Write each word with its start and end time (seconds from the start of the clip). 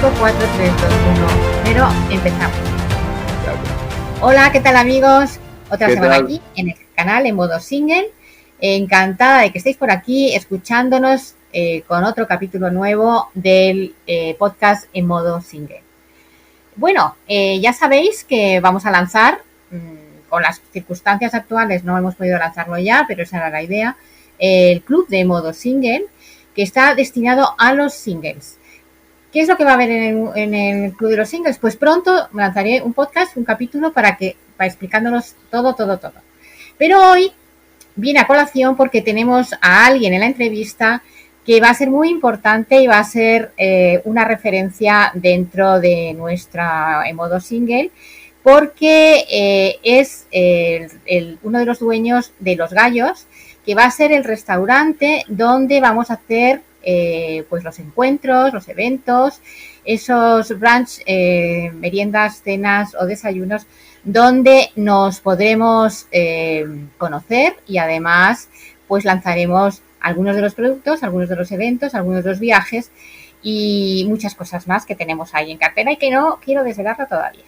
5, 0.00 0.12
4, 0.18 0.38
3, 0.56 0.72
2, 0.72 0.82
1, 1.16 1.26
pero 1.64 1.88
empezamos. 2.10 2.56
Hola, 4.20 4.52
¿qué 4.52 4.60
tal 4.60 4.76
amigos? 4.76 5.38
Otra 5.70 5.88
semana 5.88 6.16
aquí 6.16 6.42
en 6.54 6.68
el 6.68 6.76
canal 6.94 7.24
en 7.24 7.34
modo 7.34 7.58
single. 7.60 8.10
Encantada 8.60 9.40
de 9.40 9.52
que 9.52 9.58
estéis 9.58 9.78
por 9.78 9.90
aquí 9.90 10.34
escuchándonos 10.34 11.36
eh, 11.50 11.80
con 11.88 12.04
otro 12.04 12.26
capítulo 12.26 12.70
nuevo 12.70 13.30
del 13.32 13.94
eh, 14.06 14.36
podcast 14.38 14.84
en 14.92 15.06
modo 15.06 15.40
single. 15.40 15.82
Bueno, 16.74 17.16
eh, 17.26 17.58
ya 17.60 17.72
sabéis 17.72 18.22
que 18.24 18.60
vamos 18.60 18.84
a 18.84 18.90
lanzar, 18.90 19.40
mmm, 19.70 20.28
con 20.28 20.42
las 20.42 20.60
circunstancias 20.72 21.32
actuales 21.32 21.84
no 21.84 21.96
hemos 21.96 22.16
podido 22.16 22.38
lanzarlo 22.38 22.76
ya, 22.76 23.06
pero 23.08 23.22
esa 23.22 23.38
era 23.38 23.48
la 23.48 23.62
idea, 23.62 23.96
el 24.38 24.82
club 24.82 25.08
de 25.08 25.24
modo 25.24 25.54
single 25.54 26.04
que 26.54 26.62
está 26.62 26.94
destinado 26.94 27.54
a 27.56 27.72
los 27.72 27.94
singles. 27.94 28.55
¿Qué 29.36 29.42
es 29.42 29.48
lo 29.48 29.58
que 29.58 29.64
va 29.64 29.72
a 29.72 29.74
haber 29.74 29.90
en 29.90 30.02
el, 30.02 30.28
en 30.34 30.54
el, 30.54 30.92
Club 30.94 31.10
de 31.10 31.18
los 31.18 31.28
Singles? 31.28 31.58
Pues 31.58 31.76
pronto 31.76 32.26
lanzaré 32.32 32.80
un 32.80 32.94
podcast, 32.94 33.36
un 33.36 33.44
capítulo 33.44 33.92
para 33.92 34.16
que 34.16 34.34
para 34.56 34.66
explicándonos 34.66 35.34
todo, 35.50 35.74
todo, 35.74 35.98
todo. 35.98 36.14
Pero 36.78 37.10
hoy 37.10 37.30
viene 37.96 38.20
a 38.20 38.26
colación 38.26 38.78
porque 38.78 39.02
tenemos 39.02 39.52
a 39.60 39.84
alguien 39.84 40.14
en 40.14 40.20
la 40.20 40.26
entrevista 40.26 41.02
que 41.44 41.60
va 41.60 41.68
a 41.68 41.74
ser 41.74 41.90
muy 41.90 42.08
importante 42.08 42.80
y 42.80 42.86
va 42.86 42.98
a 42.98 43.04
ser 43.04 43.52
eh, 43.58 44.00
una 44.06 44.24
referencia 44.24 45.10
dentro 45.12 45.80
de 45.80 46.14
nuestra 46.14 47.02
en 47.06 47.16
modo 47.16 47.38
single 47.38 47.90
porque 48.42 49.26
eh, 49.30 49.76
es 49.82 50.28
uno 51.42 51.58
de 51.58 51.66
los 51.66 51.80
dueños 51.80 52.32
de 52.38 52.56
Los 52.56 52.72
Gallos 52.72 53.26
que 53.66 53.74
va 53.74 53.84
a 53.84 53.90
ser 53.90 54.12
el 54.12 54.24
restaurante 54.24 55.24
donde 55.28 55.78
vamos 55.82 56.10
a 56.10 56.14
hacer 56.14 56.62
eh, 56.88 57.44
pues 57.50 57.64
los 57.64 57.80
encuentros, 57.80 58.54
los 58.54 58.68
eventos, 58.68 59.40
esos 59.84 60.56
brunch, 60.56 61.00
eh, 61.04 61.72
meriendas, 61.74 62.42
cenas 62.42 62.94
o 62.94 63.06
desayunos 63.06 63.66
donde 64.04 64.70
nos 64.76 65.18
podremos 65.18 66.06
eh, 66.12 66.64
conocer 66.96 67.56
y 67.66 67.78
además 67.78 68.48
pues 68.86 69.04
lanzaremos 69.04 69.82
algunos 69.98 70.36
de 70.36 70.42
los 70.42 70.54
productos, 70.54 71.02
algunos 71.02 71.28
de 71.28 71.34
los 71.34 71.50
eventos, 71.50 71.96
algunos 71.96 72.22
de 72.22 72.30
los 72.30 72.38
viajes 72.38 72.92
y 73.42 74.06
muchas 74.08 74.36
cosas 74.36 74.68
más 74.68 74.86
que 74.86 74.94
tenemos 74.94 75.34
ahí 75.34 75.50
en 75.50 75.58
cartera 75.58 75.90
y 75.90 75.96
que 75.96 76.12
no 76.12 76.38
quiero 76.44 76.62
desvelarla 76.62 77.06
todavía. 77.06 77.44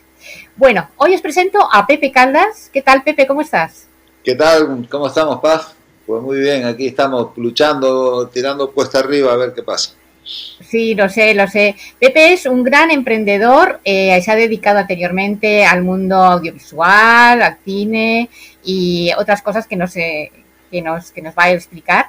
Bueno, 0.57 0.89
hoy 0.97 1.15
os 1.15 1.21
presento 1.21 1.61
a 1.73 1.87
Pepe 1.87 2.11
Caldas. 2.11 2.71
¿Qué 2.73 2.83
tal, 2.83 3.05
Pepe? 3.05 3.25
¿Cómo 3.29 3.41
estás? 3.41 3.87
¿Qué 4.25 4.35
tal? 4.35 4.89
¿Cómo 4.91 5.07
estamos, 5.07 5.39
Paz? 5.39 5.77
Pues 6.09 6.23
muy 6.23 6.39
bien, 6.41 6.65
aquí 6.65 6.87
estamos 6.87 7.37
luchando, 7.37 8.29
tirando 8.29 8.71
puesta 8.71 9.01
arriba 9.01 9.31
a 9.31 9.37
ver 9.37 9.53
qué 9.53 9.63
pasa. 9.63 9.91
Sí, 10.25 10.95
lo 10.95 11.11
sé, 11.11 11.35
lo 11.35 11.47
sé. 11.49 11.77
Pepe 12.01 12.33
es 12.33 12.47
un 12.47 12.65
gran 12.65 12.91
emprendedor, 12.91 13.79
eh, 13.85 14.19
se 14.23 14.33
ha 14.33 14.35
dedicado 14.35 14.79
anteriormente 14.79 15.67
al 15.67 15.83
mundo 15.83 16.17
audiovisual, 16.17 17.43
al 17.43 17.59
cine 17.63 18.31
y 18.65 19.11
otras 19.19 19.43
cosas 19.43 19.67
que 19.67 19.77
no 19.77 19.87
sé, 19.87 20.33
que 20.71 20.81
nos, 20.81 21.11
que 21.11 21.21
nos 21.21 21.35
va 21.35 21.45
a 21.45 21.51
explicar. 21.53 22.07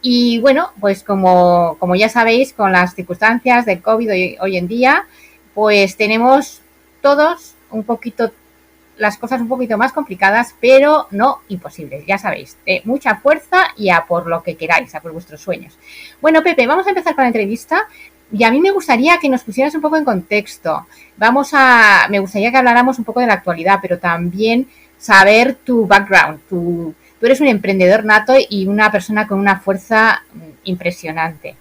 Y 0.00 0.38
bueno, 0.38 0.70
pues 0.80 1.02
como, 1.02 1.76
como 1.78 1.94
ya 1.94 2.08
sabéis, 2.08 2.54
con 2.54 2.72
las 2.72 2.94
circunstancias 2.94 3.66
del 3.66 3.82
COVID 3.82 4.12
hoy, 4.12 4.36
hoy 4.40 4.56
en 4.56 4.66
día, 4.66 5.06
pues 5.52 5.98
tenemos 5.98 6.62
todos 7.02 7.52
un 7.70 7.84
poquito 7.84 8.32
las 9.02 9.18
cosas 9.18 9.40
un 9.40 9.48
poquito 9.48 9.76
más 9.76 9.92
complicadas, 9.92 10.54
pero 10.60 11.08
no 11.10 11.40
imposibles, 11.48 12.06
ya 12.06 12.18
sabéis, 12.18 12.56
de 12.64 12.82
mucha 12.84 13.16
fuerza 13.16 13.64
y 13.76 13.90
a 13.90 14.06
por 14.06 14.28
lo 14.28 14.44
que 14.44 14.56
queráis, 14.56 14.94
a 14.94 15.00
por 15.00 15.12
vuestros 15.12 15.40
sueños. 15.40 15.76
Bueno, 16.20 16.40
Pepe, 16.42 16.68
vamos 16.68 16.86
a 16.86 16.90
empezar 16.90 17.16
con 17.16 17.24
la 17.24 17.28
entrevista 17.28 17.88
y 18.32 18.44
a 18.44 18.52
mí 18.52 18.60
me 18.60 18.70
gustaría 18.70 19.18
que 19.18 19.28
nos 19.28 19.42
pusieras 19.42 19.74
un 19.74 19.80
poco 19.80 19.96
en 19.96 20.04
contexto. 20.04 20.86
Vamos 21.16 21.50
a, 21.52 22.06
me 22.10 22.20
gustaría 22.20 22.52
que 22.52 22.58
habláramos 22.58 22.96
un 23.00 23.04
poco 23.04 23.18
de 23.18 23.26
la 23.26 23.34
actualidad, 23.34 23.80
pero 23.82 23.98
también 23.98 24.68
saber 24.96 25.56
tu 25.56 25.84
background, 25.88 26.38
tú 26.48 26.94
eres 27.20 27.40
un 27.40 27.48
emprendedor 27.48 28.04
nato 28.04 28.34
y 28.48 28.68
una 28.68 28.92
persona 28.92 29.26
con 29.26 29.40
una 29.40 29.58
fuerza 29.58 30.22
impresionante. 30.62 31.56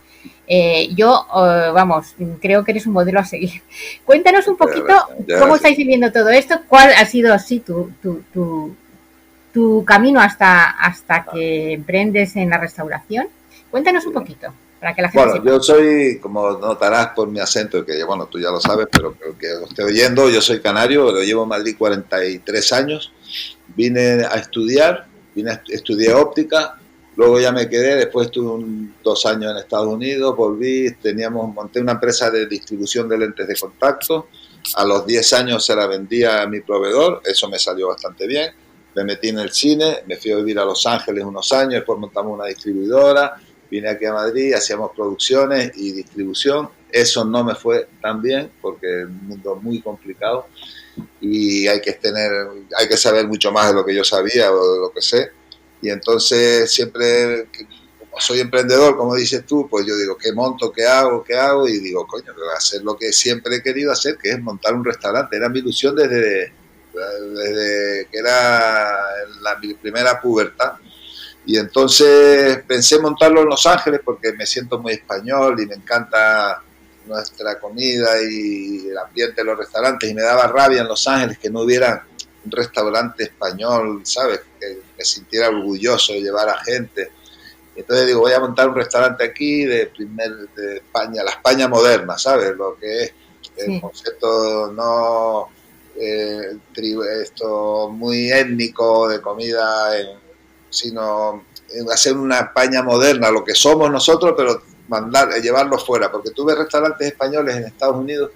Eh, 0.53 0.89
yo, 0.95 1.27
uh, 1.33 1.71
vamos, 1.71 2.13
creo 2.41 2.65
que 2.65 2.71
eres 2.71 2.85
un 2.85 2.91
modelo 2.91 3.21
a 3.21 3.23
seguir. 3.23 3.61
Cuéntanos 4.05 4.49
un 4.49 4.57
poquito 4.57 4.89
ya, 4.89 5.25
ya, 5.25 5.39
cómo 5.39 5.55
estáis 5.55 5.77
viviendo 5.77 6.11
todo 6.11 6.27
esto, 6.27 6.59
cuál 6.67 6.91
ha 6.91 7.05
sido 7.05 7.33
así 7.33 7.61
tu, 7.61 7.93
tu, 8.03 8.21
tu, 8.33 8.75
tu 9.53 9.85
camino 9.85 10.19
hasta, 10.19 10.71
hasta 10.71 11.23
que 11.31 11.71
emprendes 11.71 12.35
en 12.35 12.49
la 12.49 12.57
restauración. 12.57 13.29
Cuéntanos 13.69 14.05
un 14.05 14.11
poquito. 14.11 14.53
Para 14.81 14.93
que 14.93 15.03
la 15.03 15.09
gente 15.09 15.25
bueno, 15.25 15.41
sepa. 15.41 15.45
yo 15.45 15.63
soy, 15.63 16.19
como 16.19 16.51
notarás 16.57 17.11
por 17.15 17.29
mi 17.29 17.39
acento, 17.39 17.85
que 17.85 18.03
bueno, 18.03 18.25
tú 18.25 18.37
ya 18.37 18.49
lo 18.49 18.59
sabes, 18.59 18.87
pero, 18.91 19.15
pero 19.17 19.37
que 19.37 19.47
lo 19.47 19.67
esté 19.67 19.83
oyendo, 19.83 20.29
yo 20.29 20.41
soy 20.41 20.59
canario, 20.59 21.13
lo 21.13 21.21
llevo 21.21 21.43
en 21.43 21.49
Madrid 21.49 21.75
43 21.77 22.73
años, 22.73 23.13
vine 23.73 24.25
a 24.25 24.35
estudiar, 24.35 25.05
vine 25.33 25.51
a 25.51 25.61
estudiar 25.69 26.15
óptica, 26.15 26.80
Luego 27.21 27.39
ya 27.39 27.51
me 27.51 27.69
quedé, 27.69 27.97
después 27.97 28.25
estuve 28.25 28.49
un, 28.49 28.95
dos 29.03 29.27
años 29.27 29.51
en 29.51 29.57
Estados 29.57 29.85
Unidos, 29.85 30.35
volví, 30.35 30.91
teníamos, 30.95 31.53
monté 31.53 31.79
una 31.79 31.91
empresa 31.91 32.31
de 32.31 32.47
distribución 32.47 33.07
de 33.07 33.15
lentes 33.15 33.47
de 33.47 33.55
contacto. 33.55 34.29
A 34.77 34.83
los 34.85 35.05
10 35.05 35.33
años 35.33 35.63
se 35.63 35.75
la 35.75 35.85
vendía 35.85 36.41
a 36.41 36.47
mi 36.47 36.61
proveedor, 36.61 37.21
eso 37.23 37.47
me 37.47 37.59
salió 37.59 37.89
bastante 37.89 38.25
bien. 38.25 38.51
Me 38.95 39.03
metí 39.03 39.29
en 39.29 39.37
el 39.37 39.51
cine, 39.51 39.97
me 40.07 40.17
fui 40.17 40.31
a 40.31 40.37
vivir 40.37 40.57
a 40.57 40.65
Los 40.65 40.83
Ángeles 40.87 41.23
unos 41.23 41.53
años, 41.53 41.73
después 41.73 41.99
montamos 41.99 42.33
una 42.33 42.47
distribuidora, 42.47 43.35
vine 43.69 43.89
aquí 43.89 44.05
a 44.05 44.13
Madrid, 44.13 44.55
hacíamos 44.55 44.89
producciones 44.95 45.73
y 45.75 45.91
distribución. 45.91 46.69
Eso 46.91 47.23
no 47.23 47.43
me 47.43 47.53
fue 47.53 47.87
tan 48.01 48.19
bien 48.19 48.51
porque 48.59 49.01
es 49.01 49.05
un 49.05 49.27
mundo 49.27 49.57
muy 49.57 49.79
complicado 49.79 50.47
y 51.19 51.67
hay 51.67 51.81
que 51.81 51.93
tener, 51.93 52.31
hay 52.75 52.87
que 52.87 52.97
saber 52.97 53.27
mucho 53.27 53.51
más 53.51 53.67
de 53.67 53.75
lo 53.75 53.85
que 53.85 53.93
yo 53.93 54.03
sabía 54.03 54.51
o 54.51 54.73
de 54.73 54.79
lo 54.79 54.91
que 54.91 55.03
sé 55.03 55.40
y 55.81 55.89
entonces 55.89 56.71
siempre, 56.71 57.47
como 57.97 58.19
soy 58.19 58.39
emprendedor, 58.39 58.95
como 58.95 59.15
dices 59.15 59.45
tú, 59.45 59.67
pues 59.69 59.85
yo 59.85 59.97
digo, 59.97 60.17
¿qué 60.17 60.31
monto, 60.31 60.71
qué 60.71 60.85
hago, 60.85 61.23
qué 61.23 61.35
hago? 61.35 61.67
Y 61.67 61.79
digo, 61.79 62.05
coño, 62.05 62.33
voy 62.35 62.49
a 62.53 62.57
hacer 62.57 62.83
lo 62.83 62.95
que 62.95 63.11
siempre 63.11 63.57
he 63.57 63.63
querido 63.63 63.91
hacer, 63.91 64.17
que 64.17 64.29
es 64.29 64.39
montar 64.39 64.75
un 64.75 64.85
restaurante. 64.85 65.37
Era 65.37 65.49
mi 65.49 65.59
ilusión 65.59 65.95
desde, 65.95 66.53
desde 66.93 68.07
que 68.11 68.17
era 68.19 68.99
mi 69.61 69.73
primera 69.73 70.21
pubertad. 70.21 70.73
Y 71.45 71.57
entonces 71.57 72.61
pensé 72.67 72.99
montarlo 72.99 73.41
en 73.41 73.49
Los 73.49 73.65
Ángeles 73.65 74.01
porque 74.05 74.33
me 74.33 74.45
siento 74.45 74.77
muy 74.77 74.93
español 74.93 75.59
y 75.59 75.65
me 75.65 75.75
encanta 75.75 76.61
nuestra 77.07 77.59
comida 77.59 78.21
y 78.21 78.89
el 78.89 78.97
ambiente 78.99 79.41
de 79.41 79.45
los 79.45 79.57
restaurantes 79.57 80.07
y 80.07 80.13
me 80.13 80.21
daba 80.21 80.45
rabia 80.45 80.81
en 80.81 80.87
Los 80.87 81.07
Ángeles 81.07 81.39
que 81.39 81.49
no 81.49 81.61
hubiera 81.61 82.05
un 82.45 82.51
restaurante 82.51 83.23
español, 83.23 84.01
¿sabes? 84.03 84.41
Que 84.59 84.79
me 84.97 85.03
sintiera 85.03 85.49
orgulloso 85.49 86.13
de 86.13 86.21
llevar 86.21 86.49
a 86.49 86.57
gente. 86.59 87.11
Entonces 87.75 88.07
digo, 88.07 88.21
voy 88.21 88.33
a 88.33 88.39
montar 88.39 88.69
un 88.69 88.75
restaurante 88.75 89.23
aquí 89.23 89.65
de 89.65 89.87
primer 89.87 90.31
de 90.55 90.77
España, 90.77 91.23
la 91.23 91.31
España 91.31 91.67
moderna, 91.67 92.17
¿sabes? 92.17 92.55
Lo 92.55 92.75
que 92.77 93.03
es 93.03 93.13
el 93.57 93.65
sí. 93.65 93.81
concepto 93.81 94.71
no 94.73 95.49
eh, 95.95 96.57
esto 97.21 97.89
muy 97.89 98.31
étnico 98.31 99.07
de 99.07 99.21
comida, 99.21 99.91
sino 100.69 101.43
hacer 101.93 102.17
una 102.17 102.39
España 102.39 102.81
moderna, 102.81 103.29
lo 103.29 103.43
que 103.43 103.55
somos 103.55 103.91
nosotros, 103.91 104.33
pero 104.35 104.61
mandar, 104.87 105.29
llevarlo 105.41 105.77
fuera, 105.77 106.11
porque 106.11 106.31
tú 106.31 106.45
ves 106.45 106.57
restaurantes 106.57 107.07
españoles 107.07 107.55
en 107.55 107.65
Estados 107.65 107.95
Unidos 107.95 108.31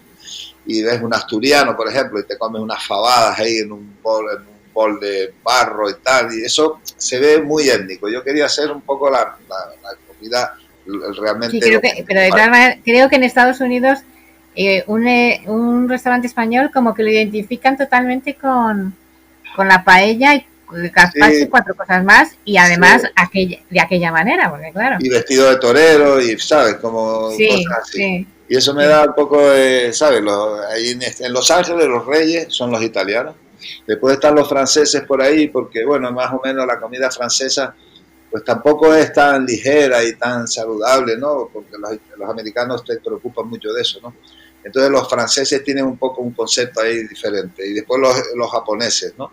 y 0.65 0.81
ves 0.81 1.01
un 1.01 1.13
asturiano, 1.13 1.75
por 1.75 1.87
ejemplo, 1.87 2.19
y 2.19 2.23
te 2.23 2.37
comes 2.37 2.61
unas 2.61 2.83
fabadas 2.83 3.39
ahí 3.39 3.57
en 3.57 3.71
un 3.71 3.97
bol, 4.01 4.25
en 4.31 4.41
un 4.41 4.73
bol 4.73 4.99
de 4.99 5.33
barro 5.43 5.89
y 5.89 5.95
tal, 5.95 6.33
y 6.33 6.43
eso 6.43 6.79
se 6.83 7.19
ve 7.19 7.41
muy 7.41 7.69
étnico. 7.69 8.09
Yo 8.09 8.23
quería 8.23 8.45
hacer 8.45 8.71
un 8.71 8.81
poco 8.81 9.09
la, 9.09 9.37
la, 9.47 9.57
la 9.81 9.97
comida 10.07 10.57
realmente... 10.85 11.51
Sí, 11.51 11.59
creo 11.59 11.81
que, 11.81 12.03
pero 12.07 12.21
de 12.21 12.29
todas 12.29 12.49
maneras, 12.49 12.77
creo 12.83 13.09
que 13.09 13.15
en 13.15 13.23
Estados 13.23 13.59
Unidos 13.59 13.99
eh, 14.55 14.83
un, 14.87 15.07
eh, 15.07 15.43
un, 15.47 15.89
restaurante 15.89 16.27
español 16.27 16.71
como 16.73 16.93
que 16.93 17.03
lo 17.03 17.09
identifican 17.09 17.77
totalmente 17.77 18.35
con, 18.35 18.95
con 19.55 19.67
la 19.67 19.83
paella 19.83 20.35
y 20.35 20.45
gastarse 20.93 21.49
cuatro 21.49 21.75
cosas 21.75 22.03
más 22.03 22.35
y 22.45 22.57
además 22.57 23.03
aquella, 23.15 23.59
de 23.69 23.79
aquella 23.79 24.11
manera, 24.11 24.49
porque 24.49 24.71
claro. 24.71 24.97
Y 24.99 25.09
vestido 25.09 25.49
de 25.49 25.57
torero 25.57 26.21
y, 26.21 26.39
¿sabes? 26.39 26.75
Como 26.75 27.29
cosas 27.29 27.65
así. 27.81 28.27
Y 28.47 28.57
eso 28.57 28.73
me 28.73 28.85
da 28.85 29.03
un 29.05 29.15
poco 29.15 29.49
de, 29.49 29.91
¿sabes? 29.93 30.21
ahí 30.69 30.97
en, 31.19 31.33
Los 31.33 31.49
Ángeles 31.49 31.87
los 31.87 32.05
reyes 32.05 32.47
son 32.49 32.71
los 32.71 32.81
italianos. 32.81 33.35
Después 33.87 34.15
están 34.15 34.35
los 34.35 34.47
franceses 34.47 35.01
por 35.03 35.21
ahí, 35.21 35.47
porque 35.47 35.83
bueno, 35.85 36.11
más 36.11 36.31
o 36.33 36.41
menos 36.43 36.65
la 36.67 36.79
comida 36.79 37.09
francesa 37.09 37.75
pues 38.29 38.43
tampoco 38.43 38.93
es 38.93 39.13
tan 39.13 39.45
ligera 39.45 40.03
y 40.03 40.15
tan 40.15 40.47
saludable, 40.47 41.17
¿no? 41.17 41.49
Porque 41.51 41.77
los, 41.79 41.91
los 42.17 42.29
americanos 42.29 42.83
te 42.83 42.97
preocupan 42.97 43.47
mucho 43.47 43.71
de 43.71 43.81
eso, 43.81 43.99
¿no? 44.01 44.13
Entonces 44.63 44.91
los 44.91 45.07
franceses 45.07 45.63
tienen 45.63 45.85
un 45.85 45.97
poco 45.97 46.21
un 46.21 46.33
concepto 46.33 46.81
ahí 46.81 47.07
diferente 47.07 47.65
y 47.65 47.73
después 47.73 48.01
los, 48.01 48.15
los 48.35 48.51
japoneses, 48.51 49.13
¿no? 49.17 49.31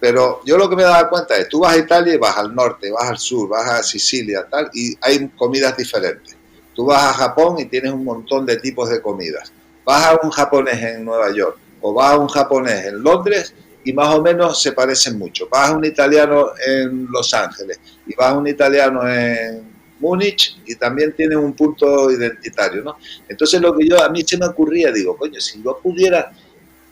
Pero 0.00 0.40
yo 0.44 0.58
lo 0.58 0.68
que 0.68 0.76
me 0.76 0.82
dado 0.82 1.08
cuenta 1.08 1.36
es, 1.36 1.48
tú 1.48 1.60
vas 1.60 1.74
a 1.74 1.78
Italia 1.78 2.14
y 2.14 2.18
vas 2.18 2.36
al 2.36 2.54
norte, 2.54 2.90
vas 2.90 3.08
al 3.08 3.18
sur, 3.18 3.48
vas 3.48 3.68
a 3.70 3.82
Sicilia, 3.82 4.46
tal, 4.50 4.70
y 4.74 4.94
hay 5.00 5.28
comidas 5.28 5.76
diferentes. 5.76 6.36
Tú 6.74 6.86
vas 6.86 7.04
a 7.04 7.12
Japón 7.12 7.56
y 7.58 7.66
tienes 7.66 7.92
un 7.92 8.04
montón 8.04 8.44
de 8.44 8.56
tipos 8.56 8.90
de 8.90 9.00
comidas. 9.00 9.52
Vas 9.84 10.06
a 10.06 10.20
un 10.22 10.30
japonés 10.30 10.82
en 10.82 11.04
Nueva 11.04 11.32
York 11.32 11.56
o 11.80 11.92
vas 11.92 12.12
a 12.12 12.18
un 12.18 12.28
japonés 12.28 12.86
en 12.86 13.02
Londres 13.02 13.54
y 13.84 13.92
más 13.92 14.14
o 14.14 14.22
menos 14.22 14.60
se 14.60 14.72
parecen 14.72 15.18
mucho. 15.18 15.48
Vas 15.48 15.70
a 15.70 15.76
un 15.76 15.84
italiano 15.84 16.48
en 16.66 17.06
Los 17.10 17.32
Ángeles 17.34 17.78
y 18.06 18.14
vas 18.14 18.32
a 18.32 18.38
un 18.38 18.46
italiano 18.46 19.06
en 19.08 19.62
Múnich 20.00 20.58
y 20.66 20.74
también 20.76 21.14
tiene 21.14 21.36
un 21.36 21.52
punto 21.52 22.10
identitario, 22.10 22.82
¿no? 22.82 22.96
Entonces 23.28 23.60
lo 23.60 23.76
que 23.76 23.86
yo 23.86 24.02
a 24.02 24.08
mí 24.08 24.24
se 24.26 24.38
me 24.38 24.46
ocurría, 24.46 24.90
digo, 24.90 25.16
coño, 25.16 25.40
si 25.40 25.62
yo 25.62 25.78
pudiera 25.78 26.32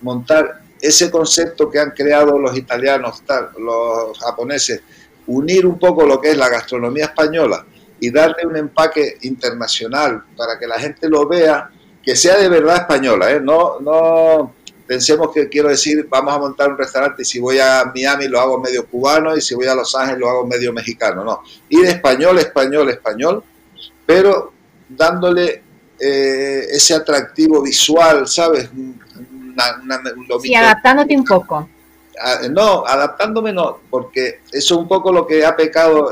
montar 0.02 0.62
ese 0.80 1.10
concepto 1.10 1.70
que 1.70 1.78
han 1.78 1.90
creado 1.90 2.38
los 2.38 2.56
italianos, 2.56 3.22
los 3.58 4.18
japoneses, 4.18 4.82
unir 5.26 5.66
un 5.66 5.78
poco 5.78 6.04
lo 6.04 6.20
que 6.20 6.32
es 6.32 6.36
la 6.36 6.48
gastronomía 6.48 7.06
española 7.06 7.64
y 8.02 8.10
darle 8.10 8.44
un 8.44 8.56
empaque 8.56 9.18
internacional 9.22 10.24
para 10.36 10.58
que 10.58 10.66
la 10.66 10.76
gente 10.76 11.08
lo 11.08 11.24
vea, 11.28 11.70
que 12.02 12.16
sea 12.16 12.36
de 12.36 12.48
verdad 12.48 12.78
española, 12.78 13.30
¿eh? 13.30 13.40
no, 13.40 13.78
no 13.78 14.56
pensemos 14.88 15.30
que 15.32 15.48
quiero 15.48 15.68
decir, 15.68 16.08
vamos 16.10 16.34
a 16.34 16.38
montar 16.40 16.70
un 16.72 16.78
restaurante 16.78 17.22
y 17.22 17.24
si 17.24 17.38
voy 17.38 17.60
a 17.60 17.84
Miami 17.94 18.26
lo 18.26 18.40
hago 18.40 18.58
medio 18.58 18.88
cubano 18.88 19.36
y 19.36 19.40
si 19.40 19.54
voy 19.54 19.68
a 19.68 19.76
Los 19.76 19.94
Ángeles 19.94 20.18
lo 20.18 20.28
hago 20.28 20.44
medio 20.44 20.72
mexicano, 20.72 21.22
no, 21.22 21.42
ir 21.68 21.84
español, 21.84 22.40
español, 22.40 22.90
español, 22.90 23.44
pero 24.04 24.52
dándole 24.88 25.62
eh, 26.00 26.66
ese 26.72 26.94
atractivo 26.94 27.62
visual, 27.62 28.26
¿sabes? 28.26 28.68
sí, 30.42 30.56
adaptándote 30.56 31.16
un 31.16 31.24
poco. 31.24 31.68
No, 32.50 32.84
adaptándome 32.86 33.52
no, 33.52 33.80
porque 33.90 34.40
eso 34.50 34.74
es 34.74 34.80
un 34.80 34.88
poco 34.88 35.12
lo 35.12 35.26
que 35.26 35.44
ha 35.44 35.56
pecado 35.56 36.10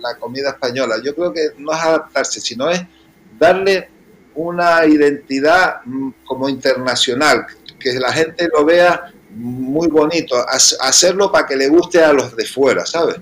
la 0.00 0.16
comida 0.18 0.50
española. 0.50 0.96
Yo 1.02 1.14
creo 1.14 1.32
que 1.32 1.50
no 1.58 1.72
es 1.72 1.78
adaptarse, 1.78 2.40
sino 2.40 2.70
es 2.70 2.82
darle 3.38 3.88
una 4.34 4.86
identidad 4.86 5.82
mm, 5.84 6.10
como 6.24 6.48
internacional, 6.48 7.46
que 7.78 7.92
la 7.94 8.12
gente 8.12 8.48
lo 8.52 8.64
vea 8.64 9.12
muy 9.34 9.88
bonito, 9.88 10.36
hacerlo 10.48 11.32
para 11.32 11.46
que 11.46 11.56
le 11.56 11.68
guste 11.68 12.02
a 12.02 12.12
los 12.12 12.36
de 12.36 12.44
fuera, 12.44 12.84
¿sabes? 12.84 13.16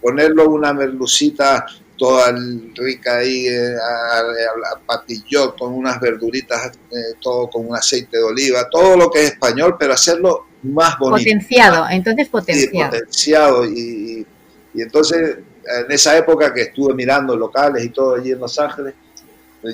Ponerlo 0.00 0.48
una 0.48 0.72
merlucita 0.72 1.66
toda 1.98 2.32
rica 2.76 3.16
ahí, 3.16 3.48
eh, 3.48 3.74
a, 3.76 4.78
patillot, 4.86 5.58
con 5.58 5.74
unas 5.74 6.00
verduritas, 6.00 6.68
eh, 6.90 7.16
todo 7.20 7.50
con 7.50 7.68
un 7.68 7.74
aceite 7.76 8.16
de 8.16 8.22
oliva, 8.22 8.68
todo 8.70 8.96
lo 8.96 9.10
que 9.10 9.24
es 9.24 9.32
español, 9.32 9.76
pero 9.78 9.94
hacerlo 9.94 10.46
más 10.62 10.98
bonito. 10.98 11.18
Potenciado, 11.18 11.86
entonces 11.90 12.28
potenciado. 12.28 12.90
potenciado 12.90 13.64
y, 13.64 14.26
y, 14.74 14.82
entonces 14.82 15.38
en 15.64 15.92
esa 15.92 16.16
época 16.16 16.52
que 16.52 16.62
estuve 16.62 16.94
mirando 16.94 17.36
locales 17.36 17.84
y 17.84 17.90
todo 17.90 18.16
allí 18.16 18.32
en 18.32 18.40
Los 18.40 18.58
Ángeles, 18.58 18.94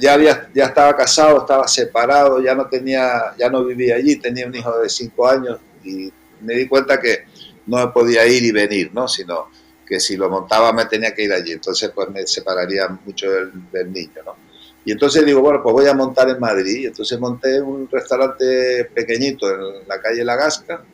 ya 0.00 0.14
había, 0.14 0.48
ya 0.54 0.66
estaba 0.66 0.96
casado, 0.96 1.40
estaba 1.40 1.68
separado, 1.68 2.40
ya 2.40 2.54
no 2.54 2.66
tenía, 2.66 3.34
ya 3.38 3.50
no 3.50 3.64
vivía 3.64 3.96
allí, 3.96 4.16
tenía 4.16 4.46
un 4.46 4.54
hijo 4.54 4.78
de 4.78 4.88
cinco 4.88 5.28
años 5.28 5.58
y 5.84 6.12
me 6.40 6.54
di 6.54 6.66
cuenta 6.66 7.00
que 7.00 7.24
no 7.66 7.92
podía 7.92 8.26
ir 8.26 8.44
y 8.44 8.52
venir, 8.52 8.90
¿no? 8.92 9.06
Sino 9.08 9.48
que 9.86 10.00
si 10.00 10.16
lo 10.16 10.30
montaba 10.30 10.72
me 10.72 10.86
tenía 10.86 11.14
que 11.14 11.24
ir 11.24 11.32
allí, 11.32 11.52
entonces 11.52 11.90
pues 11.94 12.08
me 12.08 12.26
separaría 12.26 12.88
mucho 12.88 13.30
del, 13.30 13.92
niño, 13.92 14.22
¿no? 14.24 14.36
Y 14.84 14.92
entonces 14.92 15.24
digo, 15.24 15.40
bueno, 15.40 15.62
pues 15.62 15.72
voy 15.72 15.86
a 15.86 15.94
montar 15.94 16.28
en 16.28 16.38
Madrid, 16.38 16.80
y 16.82 16.86
entonces 16.86 17.18
monté 17.18 17.60
un 17.60 17.88
restaurante 17.90 18.84
pequeñito 18.94 19.48
en 19.48 19.88
la 19.88 20.00
calle 20.00 20.24
La 20.24 20.36
Gasca 20.36 20.84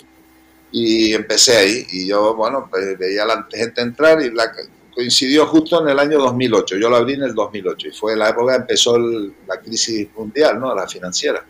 y 0.73 1.13
empecé 1.13 1.57
ahí, 1.57 1.87
y 1.91 2.07
yo, 2.07 2.35
bueno, 2.37 2.69
pues 2.71 2.97
veía 2.97 3.25
a 3.25 3.27
la 3.27 3.49
gente 3.51 3.81
entrar 3.81 4.23
y 4.23 4.31
la, 4.31 4.53
coincidió 4.95 5.47
justo 5.47 5.83
en 5.83 5.89
el 5.89 5.99
año 5.99 6.19
2008, 6.19 6.77
yo 6.77 6.89
lo 6.89 6.97
abrí 6.97 7.15
en 7.15 7.23
el 7.23 7.35
2008 7.35 7.89
y 7.89 7.91
fue 7.91 8.17
la 8.17 8.29
época 8.29 8.53
que 8.53 8.61
empezó 8.61 8.97
la 8.99 9.59
crisis 9.61 10.09
mundial, 10.17 10.61
¿no? 10.61 10.75
La 10.75 10.87
financiera. 10.87 11.45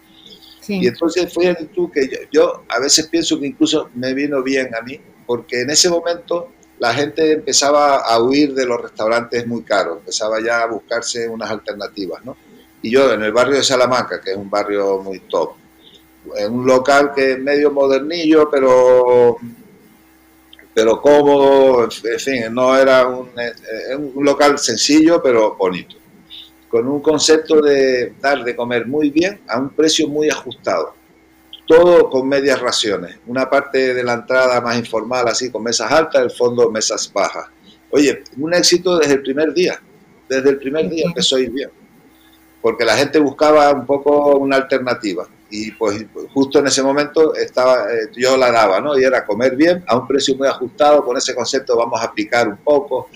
Y 0.69 0.87
entonces 0.87 1.33
fue 1.33 1.53
tú 1.75 1.91
que 1.91 2.09
yo, 2.09 2.19
yo, 2.31 2.65
a 2.69 2.79
veces 2.79 3.09
pienso 3.09 3.41
que 3.41 3.47
incluso 3.47 3.91
me 3.95 4.15
vino 4.15 4.43
bien 4.43 4.73
a 4.75 4.83
mí, 4.83 5.01
porque 5.27 5.63
en 5.63 5.71
ese 5.71 5.91
momento 5.91 6.53
la 6.81 6.95
gente 6.95 7.33
empezaba 7.33 7.99
a 7.99 8.21
huir 8.23 8.55
de 8.55 8.65
los 8.65 8.81
restaurantes 8.81 9.47
muy 9.47 9.63
caros, 9.63 9.99
empezaba 9.99 10.41
ya 10.41 10.63
a 10.63 10.67
buscarse 10.67 11.29
unas 11.29 11.51
alternativas, 11.51 12.25
¿no? 12.25 12.37
Y 12.81 12.91
yo 12.91 13.13
en 13.13 13.23
el 13.23 13.33
barrio 13.33 13.57
de 13.57 13.63
Salamanca, 13.63 14.19
que 14.19 14.31
es 14.31 14.37
un 14.37 14.49
barrio 14.49 14.99
muy 14.99 15.21
top, 15.21 15.53
en 16.37 16.53
un 16.55 16.67
local 16.67 17.13
que 17.15 17.33
es 17.33 17.39
medio 17.39 17.71
modernillo, 17.71 18.49
pero 18.51 19.37
pero 20.73 21.03
cómodo, 21.03 21.85
en 21.85 22.19
fin, 22.19 22.45
no 22.51 22.75
era 22.75 23.07
un, 23.07 23.29
eh, 23.39 23.97
un 23.97 24.25
local 24.25 24.59
sencillo, 24.59 25.21
pero 25.23 25.57
bonito, 25.57 25.97
con 26.69 26.89
un 26.89 27.03
concepto 27.03 27.61
de 27.61 28.15
dar 28.19 28.43
de 28.43 28.57
comer 28.57 28.87
muy 28.87 29.11
bien 29.11 29.41
a 29.49 29.59
un 29.59 29.69
precio 29.71 30.09
muy 30.09 30.31
ajustado. 30.31 30.95
Todo 31.71 32.11
con 32.11 32.29
medias 32.29 32.61
raciones. 32.61 33.21
Una 33.29 33.49
parte 33.49 33.95
de 33.95 34.03
la 34.03 34.15
entrada 34.15 34.61
más 34.61 34.77
informal, 34.77 35.29
así 35.29 35.53
con 35.53 35.63
mesas 35.63 35.93
altas, 35.93 36.21
el 36.21 36.33
fondo 36.33 36.69
mesas 36.69 37.09
bajas. 37.13 37.47
Oye, 37.93 38.25
un 38.39 38.53
éxito 38.53 38.99
desde 38.99 39.15
el 39.15 39.23
primer 39.23 39.55
día. 39.55 39.81
Desde 40.29 40.51
el 40.51 40.59
primer 40.59 40.89
día 40.89 41.05
empezó 41.07 41.37
a 41.37 41.41
ir 41.41 41.53
bien. 41.53 41.71
Porque 42.61 42.85
la 42.85 42.97
gente 42.97 43.21
buscaba 43.21 43.71
un 43.71 43.87
poco 43.87 44.37
una 44.39 44.57
alternativa 44.57 45.29
y 45.49 45.71
pues 45.71 46.07
justo 46.35 46.59
en 46.59 46.67
ese 46.67 46.83
momento 46.83 47.37
estaba 47.37 47.85
eh, 47.93 48.11
yo 48.17 48.37
la 48.37 48.51
daba, 48.51 48.81
¿no? 48.81 48.99
Y 48.99 49.05
era 49.05 49.25
comer 49.25 49.55
bien 49.55 49.85
a 49.87 49.97
un 49.97 50.09
precio 50.09 50.35
muy 50.35 50.49
ajustado, 50.49 51.05
con 51.05 51.17
ese 51.17 51.37
concepto 51.37 51.77
vamos 51.77 52.01
a 52.01 52.07
aplicar 52.07 52.49
un 52.49 52.57
poco, 52.57 53.09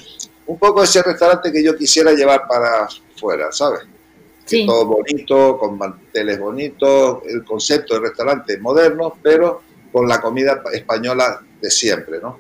un 0.46 0.58
poco 0.61 0.84
ese 0.84 1.02
restaurante 1.02 1.50
que 1.50 1.62
yo 1.62 1.76
quisiera 1.76 2.12
llevar 2.12 2.46
para 2.46 2.87
fuera, 3.16 3.50
¿sabes? 3.50 3.80
Sí. 4.44 4.66
Todo 4.66 4.86
bonito, 4.86 5.58
con 5.58 5.78
manteles 5.78 6.38
bonitos, 6.38 7.22
el 7.26 7.44
concepto 7.44 7.94
de 7.94 8.00
restaurante 8.00 8.58
moderno, 8.58 9.16
pero 9.22 9.62
con 9.90 10.06
la 10.08 10.20
comida 10.20 10.62
española 10.72 11.40
de 11.60 11.70
siempre, 11.70 12.18
¿no? 12.20 12.38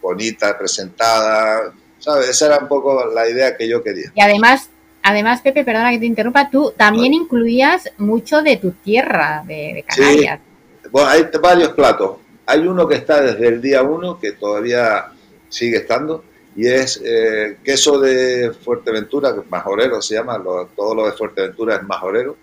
Bonita, 0.00 0.56
presentada, 0.56 1.72
¿sabes? 1.98 2.30
Esa 2.30 2.46
era 2.46 2.58
un 2.58 2.68
poco 2.68 3.06
la 3.06 3.28
idea 3.28 3.56
que 3.56 3.68
yo 3.68 3.82
quería. 3.82 4.12
Y 4.14 4.20
además 4.20 4.70
Además, 5.06 5.42
Pepe, 5.42 5.64
perdona 5.64 5.90
que 5.90 5.98
te 5.98 6.06
interrumpa, 6.06 6.48
tú 6.48 6.72
también 6.74 7.12
incluías 7.12 7.90
mucho 7.98 8.40
de 8.40 8.56
tu 8.56 8.70
tierra, 8.70 9.44
de, 9.46 9.84
Canarias. 9.86 10.40
Sí. 10.82 10.88
Bueno, 10.90 11.10
hay 11.10 11.26
varios 11.42 11.74
platos. 11.74 12.16
Hay 12.46 12.60
uno 12.66 12.88
que 12.88 12.94
está 12.94 13.20
desde 13.20 13.48
el 13.48 13.60
día 13.60 13.82
uno, 13.82 14.18
que 14.18 14.32
todavía 14.32 15.12
sigue 15.50 15.76
estando, 15.76 16.24
y 16.56 16.68
es 16.68 17.00
eh, 17.04 17.58
queso 17.64 17.98
de 17.98 18.52
Fuerteventura, 18.52 19.34
majorero 19.50 20.00
se 20.00 20.14
llama, 20.14 20.42
todo 20.76 20.94
lo 20.94 21.06
de 21.06 21.12
Fuerteventura 21.12 21.76
es 21.76 21.82
majorero, 21.82 22.36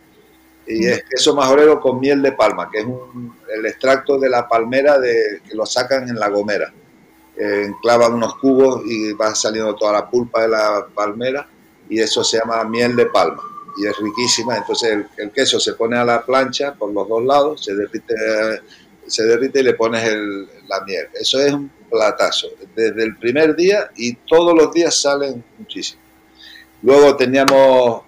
y 0.68 0.82
mm. 0.82 0.90
es 0.90 1.04
queso 1.10 1.36
majorero 1.36 1.80
con 1.80 2.00
miel 2.00 2.22
de 2.22 2.34
palma, 2.34 2.70
que 2.70 2.80
es 2.80 2.88
el 3.56 3.66
extracto 3.66 4.20
de 4.20 4.30
la 4.30 4.48
palmera 4.48 5.00
de, 5.00 5.42
que 5.48 5.56
lo 5.56 5.66
sacan 5.66 6.10
en 6.10 6.20
la 6.20 6.30
gomera. 6.30 6.74
Eh, 7.38 7.64
enclavan 7.68 8.14
unos 8.14 8.36
cubos 8.36 8.82
y 8.86 9.14
va 9.14 9.34
saliendo 9.34 9.76
toda 9.76 9.94
la 9.94 10.10
pulpa 10.10 10.42
de 10.42 10.50
la 10.50 10.86
palmera 10.94 11.48
y 11.90 12.00
eso 12.00 12.24
se 12.24 12.38
llama 12.38 12.64
miel 12.66 12.96
de 12.96 13.06
palma 13.06 13.42
y 13.78 13.88
es 13.88 13.98
riquísima. 13.98 14.58
Entonces 14.58 15.06
el, 15.18 15.32
queso 15.32 15.60
se 15.60 15.74
pone 15.74 15.98
a 15.98 16.06
la 16.06 16.26
plancha 16.26 16.74
por 16.74 16.94
los 16.94 17.08
dos 17.08 17.24
lados, 17.24 17.64
se 17.64 17.74
derrite, 17.74 18.16
se 19.08 19.24
derrite 19.24 19.62
y 19.62 19.64
le 19.64 19.74
pones 19.74 20.04
la 20.68 20.82
miel. 20.86 21.08
Eso 21.14 21.40
es 21.40 21.54
un 21.54 21.72
platazo 21.92 22.48
desde 22.76 23.04
el 23.04 23.18
primer 23.18 23.56
día 23.56 23.92
y 23.96 24.16
todos 24.16 24.56
los 24.56 24.74
días 24.74 25.00
salen 25.00 25.44
muchísimo. 25.58 26.02
Luego 26.82 27.16
teníamos, 27.16 28.04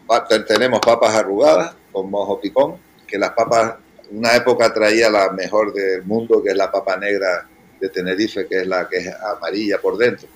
tenemos 0.47 0.79
papas 0.79 1.15
arrugadas 1.15 1.75
con 1.91 2.09
mojo 2.09 2.39
picón, 2.39 2.77
que 3.05 3.19
las 3.19 3.31
papas, 3.31 3.75
una 4.09 4.35
época 4.35 4.73
traía 4.73 5.09
la 5.09 5.29
mejor 5.31 5.73
del 5.73 6.03
mundo, 6.03 6.41
que 6.41 6.49
es 6.49 6.55
la 6.55 6.71
papa 6.71 6.97
negra 6.97 7.47
de 7.79 7.89
Tenerife, 7.89 8.47
que 8.47 8.61
es 8.61 8.67
la 8.67 8.87
que 8.87 8.97
es 8.97 9.13
amarilla 9.13 9.79
por 9.79 9.97
dentro 9.97 10.27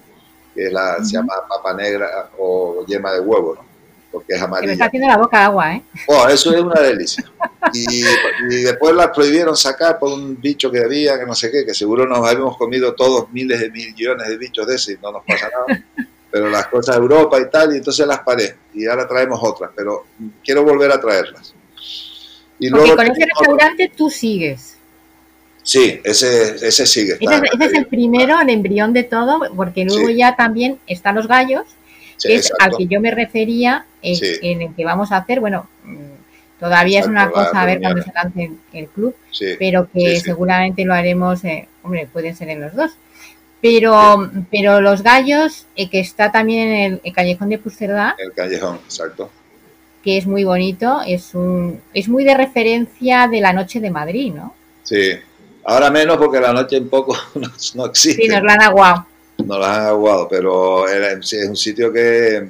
que 0.58 0.72
la, 0.72 1.04
se 1.04 1.13
llama 1.13 1.34
papa 1.48 1.74
negra 1.75 2.32
o 2.39 2.84
yema 2.88 3.13
de 3.13 3.20
huevo, 3.20 3.54
¿no? 3.54 3.76
Porque 4.17 4.33
es 4.33 4.41
amarilla. 4.41 4.67
me 4.67 4.74
está 4.74 4.86
haciendo 4.86 5.07
la 5.07 5.17
boca 5.17 5.45
agua, 5.45 5.75
¿eh? 5.75 5.83
Oh, 6.07 6.27
eso 6.27 6.51
es 6.55 6.59
una 6.59 6.81
delicia. 6.81 7.24
Y, 7.71 8.01
después 8.63 8.95
la 8.95 9.12
prohibieron 9.12 9.55
sacar 9.55 10.00
por 10.00 10.12
un 10.12 10.41
bicho 10.41 10.71
que 10.71 10.83
había, 10.83 11.19
que 11.19 11.25
no 11.27 11.36
sé 11.36 11.51
qué, 11.51 11.63
que 11.63 11.75
seguro 11.75 12.07
nos 12.07 12.27
habíamos 12.27 12.57
comido 12.57 12.95
todos 12.95 13.31
miles 13.31 13.59
de 13.59 13.69
millones 13.69 14.27
de 14.27 14.38
bichos 14.38 14.65
de 14.65 14.75
ese 14.75 14.93
y 14.93 14.97
no 15.01 15.12
nos 15.12 15.24
pasa 15.24 15.50
nada. 15.50 15.83
Pero 16.31 16.50
las 16.50 16.67
cosas 16.67 16.95
de 16.95 17.01
Europa 17.01 17.39
y 17.39 17.50
tal, 17.50 17.74
y 17.74 17.77
entonces 17.77 18.07
las 18.07 18.19
paré. 18.19 18.55
Y 18.74 18.88
ahora 18.88 19.07
traemos 19.07 19.39
otras, 19.43 19.69
pero 19.75 20.07
quiero 20.43 20.63
volver 20.63 20.91
a 20.91 21.00
traerlas. 21.00 21.53
Y 22.57 22.69
luego 22.69 22.95
con 22.95 23.05
ese 23.05 23.25
restaurante 23.25 23.91
tú 23.95 24.09
sigues. 24.09 24.77
Sí, 25.62 26.00
ese, 26.03 26.55
ese 26.65 26.88
sigue. 26.88 27.17
ese, 27.19 27.65
es 27.65 27.74
el 27.74 27.86
primero, 27.86 28.39
el 28.39 28.50
embrión 28.50 28.93
de 28.93 29.03
todo, 29.03 29.41
porque 29.55 29.86
luego 29.86 30.09
ya 30.09 30.36
también 30.36 30.79
están 30.88 31.15
los 31.15 31.27
gallos, 31.27 31.65
que 32.21 32.36
es 32.36 32.51
al 32.59 32.75
que 32.77 32.88
yo 32.88 33.00
me 33.00 33.12
refería, 33.12 33.86
en 34.01 34.62
el 34.62 34.75
que 34.75 34.86
vamos 34.86 35.12
a 35.12 35.17
hacer, 35.17 35.39
bueno, 35.39 35.67
mm, 35.83 36.59
todavía 36.59 37.00
es 37.00 37.07
una 37.07 37.29
cosa 37.29 37.62
a 37.62 37.65
ver 37.65 37.79
cuando 37.79 38.01
se 38.01 38.12
lance 38.13 38.51
el 38.74 38.88
club, 38.88 39.15
pero 39.59 39.88
que 39.91 40.19
seguramente 40.19 40.86
lo 40.86 40.93
haremos, 40.93 41.43
eh, 41.43 41.67
hombre, 41.83 42.07
pueden 42.12 42.36
ser 42.36 42.50
en 42.50 42.62
los 42.62 42.75
dos. 42.75 42.91
Pero, 43.59 44.31
pero 44.51 44.81
los 44.81 45.01
gallos, 45.01 45.65
eh, 45.75 45.89
que 45.89 46.00
está 46.00 46.31
también 46.31 46.69
en 46.69 47.01
el, 47.03 47.13
callejón 47.13 47.50
de 47.50 47.57
Puigcerdá. 47.57 48.15
El 48.19 48.31
callejón, 48.31 48.79
exacto. 48.86 49.31
Que 50.03 50.17
es 50.17 50.27
muy 50.27 50.43
bonito, 50.43 51.01
es 51.05 51.33
un, 51.33 51.81
es 51.93 52.07
muy 52.07 52.24
de 52.24 52.36
referencia 52.36 53.27
de 53.27 53.41
la 53.41 53.53
noche 53.53 53.79
de 53.79 53.89
Madrid, 53.89 54.31
¿no? 54.33 54.53
Sí, 54.83 55.19
Ahora 55.69 55.91
menos 55.91 56.15
porque 56.15 56.39
la 56.39 56.53
noche 56.53 56.79
un 56.79 56.88
poco 56.88 57.15
no, 57.75 57.86
existe. 57.86 58.24
Sí, 58.24 58.27
nos 58.29 58.41
la 58.41 58.53
han 58.53 58.62
aguado. 58.62 59.05
Nos 59.48 59.60
la 59.60 59.75
han 59.77 59.86
aguado, 59.88 60.27
pero 60.27 60.89
es 60.89 61.34
un 61.48 61.56
sitio 61.56 61.92
que, 61.94 62.50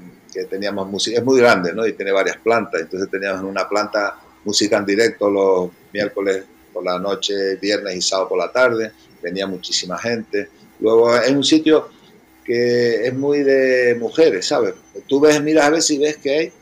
teníamos 0.49 0.87
música, 0.87 1.19
es 1.19 1.23
muy 1.23 1.39
grande, 1.39 1.73
¿no? 1.73 1.85
Y 1.85 1.93
tiene 1.93 2.11
varias 2.11 2.37
plantas, 2.37 2.81
entonces 2.81 3.09
teníamos 3.09 3.41
en 3.41 3.47
una 3.47 3.69
planta 3.69 4.19
música 4.43 4.77
en 4.77 4.85
directo 4.85 5.29
los 5.29 5.69
miércoles 5.93 6.43
por 6.73 6.83
la 6.83 6.97
noche, 6.97 7.55
viernes 7.57 7.95
y 7.95 8.01
sábado 8.01 8.29
por 8.29 8.39
la 8.39 8.51
tarde, 8.51 8.91
venía 9.21 9.45
muchísima 9.45 9.97
gente. 9.99 10.49
Luego 10.79 11.15
es 11.15 11.29
un 11.31 11.43
sitio 11.43 11.89
que 12.43 13.05
es 13.05 13.13
muy 13.13 13.43
de 13.43 13.95
mujeres, 13.99 14.47
¿sabes? 14.47 14.73
Tú 15.07 15.19
ves, 15.19 15.41
miras 15.43 15.65
a 15.65 15.69
ver 15.69 15.81
si 15.83 15.99
ves 15.99 16.17
que 16.17 16.35
hay, 16.35 16.53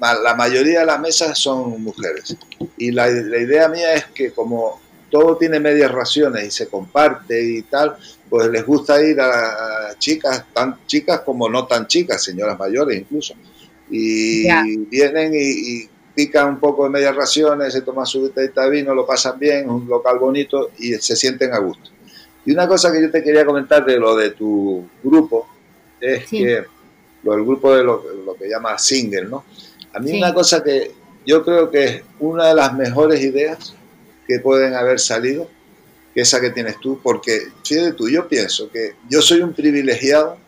la 0.00 0.34
mayoría 0.34 0.80
de 0.80 0.86
las 0.86 1.00
mesas 1.00 1.38
son 1.38 1.80
mujeres. 1.82 2.36
Y 2.76 2.90
la 2.90 3.08
idea 3.08 3.68
mía 3.68 3.94
es 3.94 4.06
que 4.06 4.32
como 4.32 4.80
todo 5.10 5.36
tiene 5.36 5.60
medias 5.60 5.90
raciones 5.90 6.46
y 6.46 6.50
se 6.50 6.68
comparte 6.68 7.42
y 7.42 7.62
tal, 7.62 7.96
pues 8.28 8.48
les 8.48 8.64
gusta 8.64 9.02
ir 9.02 9.20
a, 9.20 9.94
chicas, 9.98 10.44
tan 10.52 10.78
chicas 10.86 11.20
como 11.20 11.48
no 11.48 11.66
tan 11.66 11.86
chicas, 11.86 12.22
señoras 12.22 12.58
mayores 12.58 12.98
incluso. 12.98 13.34
Y 13.90 14.46
vienen 14.86 15.32
y, 15.34 15.88
pican 16.14 16.48
un 16.48 16.58
poco 16.58 16.82
de 16.82 16.90
medias 16.90 17.14
raciones, 17.14 17.72
se 17.72 17.82
toman 17.82 18.04
su 18.04 18.22
botellita 18.22 18.64
de 18.64 18.70
vino, 18.70 18.92
lo 18.92 19.06
pasan 19.06 19.38
bien, 19.38 19.70
un 19.70 19.86
local 19.86 20.18
bonito 20.18 20.72
y 20.76 20.94
se 20.94 21.14
sienten 21.14 21.54
a 21.54 21.58
gusto. 21.58 21.90
Y 22.44 22.50
una 22.50 22.66
cosa 22.66 22.90
que 22.90 23.00
yo 23.00 23.08
te 23.08 23.22
quería 23.22 23.46
comentar 23.46 23.84
de 23.84 23.98
lo 24.00 24.16
de 24.16 24.30
tu 24.30 24.84
grupo 25.04 25.48
es 26.00 26.26
que 26.28 26.64
lo 27.22 27.32
del 27.32 27.44
grupo 27.44 27.72
de 27.72 27.84
lo, 27.84 28.02
que 28.36 28.48
llama 28.48 28.76
single, 28.78 29.26
¿no? 29.26 29.44
A 29.92 30.00
mí 30.00 30.18
una 30.18 30.34
cosa 30.34 30.60
que 30.60 30.90
yo 31.24 31.44
creo 31.44 31.70
que 31.70 31.84
es 31.84 32.02
una 32.18 32.48
de 32.48 32.54
las 32.54 32.74
mejores 32.74 33.22
ideas 33.22 33.74
que 34.28 34.38
pueden 34.40 34.74
haber 34.74 35.00
salido 35.00 35.48
que 36.14 36.20
esa 36.20 36.40
que 36.40 36.50
tienes 36.50 36.78
tú, 36.78 37.00
porque 37.02 37.48
fíjate 37.64 37.92
tú, 37.92 38.08
yo 38.08 38.28
pienso 38.28 38.70
que 38.70 38.94
yo 39.08 39.22
soy 39.22 39.40
un 39.40 39.54
privilegiado 39.54 40.38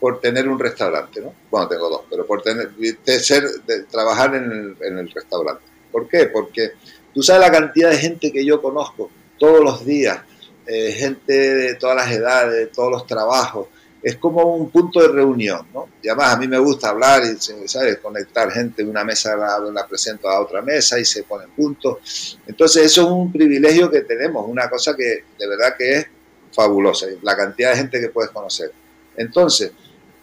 por 0.00 0.20
tener 0.20 0.48
un 0.48 0.58
restaurante, 0.58 1.20
¿no? 1.20 1.34
Bueno, 1.50 1.68
tengo 1.68 1.88
dos, 1.88 2.02
pero 2.10 2.26
por 2.26 2.42
tener, 2.42 2.70
de 2.70 3.20
ser, 3.20 3.44
de 3.66 3.84
trabajar 3.84 4.34
en 4.34 4.76
el, 4.80 5.10
restaurante. 5.10 5.62
¿Por 5.90 6.08
qué? 6.08 6.26
Porque 6.26 6.72
tú 7.14 7.22
sabes 7.22 7.42
la 7.42 7.52
cantidad 7.52 7.90
de 7.90 7.98
gente 7.98 8.32
que 8.32 8.44
yo 8.44 8.60
conozco 8.60 9.10
todos 9.38 9.62
los 9.62 9.84
días, 9.84 10.20
eh, 10.66 10.92
gente 10.92 11.32
de 11.32 11.74
todas 11.76 11.96
las 11.96 12.10
edades, 12.12 12.54
de 12.54 12.66
todos 12.66 12.90
los 12.90 13.06
trabajos, 13.06 13.68
es 14.02 14.16
como 14.16 14.54
un 14.54 14.70
punto 14.70 15.00
de 15.00 15.08
reunión, 15.08 15.66
¿no? 15.74 15.88
Y 16.02 16.08
además 16.08 16.34
a 16.34 16.38
mí 16.38 16.46
me 16.46 16.58
gusta 16.58 16.90
hablar 16.90 17.22
y, 17.24 17.36
¿sabes? 17.68 17.98
Conectar 17.98 18.50
gente 18.50 18.84
de 18.84 18.90
una 18.90 19.04
mesa, 19.04 19.36
la, 19.36 19.58
la 19.58 19.86
presento 19.86 20.28
a 20.28 20.40
otra 20.40 20.62
mesa 20.62 20.98
y 20.98 21.04
se 21.04 21.24
ponen 21.24 21.50
puntos. 21.50 22.38
Entonces 22.46 22.84
eso 22.84 23.02
es 23.02 23.08
un 23.10 23.32
privilegio 23.32 23.90
que 23.90 24.02
tenemos, 24.02 24.48
una 24.48 24.70
cosa 24.70 24.94
que 24.94 25.24
de 25.38 25.48
verdad 25.48 25.74
que 25.76 25.92
es 25.92 26.06
fabulosa, 26.52 27.06
la 27.22 27.36
cantidad 27.36 27.70
de 27.70 27.76
gente 27.76 28.00
que 28.00 28.08
puedes 28.08 28.30
conocer. 28.30 28.72
Entonces, 29.16 29.72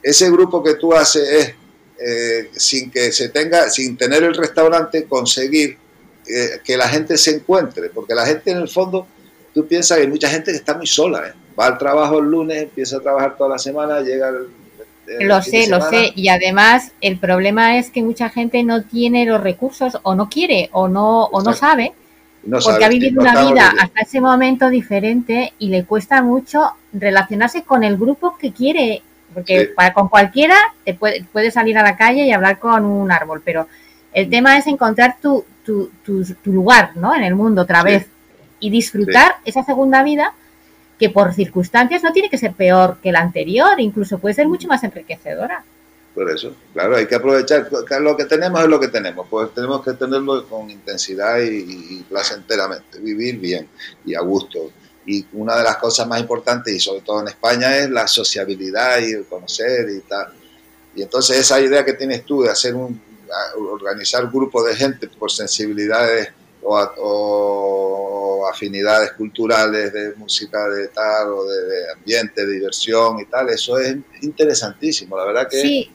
ese 0.02 0.30
grupo 0.32 0.64
que 0.64 0.76
tú 0.76 0.94
haces 0.94 1.30
es, 1.30 1.56
eh, 2.00 2.50
sin 2.56 2.92
que 2.92 3.12
se 3.12 3.30
tenga, 3.30 3.70
sin 3.70 3.98
tener 3.98 4.24
el 4.24 4.34
restaurante, 4.34 5.06
conseguir 5.06 5.78
eh, 6.28 6.62
que 6.64 6.78
la 6.78 6.88
gente 6.88 7.18
se 7.18 7.32
encuentre, 7.36 7.90
porque 7.90 8.16
la 8.16 8.26
gente 8.26 8.52
en 8.52 8.58
el 8.58 8.70
fondo, 8.70 9.08
tú 9.54 9.68
piensas 9.68 9.98
que 9.98 10.04
hay 10.04 10.10
mucha 10.10 10.30
gente 10.30 10.52
que 10.52 10.58
está 10.58 10.76
muy 10.76 10.88
sola, 10.88 11.28
¿eh? 11.28 11.34
Va 11.60 11.68
al 11.68 11.78
trabajo 11.78 12.20
el 12.20 12.26
lunes, 12.26 12.64
empieza 12.64 12.98
a 12.98 13.02
trabajar 13.02 13.36
toda 13.38 13.52
la 13.52 13.58
semana, 13.58 14.02
llega 14.02 14.30
el, 14.30 14.48
lo 15.20 15.42
sé, 15.42 15.68
lo 15.68 15.82
sé. 15.82 16.12
Y 16.16 16.30
además 16.30 16.92
el 17.02 17.18
problema 17.18 17.78
es 17.78 17.90
que 17.90 18.02
mucha 18.02 18.30
gente 18.30 18.64
no 18.64 18.84
tiene 18.84 19.26
los 19.26 19.42
recursos 19.42 20.00
o 20.04 20.16
no 20.16 20.30
quiere 20.30 20.70
o 20.72 20.88
no, 20.88 21.26
o 21.26 21.42
no 21.42 21.54
sabe. 21.54 21.94
porque 22.64 22.86
ha 22.86 22.90
vivido 22.90 23.22
una 23.22 23.46
vida 23.46 23.74
hasta 23.80 24.02
ese 24.02 24.22
momento 24.22 24.70
diferente 24.70 25.54
y 25.60 25.70
le 25.70 25.86
cuesta 25.86 26.22
mucho 26.22 26.72
relacionarse 26.94 27.64
con 27.64 27.84
el 27.84 27.98
grupo 27.98 28.38
que 28.38 28.52
quiere. 28.52 29.02
Porque 29.34 29.74
con 29.94 30.08
cualquiera 30.08 30.56
te 30.86 30.94
puede, 30.94 31.26
puede, 31.26 31.52
salir 31.52 31.78
a 31.78 31.84
la 31.84 31.98
calle 31.98 32.26
y 32.26 32.32
hablar 32.32 32.58
con 32.58 32.86
un 32.86 33.12
árbol, 33.12 33.42
pero 33.44 33.68
el 34.14 34.30
tema 34.30 34.58
es 34.58 34.66
encontrar 34.68 35.18
tu, 35.22 35.44
tu, 35.66 35.92
tu, 36.06 36.52
lugar 36.54 36.92
¿no? 36.96 37.14
en 37.14 37.24
el 37.24 37.36
mundo 37.36 37.64
otra 37.64 37.84
vez 37.84 38.08
y 38.62 38.70
disfrutar 38.70 39.36
esa 39.44 39.64
segunda 39.64 40.04
vida 40.04 40.34
que 41.00 41.10
por 41.10 41.34
circunstancias 41.34 42.04
no 42.04 42.14
tiene 42.14 42.30
que 42.30 42.38
ser 42.38 42.54
peor 42.54 42.98
que 43.02 43.12
la 43.12 43.20
anterior, 43.20 43.80
incluso 43.80 44.18
puede 44.20 44.36
ser 44.36 44.48
mucho 44.48 44.68
más 44.68 44.84
enriquecedora. 44.84 45.64
Por 46.14 46.32
eso, 46.32 46.56
claro, 46.72 46.96
hay 46.96 47.08
que 47.08 47.16
aprovechar, 47.16 47.70
lo 48.00 48.16
que 48.16 48.24
tenemos 48.24 48.62
es 48.62 48.70
lo 48.70 48.80
que 48.80 48.88
tenemos, 48.88 49.28
pues 49.30 49.54
tenemos 49.54 49.84
que 49.84 49.94
tenerlo 49.94 50.48
con 50.48 50.70
intensidad 50.70 51.40
y, 51.42 52.06
placenteramente, 52.08 53.00
vivir 53.00 53.38
bien 53.38 53.68
y 54.06 54.16
a 54.16 54.22
gusto. 54.22 54.72
Y 55.06 55.26
una 55.34 55.58
de 55.58 55.64
las 55.64 55.76
cosas 55.76 56.08
más 56.08 56.22
importantes, 56.22 56.74
y 56.74 56.80
sobre 56.80 57.02
todo 57.02 57.20
en 57.20 57.28
España, 57.28 57.78
es 57.78 57.90
la 57.90 58.08
sociabilidad 58.08 59.00
y 59.02 59.12
el 59.12 59.26
conocer 59.26 59.90
y 59.90 60.00
tal. 60.08 60.30
Y 60.96 61.02
entonces 61.02 61.38
esa 61.38 61.60
idea 61.60 61.84
que 61.84 61.94
tienes 61.94 62.24
tú 62.24 62.44
de 62.44 62.50
hacer 62.50 62.74
un, 62.76 63.02
organizar 63.58 64.26
grupos 64.32 64.66
de 64.66 64.76
gente 64.76 65.08
por 65.08 65.32
sensibilidades 65.32 66.30
o, 66.66 68.48
afinidades 68.52 69.12
culturales 69.14 69.92
de 69.92 70.16
música 70.16 70.68
de 70.70 70.88
tal 70.90 71.30
o 71.30 71.46
de, 71.46 71.92
ambiente, 71.94 72.46
de 72.46 72.54
diversión 72.54 73.20
y 73.20 73.26
tal, 73.26 73.50
eso 73.50 73.78
es 73.80 73.98
interesantísimo, 74.22 75.18
la 75.18 75.26
verdad 75.26 75.48
que... 75.50 75.62
Sí, 75.62 75.92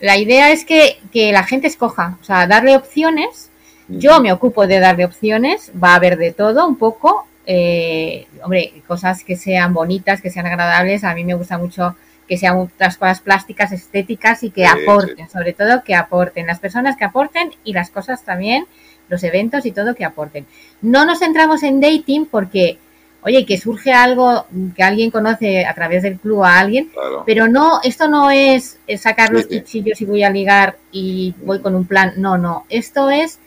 la, 0.00 0.16
idea 0.16 0.52
es 0.52 0.64
que, 0.64 0.98
la 1.32 1.44
gente 1.44 1.66
escoja, 1.66 2.18
o 2.20 2.24
sea, 2.24 2.46
darle 2.46 2.76
opciones. 2.76 3.50
Yo 3.88 4.20
me 4.20 4.32
ocupo 4.32 4.66
de 4.66 4.80
darle 4.80 5.04
opciones, 5.04 5.70
va 5.82 5.92
a 5.92 5.94
haber 5.94 6.16
de 6.16 6.32
todo 6.32 6.66
un 6.66 6.76
poco, 6.76 7.26
eh, 7.46 8.26
hombre, 8.42 8.82
cosas 8.88 9.22
que 9.22 9.36
sean 9.36 9.72
bonitas, 9.72 10.20
que 10.20 10.30
sean 10.30 10.46
agradables, 10.46 11.04
a 11.04 11.14
mí 11.14 11.22
me 11.22 11.34
gusta 11.34 11.56
mucho 11.56 11.94
que 12.26 12.36
sean 12.36 12.56
otras 12.56 12.96
cosas 12.96 13.20
plásticas, 13.20 13.70
estéticas 13.70 14.42
y 14.42 14.50
que 14.50 14.66
aporten, 14.66 15.28
sobre 15.28 15.52
todo 15.52 15.84
que 15.84 15.94
aporten, 15.94 16.48
las 16.48 16.58
personas 16.58 16.96
que 16.96 17.04
aporten 17.04 17.52
y 17.62 17.72
las 17.72 17.90
cosas 17.90 18.24
también 18.24 18.66
los 19.08 19.22
eventos 19.22 19.66
y 19.66 19.72
todo 19.72 19.94
que 19.94 20.04
aporten. 20.04 20.46
No 20.82 21.04
nos 21.04 21.20
centramos 21.20 21.62
en 21.62 21.80
dating 21.80 22.26
porque, 22.26 22.78
oye, 23.22 23.44
que 23.44 23.58
surge 23.58 23.92
algo 23.92 24.46
que 24.74 24.82
alguien 24.82 25.10
conoce 25.10 25.64
a 25.64 25.74
través 25.74 26.02
del 26.02 26.18
club 26.18 26.44
a 26.44 26.58
alguien, 26.58 26.90
pero 27.24 27.48
no, 27.48 27.80
esto 27.82 28.08
no 28.08 28.30
es 28.30 28.78
sacar 28.98 29.30
los 29.30 29.46
cuchillos 29.46 30.00
y 30.00 30.04
voy 30.04 30.22
a 30.22 30.30
ligar 30.30 30.76
y 30.92 31.34
voy 31.44 31.60
con 31.60 31.74
un 31.74 31.86
plan, 31.86 32.14
no, 32.16 32.38
no, 32.38 32.66
esto 32.68 33.10
es 33.10 33.38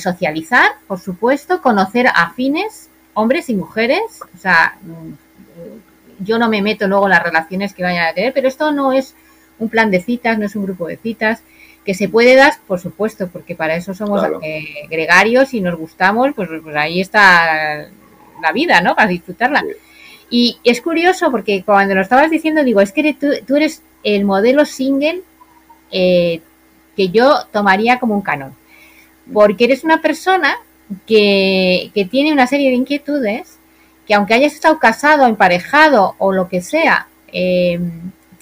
socializar, 0.00 0.70
por 0.86 1.00
supuesto, 1.00 1.60
conocer 1.60 2.06
afines, 2.14 2.88
hombres 3.14 3.50
y 3.50 3.54
mujeres, 3.54 4.00
o 4.34 4.38
sea, 4.38 4.78
mm, 4.82 6.24
yo 6.24 6.38
no 6.38 6.48
me 6.48 6.62
meto 6.62 6.86
luego 6.86 7.06
en 7.06 7.10
las 7.10 7.22
relaciones 7.22 7.74
que 7.74 7.82
vayan 7.82 8.06
a 8.06 8.14
tener, 8.14 8.32
pero 8.32 8.48
esto 8.48 8.72
no 8.72 8.92
es 8.92 9.14
un 9.58 9.68
plan 9.68 9.90
de 9.90 10.00
citas, 10.00 10.38
no 10.38 10.46
es 10.46 10.56
un 10.56 10.64
grupo 10.64 10.86
de 10.86 10.96
citas, 10.96 11.42
que 11.84 11.94
se 11.94 12.08
puede 12.08 12.36
dar, 12.36 12.54
por 12.66 12.80
supuesto, 12.80 13.28
porque 13.28 13.54
para 13.54 13.74
eso 13.74 13.94
somos 13.94 14.22
eh, 14.42 14.86
gregarios 14.88 15.52
y 15.54 15.60
nos 15.60 15.76
gustamos, 15.76 16.32
pues, 16.34 16.48
pues, 16.62 16.76
ahí 16.76 17.00
está 17.00 17.88
la 18.40 18.52
vida, 18.52 18.80
¿no? 18.80 18.94
Para 18.94 19.08
disfrutarla. 19.08 19.64
Y 20.30 20.58
es 20.64 20.80
curioso 20.80 21.30
porque 21.30 21.62
cuando 21.64 21.94
lo 21.94 22.00
estabas 22.00 22.30
diciendo, 22.30 22.64
digo, 22.64 22.80
es 22.80 22.92
que 22.92 23.14
tú, 23.14 23.56
eres 23.56 23.82
el 24.02 24.24
modelo 24.24 24.64
single 24.64 25.22
eh, 25.90 26.40
que 26.96 27.08
yo 27.10 27.46
tomaría 27.52 27.98
como 27.98 28.14
un 28.14 28.22
canon. 28.22 28.54
Porque 29.32 29.64
eres 29.64 29.84
una 29.84 30.00
persona 30.00 30.56
que, 31.06 31.90
que 31.94 32.04
tiene 32.04 32.32
una 32.32 32.46
serie 32.46 32.70
de 32.70 32.76
inquietudes 32.76 33.58
que 34.06 34.14
aunque 34.14 34.34
hayas 34.34 34.54
estado 34.54 34.78
casado, 34.78 35.26
emparejado 35.26 36.14
o 36.18 36.32
lo 36.32 36.48
que 36.48 36.60
sea, 36.60 37.06
eh, 37.32 37.78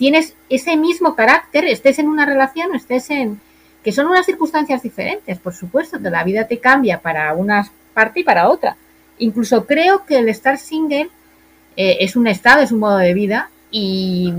tienes 0.00 0.34
ese 0.48 0.78
mismo 0.78 1.14
carácter, 1.14 1.66
estés 1.66 1.98
en 1.98 2.08
una 2.08 2.24
relación 2.24 2.74
estés 2.74 3.10
en, 3.10 3.38
que 3.84 3.92
son 3.92 4.06
unas 4.06 4.24
circunstancias 4.24 4.82
diferentes, 4.82 5.38
por 5.38 5.52
supuesto, 5.52 6.00
que 6.00 6.08
la 6.08 6.24
vida 6.24 6.46
te 6.46 6.58
cambia 6.58 7.00
para 7.00 7.34
una 7.34 7.70
parte 7.92 8.20
y 8.20 8.24
para 8.24 8.48
otra. 8.48 8.78
Incluso 9.18 9.66
creo 9.66 10.06
que 10.06 10.16
el 10.16 10.30
estar 10.30 10.56
single 10.56 11.10
eh, 11.76 11.98
es 12.00 12.16
un 12.16 12.28
estado, 12.28 12.62
es 12.62 12.72
un 12.72 12.78
modo 12.78 12.96
de 12.96 13.12
vida 13.12 13.50
y, 13.70 14.32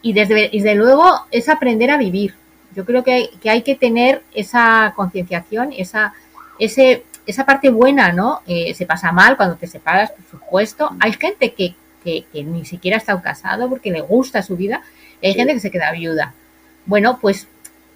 y 0.00 0.14
desde, 0.14 0.48
desde, 0.50 0.74
luego 0.74 1.12
es 1.30 1.50
aprender 1.50 1.90
a 1.90 1.98
vivir. 1.98 2.34
Yo 2.74 2.86
creo 2.86 3.04
que 3.04 3.28
hay 3.44 3.60
que, 3.60 3.74
tener 3.74 4.22
esa 4.32 4.94
concienciación, 4.96 5.74
esa, 5.76 6.14
esa 6.58 7.44
parte 7.44 7.68
buena, 7.68 8.12
¿no? 8.12 8.40
Eh, 8.46 8.72
se 8.72 8.86
pasa 8.86 9.12
mal 9.12 9.36
cuando 9.36 9.56
te 9.56 9.66
separas, 9.66 10.10
por 10.12 10.24
supuesto. 10.40 10.90
Hay 11.00 11.12
gente 11.12 11.52
que, 11.52 11.74
que, 12.04 12.26
que 12.32 12.44
ni 12.44 12.64
siquiera 12.64 12.98
ha 12.98 13.00
estado 13.00 13.22
casado 13.22 13.68
porque 13.68 13.90
le 13.90 14.02
gusta 14.02 14.42
su 14.42 14.56
vida. 14.56 14.82
hay 15.22 15.34
gente 15.34 15.54
que 15.54 15.60
se 15.60 15.70
queda 15.70 15.90
viuda. 15.92 16.34
Bueno, 16.86 17.18
pues 17.20 17.48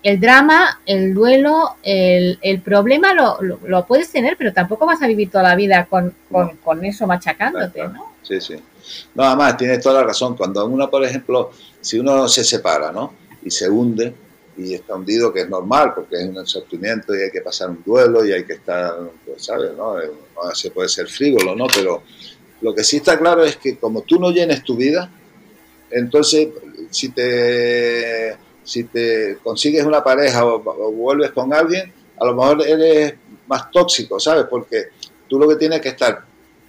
el 0.02 0.20
drama, 0.20 0.80
el 0.86 1.12
duelo, 1.12 1.76
el, 1.82 2.38
el 2.40 2.60
problema 2.60 3.12
lo, 3.14 3.38
lo, 3.42 3.86
puedes 3.86 4.10
tener, 4.10 4.36
pero 4.36 4.52
tampoco 4.52 4.86
vas 4.86 5.02
a 5.02 5.06
vivir 5.06 5.30
toda 5.30 5.44
la 5.44 5.56
vida 5.56 5.86
con, 5.86 6.14
con, 6.30 6.56
con 6.56 6.84
eso 6.84 7.06
machacándote, 7.06 7.86
¿no? 7.88 8.12
Sí, 8.22 8.40
sí. 8.40 8.56
No, 9.14 9.24
además, 9.24 9.56
tienes 9.56 9.80
toda 9.80 10.00
la 10.00 10.06
razón. 10.06 10.36
Cuando 10.36 10.64
uno, 10.66 10.88
por 10.88 11.04
ejemplo, 11.04 11.50
si 11.80 11.98
uno 11.98 12.28
se 12.28 12.44
separa, 12.44 12.92
¿no? 12.92 13.12
Y 13.42 13.50
se 13.50 13.68
hunde 13.68 14.14
y 14.56 14.74
está 14.74 14.94
hundido, 14.94 15.32
que 15.32 15.42
es 15.42 15.48
normal, 15.48 15.92
porque 15.94 16.16
es 16.16 16.28
un 16.28 16.46
sentimiento 16.46 17.14
y 17.14 17.22
hay 17.22 17.30
que 17.30 17.40
pasar 17.40 17.70
un 17.70 17.82
duelo 17.84 18.24
y 18.24 18.32
hay 18.32 18.44
que 18.44 18.54
estar, 18.54 18.92
pues, 19.24 19.44
¿sabes? 19.44 19.70
¿no? 19.76 19.94
no 19.96 20.54
se 20.54 20.70
puede 20.70 20.88
ser 20.88 21.06
frívolo, 21.06 21.54
¿no? 21.54 21.66
Pero 21.72 22.02
lo 22.60 22.74
que 22.74 22.84
sí 22.84 22.98
está 22.98 23.18
claro 23.18 23.44
es 23.44 23.56
que 23.56 23.78
como 23.78 24.02
tú 24.02 24.18
no 24.18 24.30
llenes 24.30 24.62
tu 24.64 24.76
vida, 24.76 25.10
entonces 25.90 26.48
si 26.90 27.10
te 27.10 28.36
si 28.68 28.84
te 28.84 29.38
consigues 29.42 29.84
una 29.84 30.04
pareja 30.04 30.44
o, 30.44 30.60
vuelves 30.92 31.32
con 31.32 31.54
alguien, 31.54 31.92
a 32.20 32.26
lo 32.26 32.34
mejor 32.34 32.66
eres 32.66 33.14
más 33.46 33.70
tóxico, 33.70 34.20
¿sabes? 34.20 34.44
Porque 34.48 34.88
tú 35.26 35.38
lo 35.38 35.48
que 35.48 35.56
tienes 35.56 35.80
que 35.80 35.88
estar 35.88 36.24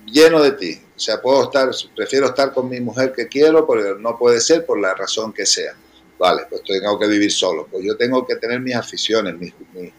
lleno 0.06 0.42
de 0.42 0.54
ti. 0.54 0.80
O 0.96 1.00
sea, 1.00 1.22
puedo 1.22 1.44
estar, 1.44 1.70
prefiero 1.96 2.28
estar 2.28 2.54
con 2.54 2.70
mi 2.70 2.80
mujer 2.80 3.12
que 3.12 3.28
quiero, 3.28 3.68
porque 3.68 3.96
no 4.00 4.18
puede 4.18 4.40
ser 4.40 4.66
por 4.66 4.80
la 4.80 4.94
razón 4.94 5.34
que 5.34 5.46
sea. 5.46 5.74
Vale, 6.18 6.44
pues 6.50 6.64
tengo 6.64 6.98
que 6.98 7.08
vivir 7.08 7.32
solo. 7.32 7.68
Pues 7.70 7.84
yo 7.84 7.98
tengo 7.98 8.26
que 8.26 8.36
tener 8.38 8.62
mis 8.62 8.76
aficiones, 8.76 9.38
mis, 9.38 9.54
mis, 9.74 9.92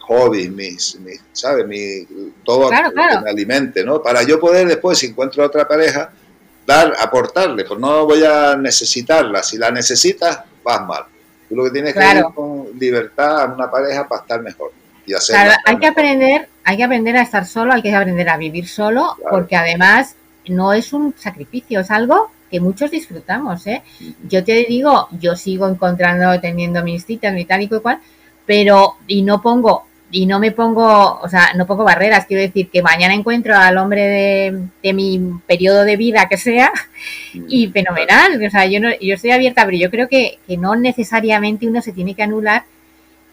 hobbies, 0.00 0.50
mis, 0.50 0.98
¿sabes? 1.32 1.66
Mi, 1.66 2.06
todo 2.44 2.70
que 2.70 3.20
me 3.22 3.30
alimente, 3.30 3.84
¿no? 3.84 4.02
Para 4.02 4.22
yo 4.22 4.40
poder 4.40 4.66
después, 4.66 4.98
si 4.98 5.06
encuentro 5.06 5.44
otra 5.44 5.66
pareja, 5.66 6.10
dar, 6.66 6.92
aportarle, 7.00 7.64
pues 7.64 7.78
no 7.78 8.06
voy 8.06 8.24
a 8.24 8.56
necesitarla. 8.56 9.42
Si 9.42 9.58
la 9.58 9.70
necesitas, 9.70 10.40
vas 10.62 10.86
mal. 10.86 11.04
Tú 11.48 11.56
lo 11.56 11.64
que 11.64 11.70
tienes 11.70 11.94
que 11.94 12.00
ir 12.00 12.24
con 12.34 12.68
libertad 12.78 13.42
a 13.42 13.44
una 13.46 13.70
pareja 13.70 14.08
para 14.08 14.22
estar 14.22 14.42
mejor. 14.42 14.72
Y 15.04 15.14
hacer 15.14 15.34
claro, 15.34 15.52
hay 15.64 15.78
que 15.78 15.86
aprender, 15.86 16.48
hay 16.64 16.76
que 16.76 16.84
aprender 16.84 17.16
a 17.16 17.22
estar 17.22 17.46
solo, 17.46 17.72
hay 17.72 17.82
que 17.82 17.94
aprender 17.94 18.28
a 18.28 18.36
vivir 18.36 18.68
solo, 18.68 19.16
porque 19.30 19.56
además 19.56 20.14
no 20.46 20.72
es 20.72 20.92
un 20.92 21.14
sacrificio, 21.18 21.80
es 21.80 21.90
algo 21.90 22.30
que 22.50 22.60
muchos 22.60 22.90
disfrutamos, 22.90 23.66
¿eh? 23.66 23.82
Yo 24.28 24.44
te 24.44 24.66
digo, 24.68 25.08
yo 25.12 25.34
sigo 25.36 25.66
encontrando, 25.66 26.38
teniendo 26.38 26.84
mis 26.84 27.04
citas, 27.06 27.32
mi 27.32 27.46
tal 27.46 27.62
y 27.62 27.68
cual, 27.68 27.98
pero, 28.46 28.96
y 29.06 29.22
no 29.22 29.40
pongo 29.40 29.86
y 30.14 30.26
no 30.26 30.38
me 30.38 30.52
pongo, 30.52 31.18
o 31.20 31.28
sea, 31.28 31.54
no 31.56 31.66
pongo 31.66 31.84
barreras, 31.84 32.26
quiero 32.26 32.42
decir 32.42 32.68
que 32.68 32.82
mañana 32.82 33.14
encuentro 33.14 33.56
al 33.56 33.78
hombre 33.78 34.02
de, 34.02 34.68
de 34.82 34.92
mi 34.92 35.18
periodo 35.46 35.84
de 35.84 35.96
vida 35.96 36.28
que 36.28 36.36
sea 36.36 36.70
y 37.32 37.66
mm, 37.66 37.72
fenomenal, 37.72 38.44
o 38.46 38.50
sea, 38.50 38.66
yo, 38.66 38.78
no, 38.78 38.90
yo 39.00 39.14
estoy 39.14 39.30
abierta, 39.30 39.64
pero 39.64 39.78
yo 39.78 39.90
creo 39.90 40.08
que, 40.08 40.38
que 40.46 40.58
no 40.58 40.76
necesariamente 40.76 41.66
uno 41.66 41.80
se 41.80 41.92
tiene 41.92 42.14
que 42.14 42.22
anular 42.22 42.64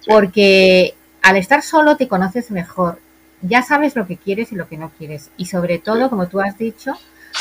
porque 0.07 0.95
al 1.21 1.35
estar 1.35 1.61
solo 1.61 1.97
te 1.97 2.07
conoces 2.07 2.49
mejor, 2.49 2.99
ya 3.41 3.61
sabes 3.61 3.97
lo 3.97 4.07
que 4.07 4.15
quieres 4.15 4.53
y 4.53 4.55
lo 4.55 4.67
que 4.67 4.77
no 4.77 4.91
quieres. 4.97 5.29
Y 5.37 5.45
sobre 5.45 5.79
todo, 5.79 6.09
como 6.09 6.27
tú 6.27 6.39
has 6.39 6.57
dicho, 6.57 6.93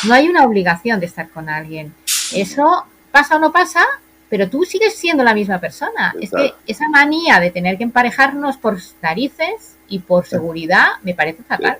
no 0.06 0.14
hay 0.14 0.28
una 0.28 0.44
obligación 0.44 1.00
de 1.00 1.06
estar 1.06 1.28
con 1.30 1.48
alguien. 1.48 1.94
Eso 2.34 2.84
pasa 3.10 3.36
o 3.36 3.38
no 3.38 3.52
pasa, 3.52 3.84
pero 4.28 4.48
tú 4.48 4.64
sigues 4.64 4.94
siendo 4.94 5.24
la 5.24 5.34
misma 5.34 5.60
persona. 5.60 6.14
Es 6.20 6.30
que 6.30 6.54
esa 6.66 6.88
manía 6.88 7.40
de 7.40 7.50
tener 7.50 7.78
que 7.78 7.84
emparejarnos 7.84 8.56
por 8.56 8.78
narices 9.02 9.76
y 9.88 10.00
por 10.00 10.26
seguridad 10.26 10.88
me 11.02 11.14
parece 11.14 11.42
fatal. 11.42 11.78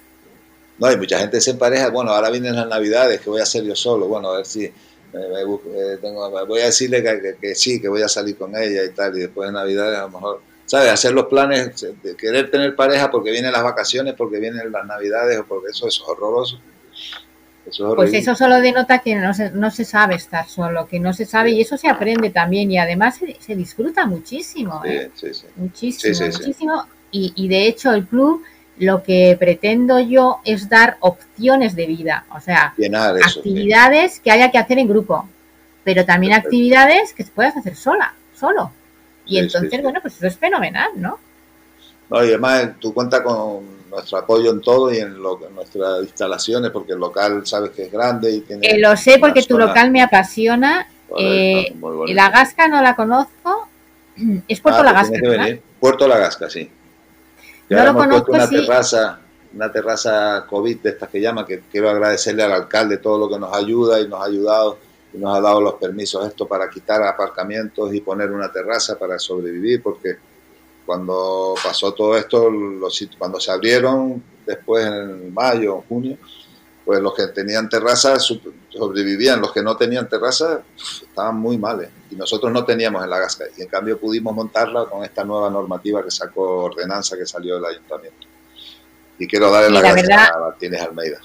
No, 0.79 0.87
hay 0.87 0.97
mucha 0.97 1.19
gente 1.19 1.41
se 1.41 1.51
empareja. 1.51 1.91
Bueno, 1.91 2.13
ahora 2.13 2.31
vienen 2.31 2.57
las 2.57 2.69
navidades, 2.69 3.21
que 3.21 3.29
voy 3.29 3.41
a 3.41 3.43
hacer 3.43 3.65
yo 3.65 3.75
solo. 3.75 4.07
Bueno, 4.07 4.31
a 4.31 4.37
ver 4.39 4.47
si 4.47 4.65
eh, 4.65 5.99
tengo, 6.01 6.47
voy 6.47 6.61
a 6.61 6.67
decirle 6.67 7.03
que, 7.41 7.55
sí, 7.55 7.81
que 7.81 7.89
voy 7.89 8.03
a 8.03 8.09
salir 8.09 8.37
con 8.37 8.57
ella 8.57 8.85
y 8.85 8.91
tal. 8.91 9.17
Y 9.17 9.21
después 9.21 9.49
de 9.49 9.53
navidades 9.53 9.99
a 9.99 10.03
lo 10.03 10.11
mejor, 10.11 10.41
¿sabes? 10.65 10.91
Hacer 10.91 11.13
los 11.13 11.27
planes 11.27 11.87
de 12.03 12.17
querer 12.17 12.51
tener 12.51 12.75
pareja 12.77 13.11
porque 13.11 13.31
vienen 13.31 13.53
las 13.53 13.65
vacaciones, 13.65 14.15
porque 14.15 14.39
vienen 14.39 14.73
las 14.73 14.87
navidades 14.87 15.39
o 15.39 15.45
porque 15.45 15.71
eso 15.71 15.89
es 15.89 16.01
horroroso 16.01 16.61
pues 17.97 18.15
eso 18.15 18.35
solo 18.35 18.61
denota 18.61 18.99
que 18.99 19.15
no 19.15 19.35
se, 19.35 19.51
no 19.51 19.71
se 19.71 19.85
sabe 19.85 20.15
estar 20.15 20.49
solo, 20.49 20.87
que 20.87 20.99
no 20.99 21.13
se 21.13 21.25
sabe 21.25 21.51
y 21.51 21.61
eso 21.61 21.77
se 21.77 21.89
aprende 21.89 22.31
también 22.31 22.71
y 22.71 22.79
además 22.79 23.21
se, 23.41 23.57
disfruta 23.57 24.07
muchísimo, 24.07 24.83
¿eh? 24.85 25.11
muchísimo, 25.57 26.27
muchísimo. 26.27 26.87
Y, 27.11 27.33
y, 27.37 27.49
de 27.49 27.67
hecho 27.67 27.93
el 27.93 28.07
club 28.07 28.43
lo 28.79 29.03
que 29.03 29.37
pretendo 29.39 29.99
yo 29.99 30.41
es 30.45 30.69
dar 30.69 30.97
opciones 31.01 31.75
de 31.75 31.87
vida, 31.87 32.27
o 32.35 32.41
sea, 32.41 32.75
actividades 33.25 34.21
que 34.21 34.31
haya 34.31 34.51
que 34.51 34.59
hacer 34.59 34.79
en 34.79 34.89
grupo, 34.89 35.29
pero 35.85 36.05
también 36.05 36.33
actividades 36.33 37.13
que 37.13 37.25
puedas 37.25 37.57
hacer 37.57 37.77
sola, 37.77 38.15
solo. 38.35 38.73
Y 39.27 39.39
entonces, 39.39 39.83
bueno, 39.83 40.01
pues 40.01 40.17
eso 40.17 40.27
es 40.27 40.37
fenomenal, 40.37 40.91
¿no? 40.97 41.19
No, 42.09 42.25
y 42.25 42.29
además 42.29 42.71
tú 42.79 42.95
cuentas 42.95 43.21
con 43.21 43.78
nuestro 43.91 44.19
apoyo 44.19 44.51
en 44.51 44.61
todo 44.61 44.93
y 44.93 44.99
en, 44.99 45.21
lo, 45.23 45.39
nuestras 45.55 46.03
instalaciones, 46.03 46.71
porque 46.71 46.93
el 46.93 46.99
local 46.99 47.47
sabes 47.47 47.71
que 47.71 47.85
es 47.85 47.93
grande 47.93 48.31
y 48.33 48.41
tiene... 48.41 48.67
Eh, 48.67 48.79
lo 48.79 48.97
sé 48.97 49.19
porque 49.19 49.43
tu 49.43 49.59
local 49.59 49.91
me 49.91 50.03
apasiona. 50.03 50.87
eh, 51.19 51.75
la 52.09 52.31
Gasca 52.31 52.69
no 52.69 52.83
la 52.83 52.95
conozco. 52.95 53.69
Es 54.49 54.61
Puerto 54.61 54.81
ah, 54.81 54.85
La 54.85 54.93
Gasca. 54.93 55.19
Puerto 55.81 56.09
La 56.09 56.19
Gasca, 56.19 56.51
sí. 56.51 56.71
no 57.69 57.85
lo 57.85 57.95
conozco, 57.95 58.33
una 58.33 58.49
terraza, 58.49 59.21
una 59.55 59.71
terraza 59.71 60.45
COVID 60.49 60.79
de 60.79 60.91
estas 60.91 61.09
que 61.09 61.21
llama, 61.21 61.47
que 61.47 61.63
quiero 61.71 61.89
agradecerle 61.89 62.43
al 62.43 62.53
alcalde 62.53 62.99
todo 62.99 63.19
lo 63.19 63.29
que 63.29 63.39
nos 63.39 63.55
ayuda 63.55 64.01
y 64.01 64.09
nos 64.09 64.21
ha 64.21 64.25
ayudado 64.25 64.79
y 65.13 65.19
nos 65.19 65.37
ha 65.37 65.41
dado 65.41 65.61
los 65.61 65.75
permisos 65.75 66.27
esto 66.27 66.47
para 66.47 66.69
quitar 66.69 67.03
aparcamientos 67.03 67.95
y 67.95 68.01
poner 68.01 68.31
una 68.31 68.53
terraza 68.53 68.99
para 68.99 69.19
sobrevivir, 69.19 69.83
porque 69.83 70.17
cuando 70.89 71.55
pasó 71.63 71.93
todo 71.93 72.17
esto, 72.17 72.49
los, 72.49 73.09
cuando 73.19 73.39
se 73.39 73.53
abrieron 73.53 74.23
después 74.47 74.87
en 74.87 75.35
mayo, 75.35 75.85
junio, 75.87 76.17
pues 76.83 76.99
los 77.01 77.15
que 77.15 77.27
tenían 77.27 77.69
terrazas 77.69 78.33
sobrevivían, 78.71 79.39
los 79.39 79.53
que 79.53 79.63
no 79.63 79.77
tenían 79.77 80.09
terraza 80.09 80.63
estaban 81.03 81.37
muy 81.37 81.59
males 81.59 81.91
y 82.11 82.15
nosotros 82.15 82.51
no 82.51 82.65
teníamos 82.65 83.05
en 83.05 83.11
la 83.11 83.19
gasca 83.19 83.45
y 83.55 83.61
en 83.61 83.69
cambio 83.69 84.01
pudimos 84.01 84.35
montarla 84.35 84.87
con 84.87 85.05
esta 85.05 85.25
nueva 85.25 85.51
normativa 85.51 86.03
que 86.03 86.11
sacó 86.11 86.65
ordenanza 86.65 87.19
que 87.19 87.27
salió 87.27 87.57
del 87.57 87.67
ayuntamiento. 87.67 88.27
Y 89.19 89.27
quiero 89.27 89.51
darle 89.51 89.69
la, 89.69 89.93
gracias 89.93 90.31
a 90.31 90.39
Martínez 90.39 90.81
Almeida. 90.81 91.19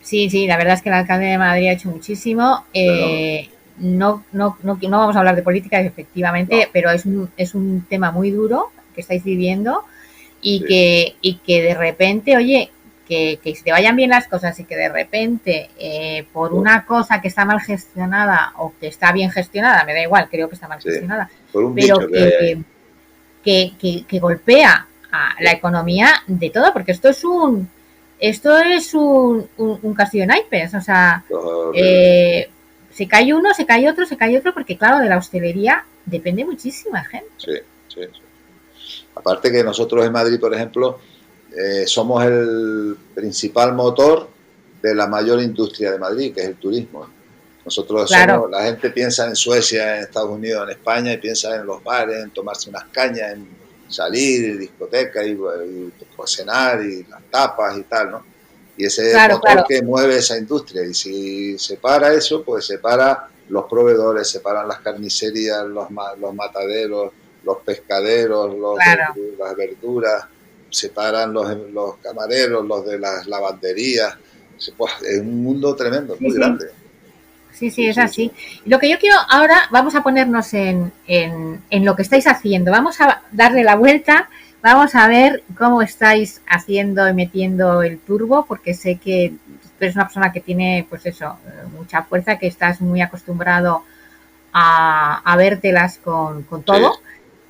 Sí, 0.00 0.30
sí, 0.30 0.46
la 0.46 0.56
verdad 0.56 0.76
es 0.76 0.82
que 0.82 0.88
el 0.88 0.94
alcalde 0.94 1.26
de 1.26 1.36
Madrid 1.36 1.68
ha 1.68 1.72
hecho 1.72 1.90
muchísimo. 1.90 2.64
Eh, 2.72 3.50
no, 3.82 4.24
no, 4.32 4.56
no, 4.62 4.78
no 4.80 4.98
vamos 4.98 5.16
a 5.16 5.18
hablar 5.18 5.34
de 5.34 5.42
política, 5.42 5.80
efectivamente, 5.80 6.68
pero 6.72 6.90
es 6.90 7.04
un, 7.04 7.28
es 7.36 7.54
un 7.54 7.84
tema 7.88 8.12
muy 8.12 8.30
duro 8.30 8.70
que 8.94 9.00
estáis 9.00 9.24
viviendo 9.24 9.84
y, 10.40 10.64
que, 10.64 11.16
y 11.20 11.34
que 11.38 11.62
de 11.62 11.74
repente, 11.74 12.36
oye, 12.36 12.70
que, 13.08 13.40
que 13.42 13.56
se 13.56 13.64
te 13.64 13.72
vayan 13.72 13.96
bien 13.96 14.10
las 14.10 14.28
cosas 14.28 14.58
y 14.60 14.64
que 14.64 14.76
de 14.76 14.88
repente, 14.88 15.70
eh, 15.78 16.24
por 16.32 16.52
una 16.52 16.86
cosa 16.86 17.20
que 17.20 17.26
está 17.26 17.44
mal 17.44 17.60
gestionada 17.60 18.52
o 18.56 18.72
que 18.78 18.86
está 18.86 19.10
bien 19.12 19.32
gestionada, 19.32 19.82
me 19.84 19.94
da 19.94 20.02
igual, 20.02 20.28
creo 20.30 20.48
que 20.48 20.54
está 20.54 20.68
mal 20.68 20.80
gestionada, 20.80 21.28
pero 21.52 21.98
que, 22.08 22.62
que, 23.42 24.04
que, 24.06 24.18
golpea 24.20 24.86
a 25.10 25.34
la 25.40 25.50
economía 25.50 26.22
de 26.28 26.50
todo, 26.50 26.72
porque 26.72 26.92
esto 26.92 27.08
es 27.08 27.24
un 27.24 27.68
esto 28.20 28.56
es 28.56 28.94
un, 28.94 29.48
un, 29.56 29.94
castillo 29.94 30.22
de 30.22 30.28
naipes, 30.28 30.72
o 30.74 30.80
sea, 30.80 31.24
eh, 31.74 32.48
se 32.94 33.08
cae 33.08 33.34
uno, 33.34 33.54
se 33.54 33.66
cae 33.66 33.88
otro, 33.88 34.06
se 34.06 34.16
cae 34.16 34.38
otro, 34.38 34.52
porque 34.52 34.76
claro, 34.76 34.98
de 34.98 35.08
la 35.08 35.18
hostelería 35.18 35.84
depende 36.04 36.44
muchísima 36.44 37.04
gente. 37.04 37.30
Sí, 37.38 37.52
sí, 37.88 38.00
Aparte 39.14 39.52
que 39.52 39.62
nosotros 39.62 40.04
en 40.04 40.12
Madrid, 40.12 40.40
por 40.40 40.54
ejemplo, 40.54 40.98
eh, 41.56 41.86
somos 41.86 42.24
el 42.24 42.96
principal 43.14 43.74
motor 43.74 44.28
de 44.82 44.94
la 44.94 45.06
mayor 45.06 45.40
industria 45.40 45.92
de 45.92 45.98
Madrid, 45.98 46.34
que 46.34 46.40
es 46.40 46.48
el 46.48 46.56
turismo. 46.56 47.06
Nosotros 47.64 48.10
somos, 48.10 48.50
la 48.50 48.64
gente 48.64 48.90
piensa 48.90 49.26
en 49.26 49.36
Suecia, 49.36 49.96
en 49.96 50.02
Estados 50.04 50.30
Unidos, 50.30 50.64
en 50.64 50.70
España, 50.70 51.12
y 51.12 51.18
piensa 51.18 51.54
en 51.54 51.66
los 51.66 51.82
bares, 51.84 52.22
en 52.22 52.30
tomarse 52.30 52.70
unas 52.70 52.84
cañas, 52.84 53.32
en 53.32 53.46
salir, 53.88 54.58
discoteca, 54.58 55.24
y, 55.24 55.32
y, 55.32 55.92
cenar, 56.26 56.82
y 56.82 57.04
las 57.04 57.22
tapas 57.30 57.78
y 57.78 57.82
tal, 57.82 58.10
¿no? 58.10 58.31
Y 58.76 58.86
ese 58.86 59.10
es 59.10 59.14
el 59.14 59.32
motor 59.32 59.64
que 59.68 59.82
mueve 59.82 60.16
esa 60.16 60.38
industria. 60.38 60.84
Y 60.84 60.94
si 60.94 61.58
se 61.58 61.76
para 61.76 62.12
eso, 62.12 62.42
pues 62.42 62.66
se 62.66 62.78
para 62.78 63.28
los 63.48 63.66
proveedores, 63.66 64.30
se 64.30 64.40
paran 64.40 64.66
las 64.68 64.80
carnicerías, 64.80 65.64
los, 65.66 65.88
los 66.18 66.34
mataderos, 66.34 67.12
los 67.44 67.58
pescaderos, 67.58 68.56
los 68.56 68.78
de 68.78 69.36
las 69.38 69.56
verduras, 69.56 70.24
separan 70.70 71.32
los, 71.32 71.70
los 71.70 71.96
camareros, 71.96 72.64
los 72.64 72.86
de 72.86 72.98
las 72.98 73.26
lavanderías. 73.26 74.16
es 74.56 75.20
un 75.20 75.42
mundo 75.42 75.76
tremendo, 75.76 76.16
muy 76.18 76.32
grande. 76.34 76.66
Sí, 77.52 77.70
sí, 77.70 77.86
es 77.86 77.98
así. 77.98 78.32
Lo 78.64 78.78
que 78.78 78.88
yo 78.88 78.98
quiero 78.98 79.16
ahora, 79.28 79.68
vamos 79.70 79.94
a 79.94 80.02
ponernos 80.02 80.54
en, 80.54 80.90
en, 81.06 81.62
en, 81.68 81.84
lo 81.84 81.94
que 81.94 82.02
estáis 82.02 82.26
haciendo. 82.26 82.70
Vamos 82.70 83.00
a 83.00 83.22
darle 83.30 83.62
la 83.62 83.76
vuelta, 83.76 84.30
vamos 84.62 84.94
a 84.94 85.08
ver 85.08 85.42
cómo 85.58 85.82
estáis 85.82 86.40
haciendo 86.48 87.08
y 87.08 87.14
metiendo 87.14 87.82
el 87.82 87.98
turbo, 87.98 88.46
porque 88.46 88.74
sé 88.74 88.96
que 88.96 89.34
eres 89.80 89.96
una 89.96 90.04
persona 90.04 90.32
que 90.32 90.40
tiene, 90.40 90.86
pues 90.88 91.04
eso, 91.06 91.36
mucha 91.76 92.02
fuerza, 92.04 92.38
que 92.38 92.46
estás 92.46 92.80
muy 92.80 93.00
acostumbrado 93.00 93.82
a, 94.52 95.20
a 95.24 95.36
vértelas 95.36 95.98
con, 95.98 96.44
con 96.44 96.62
todo. 96.62 96.92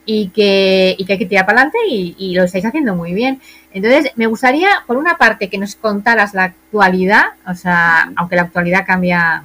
Y 0.04 0.30
que, 0.30 0.96
y 0.98 1.04
que 1.04 1.12
hay 1.12 1.18
que 1.20 1.26
tirar 1.26 1.46
para 1.46 1.60
adelante 1.60 1.78
y, 1.88 2.16
y 2.18 2.34
lo 2.34 2.42
estáis 2.42 2.64
haciendo 2.64 2.96
muy 2.96 3.14
bien. 3.14 3.40
Entonces, 3.72 4.10
me 4.16 4.26
gustaría, 4.26 4.68
por 4.84 4.96
una 4.96 5.16
parte, 5.16 5.48
que 5.48 5.58
nos 5.58 5.76
contaras 5.76 6.34
la 6.34 6.44
actualidad, 6.44 7.26
o 7.46 7.54
sea, 7.54 8.10
aunque 8.16 8.34
la 8.34 8.42
actualidad 8.42 8.84
cambia 8.84 9.44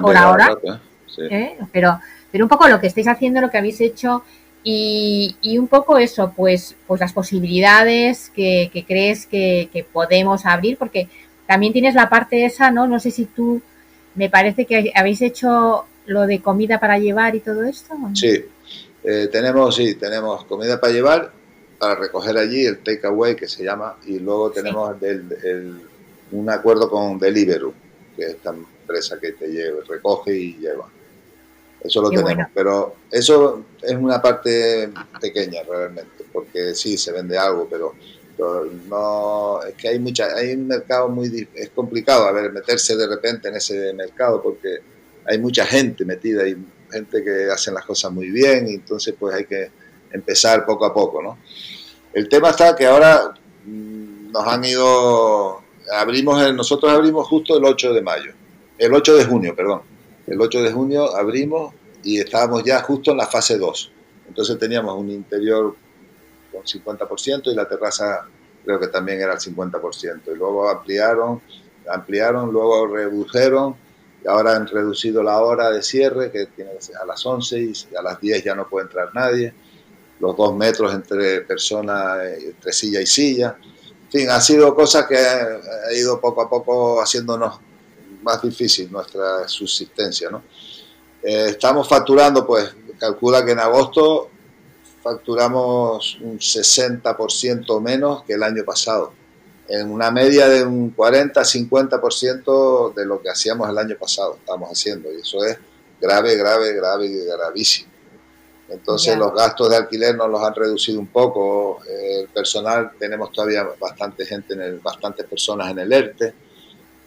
por 0.00 0.16
ahora, 0.16 0.56
¿eh? 1.30 1.58
pero, 1.70 2.00
pero 2.32 2.46
un 2.46 2.48
poco 2.48 2.66
lo 2.66 2.80
que 2.80 2.86
estáis 2.86 3.08
haciendo, 3.08 3.42
lo 3.42 3.50
que 3.50 3.58
habéis 3.58 3.78
hecho 3.82 4.24
y, 4.68 5.36
y 5.42 5.58
un 5.58 5.68
poco 5.68 5.96
eso, 5.96 6.32
pues, 6.34 6.74
pues 6.88 7.00
las 7.00 7.12
posibilidades 7.12 8.32
que, 8.34 8.68
que 8.72 8.84
crees 8.84 9.24
que, 9.24 9.70
que, 9.72 9.84
podemos 9.84 10.44
abrir, 10.44 10.76
porque 10.76 11.08
también 11.46 11.72
tienes 11.72 11.94
la 11.94 12.08
parte 12.08 12.44
esa, 12.44 12.72
¿no? 12.72 12.88
No 12.88 12.98
sé 12.98 13.12
si 13.12 13.26
tú, 13.26 13.62
me 14.16 14.28
parece 14.28 14.66
que 14.66 14.90
habéis 14.96 15.22
hecho 15.22 15.84
lo 16.06 16.26
de 16.26 16.42
comida 16.42 16.80
para 16.80 16.98
llevar 16.98 17.36
y 17.36 17.40
todo 17.40 17.62
esto. 17.62 17.94
Sí, 18.14 18.44
eh, 19.04 19.28
tenemos, 19.30 19.76
sí, 19.76 19.94
tenemos 19.94 20.44
comida 20.46 20.80
para 20.80 20.92
llevar, 20.92 21.30
para 21.78 21.94
recoger 21.94 22.36
allí, 22.36 22.66
el 22.66 22.78
takeaway 22.78 23.36
que 23.36 23.46
se 23.46 23.62
llama, 23.62 23.94
y 24.04 24.18
luego 24.18 24.50
tenemos 24.50 25.00
el, 25.00 25.32
el, 25.44 25.80
un 26.32 26.50
acuerdo 26.50 26.90
con 26.90 27.20
Deliveroo, 27.20 27.72
que 28.16 28.24
es 28.24 28.36
empresa 28.44 29.16
que 29.20 29.30
te 29.30 29.46
lleve, 29.46 29.82
recoge 29.86 30.34
y 30.36 30.54
lleva. 30.54 30.88
Eso 31.80 32.02
lo 32.02 32.10
tenemos, 32.10 32.46
pero 32.54 32.96
eso 33.10 33.64
es 33.82 33.94
una 33.94 34.20
parte 34.20 34.90
pequeña 35.20 35.62
realmente, 35.62 36.24
porque 36.32 36.74
sí, 36.74 36.98
se 36.98 37.12
vende 37.12 37.38
algo, 37.38 37.68
pero, 37.70 37.94
no, 38.88 39.62
es 39.62 39.74
que 39.74 39.88
hay 39.88 39.98
mucha, 39.98 40.26
hay 40.34 40.52
un 40.52 40.66
mercado 40.66 41.08
muy, 41.08 41.48
es 41.54 41.70
complicado, 41.70 42.26
a 42.26 42.32
ver, 42.32 42.52
meterse 42.52 42.96
de 42.96 43.06
repente 43.06 43.48
en 43.48 43.56
ese 43.56 43.92
mercado, 43.94 44.42
porque 44.42 44.78
hay 45.24 45.38
mucha 45.38 45.64
gente 45.64 46.04
metida, 46.04 46.42
hay 46.42 46.56
gente 46.90 47.22
que 47.22 47.50
hacen 47.50 47.74
las 47.74 47.84
cosas 47.84 48.12
muy 48.12 48.30
bien, 48.30 48.68
y 48.68 48.74
entonces 48.74 49.14
pues 49.18 49.34
hay 49.34 49.44
que 49.46 49.70
empezar 50.12 50.66
poco 50.66 50.84
a 50.86 50.94
poco, 50.94 51.22
¿no? 51.22 51.38
El 52.12 52.28
tema 52.28 52.50
está 52.50 52.74
que 52.74 52.86
ahora 52.86 53.34
mm, 53.64 54.32
nos 54.32 54.46
han 54.46 54.64
ido, 54.64 55.62
abrimos, 55.92 56.54
nosotros 56.54 56.90
abrimos 56.92 57.26
justo 57.28 57.56
el 57.56 57.64
8 57.64 57.92
de 57.92 58.02
mayo, 58.02 58.32
el 58.78 58.92
8 58.92 59.16
de 59.16 59.24
junio, 59.24 59.54
perdón. 59.54 59.95
El 60.26 60.40
8 60.40 60.62
de 60.62 60.72
junio 60.72 61.14
abrimos 61.16 61.72
y 62.02 62.18
estábamos 62.18 62.64
ya 62.64 62.80
justo 62.82 63.12
en 63.12 63.18
la 63.18 63.26
fase 63.26 63.58
2. 63.58 63.92
Entonces 64.28 64.58
teníamos 64.58 64.98
un 64.98 65.10
interior 65.10 65.76
con 66.52 66.62
50% 66.62 67.52
y 67.52 67.54
la 67.54 67.68
terraza 67.68 68.26
creo 68.64 68.80
que 68.80 68.88
también 68.88 69.20
era 69.20 69.34
el 69.34 69.38
50%. 69.38 70.20
Y 70.26 70.36
luego 70.36 70.68
ampliaron, 70.68 71.40
ampliaron, 71.88 72.52
luego 72.52 72.88
redujeron 72.88 73.76
y 74.24 74.28
ahora 74.28 74.56
han 74.56 74.66
reducido 74.66 75.22
la 75.22 75.40
hora 75.40 75.70
de 75.70 75.82
cierre, 75.82 76.32
que 76.32 76.46
tiene 76.46 76.72
que 76.72 76.82
ser 76.82 76.96
a 76.96 77.06
las 77.06 77.24
11 77.24 77.60
y 77.60 77.72
a 77.96 78.02
las 78.02 78.20
10 78.20 78.42
ya 78.42 78.54
no 78.54 78.68
puede 78.68 78.86
entrar 78.86 79.14
nadie. 79.14 79.54
Los 80.18 80.36
dos 80.36 80.56
metros 80.56 80.92
entre 80.92 81.42
persona, 81.42 82.24
entre 82.24 82.72
silla 82.72 83.00
y 83.00 83.06
silla. 83.06 83.56
En 84.04 84.10
fin, 84.10 84.30
ha 84.30 84.40
sido 84.40 84.74
cosas 84.74 85.06
que 85.06 85.16
ha 85.16 85.92
ido 85.92 86.20
poco 86.20 86.42
a 86.42 86.48
poco 86.48 87.00
haciéndonos 87.00 87.60
más 88.26 88.42
difícil 88.42 88.90
nuestra 88.90 89.48
subsistencia. 89.48 90.28
¿no? 90.28 90.42
Eh, 91.22 91.46
estamos 91.50 91.88
facturando, 91.88 92.44
pues 92.44 92.74
calcula 92.98 93.44
que 93.44 93.52
en 93.52 93.60
agosto 93.60 94.30
facturamos 95.02 96.18
un 96.20 96.38
60% 96.38 97.80
menos 97.80 98.24
que 98.24 98.32
el 98.32 98.42
año 98.42 98.64
pasado, 98.64 99.12
en 99.68 99.90
una 99.90 100.10
media 100.10 100.48
de 100.48 100.64
un 100.64 100.94
40-50% 100.94 102.94
de 102.94 103.06
lo 103.06 103.22
que 103.22 103.30
hacíamos 103.30 103.70
el 103.70 103.78
año 103.78 103.96
pasado, 103.96 104.36
estamos 104.36 104.70
haciendo, 104.70 105.12
y 105.12 105.20
eso 105.20 105.44
es 105.44 105.56
grave, 106.00 106.36
grave, 106.36 106.72
grave 106.72 107.06
y 107.06 107.24
gravísimo. 107.24 107.90
Entonces 108.68 109.16
los 109.16 109.32
gastos 109.32 109.70
de 109.70 109.76
alquiler 109.76 110.16
nos 110.16 110.28
los 110.28 110.42
han 110.42 110.54
reducido 110.54 110.98
un 110.98 111.06
poco, 111.06 111.78
el 111.88 112.26
personal, 112.28 112.90
tenemos 112.98 113.30
todavía 113.30 113.64
bastante 113.78 114.26
gente, 114.26 114.54
en 114.54 114.62
el, 114.62 114.78
bastantes 114.80 115.24
personas 115.26 115.70
en 115.70 115.78
el 115.78 115.92
ERTE, 115.92 116.34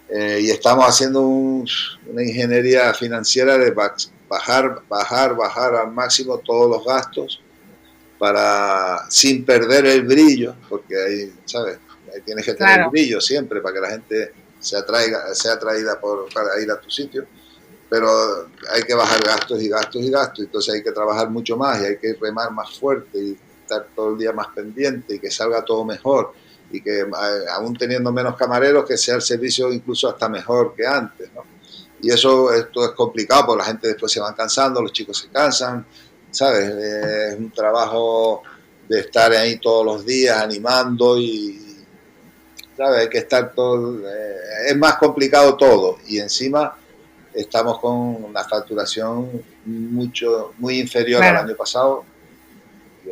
eh, 0.09 0.39
y 0.41 0.49
estamos 0.49 0.85
haciendo 0.85 1.21
una 1.21 2.23
ingeniería 2.23 2.93
financiera 2.95 3.59
de 3.59 3.71
bajar, 3.71 4.81
bajar, 4.89 5.35
bajar 5.35 5.75
al 5.75 5.91
máximo 5.91 6.39
todos 6.39 6.69
los 6.69 6.83
gastos 6.83 7.41
para 8.17 9.05
sin 9.09 9.45
perder 9.45 9.85
el 9.85 10.03
brillo, 10.03 10.55
porque 10.67 10.95
ahí, 10.99 11.33
¿sabes? 11.45 11.77
Ahí 12.13 12.21
tienes 12.25 12.43
que 12.43 12.55
tener 12.55 12.89
brillo 12.89 13.21
siempre 13.21 13.61
para 13.61 13.75
que 13.75 13.81
la 13.81 13.89
gente 13.89 14.33
se 14.59 14.77
atraiga, 14.77 15.33
sea 15.35 15.53
atraída 15.53 15.99
por, 15.99 16.31
para 16.33 16.59
ir 16.59 16.71
a 16.71 16.79
tu 16.79 16.89
sitio, 16.89 17.27
pero 17.87 18.09
hay 18.73 18.81
que 18.83 18.95
bajar 18.95 19.23
gastos 19.23 19.61
y 19.61 19.69
gastos 19.69 20.03
y 20.03 20.09
gastos, 20.09 20.45
entonces 20.45 20.73
hay 20.73 20.83
que 20.83 20.91
trabajar 20.91 21.29
mucho 21.29 21.55
más 21.55 21.81
y 21.81 21.85
hay 21.85 21.97
que 21.97 22.15
remar 22.19 22.51
más 22.51 22.77
fuerte 22.79 23.17
y 23.17 23.37
estar 23.61 23.87
todo 23.95 24.13
el 24.13 24.17
día 24.17 24.33
más 24.33 24.47
pendiente 24.47 25.15
y 25.15 25.19
que 25.19 25.29
salga 25.29 25.63
todo 25.63 25.85
mejor 25.85 26.33
y 26.71 26.81
que 26.81 26.99
eh, 27.01 27.05
aún 27.51 27.75
teniendo 27.75 28.11
menos 28.11 28.35
camareros, 28.35 28.85
que 28.85 28.97
sea 28.97 29.15
el 29.15 29.21
servicio 29.21 29.71
incluso 29.71 30.09
hasta 30.09 30.29
mejor 30.29 30.73
que 30.75 30.85
antes. 30.85 31.29
¿no? 31.33 31.43
Y 32.01 32.11
eso 32.11 32.53
esto 32.53 32.85
es 32.85 32.91
complicado 32.91 33.47
porque 33.47 33.59
la 33.59 33.65
gente 33.65 33.87
después 33.87 34.11
se 34.11 34.19
van 34.19 34.33
cansando, 34.33 34.81
los 34.81 34.93
chicos 34.93 35.17
se 35.17 35.29
cansan, 35.29 35.85
¿sabes? 36.31 36.69
Es 36.69 37.37
un 37.37 37.51
trabajo 37.51 38.43
de 38.87 39.01
estar 39.01 39.31
ahí 39.33 39.57
todos 39.57 39.85
los 39.85 40.05
días 40.05 40.37
animando 40.41 41.19
y, 41.19 41.85
¿sabes? 42.77 43.01
Hay 43.01 43.09
que 43.09 43.19
estar 43.19 43.53
todo, 43.53 43.99
eh, 44.07 44.35
es 44.69 44.77
más 44.77 44.95
complicado 44.95 45.57
todo 45.57 45.97
y 46.07 46.19
encima 46.19 46.75
estamos 47.33 47.79
con 47.79 48.23
una 48.23 48.43
facturación 48.43 49.43
mucho, 49.65 50.53
muy 50.57 50.79
inferior 50.79 51.21
al 51.21 51.37
año 51.37 51.55
pasado 51.55 52.05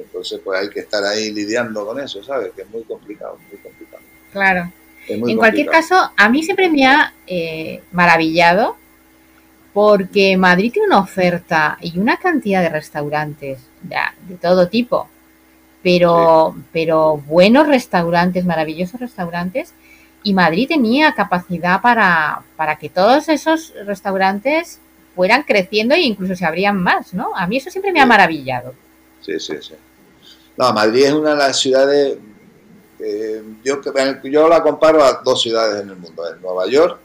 entonces 0.02 0.40
pues 0.44 0.60
hay 0.60 0.70
que 0.70 0.82
estar 0.82 1.04
ahí 1.04 1.32
lidiando 1.32 1.86
con 1.86 2.00
eso, 2.00 2.24
¿sabes? 2.24 2.52
Que 2.56 2.64
es 2.64 2.70
muy 2.70 2.84
complicado, 2.84 3.38
muy 3.50 3.60
complicado. 3.60 4.04
Claro. 4.32 4.72
en 5.08 5.38
cualquier 5.38 5.68
caso, 5.68 6.12
a 6.16 6.30
mí 6.30 6.44
siempre 6.44 6.70
me 6.70 6.86
ha 6.86 7.14
eh, 7.26 7.82
maravillado 7.92 8.76
porque 9.74 10.38
Madrid 10.38 10.72
tiene 10.72 10.88
una 10.88 11.00
oferta 11.00 11.78
y 11.82 12.00
una 12.00 12.18
cantidad 12.18 12.62
de 12.62 12.70
restaurantes 12.70 13.60
de, 13.82 14.36
todo 14.42 14.68
tipo, 14.70 15.08
pero, 15.84 16.56
pero 16.72 17.18
buenos 17.28 17.68
restaurantes, 17.68 18.44
maravillosos 18.44 19.00
restaurantes, 19.00 19.74
y 20.24 20.34
Madrid 20.34 20.68
tenía 20.68 21.14
capacidad 21.14 21.80
para, 21.82 22.42
para 22.56 22.78
que 22.78 22.90
todos 22.90 23.30
esos 23.30 23.74
restaurantes 23.86 24.80
fueran 25.16 25.44
creciendo 25.44 25.96
e 25.96 26.02
incluso 26.02 26.36
se 26.36 26.46
abrían 26.46 26.82
más, 26.82 27.14
¿no? 27.14 27.36
A 27.36 27.48
mí 27.48 27.58
eso 27.58 27.70
siempre 27.70 27.92
me 27.92 28.00
ha 28.00 28.06
maravillado. 28.06 28.74
Sí, 29.22 29.40
sí, 29.40 29.56
sí. 29.62 29.74
No, 30.58 30.74
Madrid 30.74 31.06
es 31.06 31.14
una 31.14 31.32
de 31.32 31.36
las 31.38 31.60
ciudades, 31.60 32.18
eh, 33.00 33.44
yo, 33.64 33.80
yo 34.24 34.50
la 34.50 34.64
comparo 34.64 35.04
a 35.04 35.22
dos 35.24 35.42
ciudades 35.42 35.84
en 35.84 35.90
el 35.90 35.98
mundo, 35.98 36.24
Nueva 36.42 36.68
York, 36.68 37.00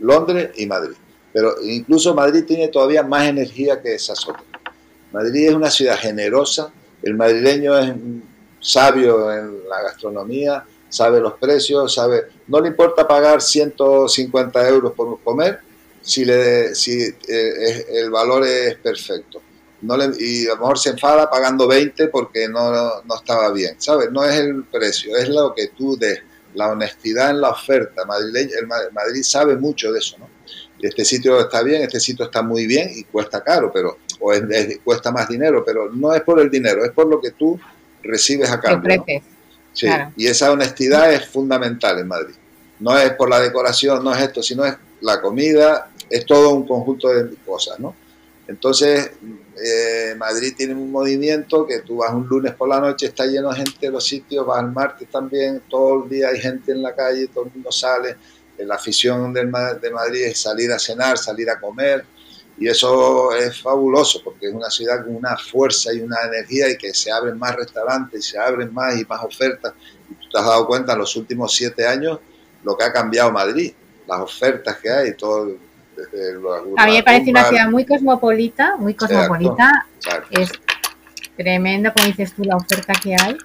Londres 0.00 0.50
y 0.56 0.66
Madrid. 0.66 0.96
Pero 1.32 1.54
incluso 1.62 2.14
Madrid 2.14 2.44
tiene 2.46 2.68
todavía 2.68 3.02
más 3.02 3.26
energía 3.26 3.80
que 3.80 3.94
esas 3.94 4.28
otras. 4.28 4.44
Madrid 5.12 5.48
es 5.48 5.54
una 5.54 5.70
ciudad 5.70 5.96
generosa, 5.96 6.70
el 7.02 7.14
madrileño 7.14 7.78
es 7.78 7.94
sabio 8.60 9.32
en 9.32 9.66
la 9.66 9.80
gastronomía, 9.82 10.64
sabe 10.90 11.20
los 11.20 11.34
precios, 11.34 11.94
sabe, 11.94 12.26
no 12.48 12.60
le 12.60 12.68
importa 12.68 13.08
pagar 13.08 13.40
150 13.40 14.68
euros 14.68 14.92
por 14.92 15.18
comer 15.22 15.60
si, 16.02 16.24
le, 16.24 16.74
si 16.74 17.00
eh, 17.00 17.86
el 17.92 18.10
valor 18.10 18.44
es 18.44 18.74
perfecto 18.76 19.40
no 19.82 19.96
le, 19.96 20.10
y 20.18 20.46
a 20.46 20.50
lo 20.50 20.56
mejor 20.56 20.78
se 20.78 20.90
enfada 20.90 21.30
pagando 21.30 21.66
20 21.66 22.08
porque 22.08 22.48
no, 22.48 23.02
no, 23.02 23.14
estaba 23.14 23.50
bien, 23.52 23.74
¿sabes? 23.78 24.10
No 24.10 24.24
es 24.24 24.36
el 24.36 24.64
precio, 24.64 25.16
es 25.16 25.28
lo 25.28 25.54
que 25.54 25.68
tú 25.68 25.96
des, 25.96 26.20
la 26.54 26.68
honestidad 26.68 27.30
en 27.30 27.40
la 27.40 27.50
oferta. 27.50 28.04
Madrid, 28.04 28.50
el 28.58 28.66
Madrid 28.66 29.22
sabe 29.22 29.56
mucho 29.56 29.92
de 29.92 29.98
eso, 29.98 30.16
¿no? 30.18 30.28
Este 30.80 31.04
sitio 31.04 31.38
está 31.40 31.62
bien, 31.62 31.82
este 31.82 32.00
sitio 32.00 32.24
está 32.24 32.42
muy 32.42 32.66
bien 32.66 32.90
y 32.94 33.04
cuesta 33.04 33.42
caro, 33.42 33.70
pero 33.72 33.98
o 34.20 34.32
cuesta 34.84 35.10
más 35.10 35.28
dinero, 35.28 35.62
pero 35.64 35.90
no 35.90 36.14
es 36.14 36.22
por 36.22 36.40
el 36.40 36.50
dinero, 36.50 36.84
es 36.84 36.92
por 36.92 37.06
lo 37.06 37.20
que 37.20 37.32
tú 37.32 37.58
recibes 38.02 38.50
a 38.50 38.60
cambio. 38.60 39.04
Sí, 39.72 39.86
y 40.16 40.26
esa 40.26 40.50
honestidad 40.50 41.12
es 41.12 41.26
fundamental 41.26 41.98
en 41.98 42.08
Madrid. 42.08 42.34
No 42.80 42.98
es 42.98 43.12
por 43.12 43.30
la 43.30 43.40
decoración, 43.40 44.02
no 44.02 44.14
es 44.14 44.22
esto, 44.22 44.42
sino 44.42 44.64
es 44.64 44.74
la 45.00 45.20
comida, 45.20 45.90
es 46.08 46.26
todo 46.26 46.50
un 46.50 46.66
conjunto 46.66 47.08
de 47.08 47.34
cosas, 47.46 47.78
¿no? 47.78 47.94
Entonces, 48.50 49.12
eh, 49.64 50.14
Madrid 50.16 50.54
tiene 50.56 50.74
un 50.74 50.90
movimiento 50.90 51.64
que 51.64 51.82
tú 51.82 51.98
vas 51.98 52.12
un 52.12 52.26
lunes 52.26 52.52
por 52.54 52.68
la 52.68 52.80
noche, 52.80 53.06
está 53.06 53.24
lleno 53.24 53.50
de 53.50 53.58
gente 53.58 53.86
en 53.86 53.92
los 53.92 54.04
sitios, 54.04 54.44
vas 54.44 54.58
al 54.58 54.72
martes 54.72 55.08
también, 55.08 55.62
todo 55.70 56.02
el 56.02 56.10
día 56.10 56.30
hay 56.30 56.40
gente 56.40 56.72
en 56.72 56.82
la 56.82 56.92
calle, 56.92 57.28
todo 57.28 57.44
el 57.44 57.52
mundo 57.52 57.70
sale. 57.70 58.16
La 58.58 58.74
afición 58.74 59.32
de 59.32 59.46
Madrid 59.46 60.24
es 60.24 60.40
salir 60.40 60.72
a 60.72 60.80
cenar, 60.80 61.16
salir 61.16 61.48
a 61.48 61.60
comer, 61.60 62.04
y 62.58 62.68
eso 62.68 63.32
es 63.32 63.62
fabuloso 63.62 64.20
porque 64.24 64.48
es 64.48 64.52
una 64.52 64.68
ciudad 64.68 65.04
con 65.04 65.14
una 65.14 65.36
fuerza 65.36 65.94
y 65.94 66.00
una 66.00 66.16
energía 66.26 66.68
y 66.68 66.76
que 66.76 66.92
se 66.92 67.12
abren 67.12 67.38
más 67.38 67.54
restaurantes, 67.54 68.26
se 68.26 68.36
abren 68.36 68.74
más 68.74 69.00
y 69.00 69.04
más 69.04 69.22
ofertas. 69.22 69.74
Y 70.10 70.14
tú 70.14 70.28
te 70.30 70.38
has 70.38 70.44
dado 70.44 70.66
cuenta 70.66 70.94
en 70.94 70.98
los 70.98 71.14
últimos 71.14 71.54
siete 71.54 71.86
años 71.86 72.18
lo 72.64 72.76
que 72.76 72.84
ha 72.84 72.92
cambiado 72.92 73.30
Madrid, 73.30 73.72
las 74.08 74.20
ofertas 74.20 74.76
que 74.78 74.90
hay, 74.90 75.14
todo. 75.14 75.69
A 76.76 76.86
mí 76.86 76.92
me 76.92 77.02
parece 77.02 77.30
una 77.30 77.44
ciudad 77.44 77.70
muy 77.70 77.84
cosmopolita, 77.84 78.76
muy 78.76 78.94
cosmopolita. 78.94 79.86
Es 80.30 80.50
tremendo, 81.36 81.92
como 81.92 82.06
dices 82.06 82.32
tú, 82.34 82.44
la 82.44 82.56
oferta 82.56 82.92
que 83.02 83.16
hay. 83.20 83.36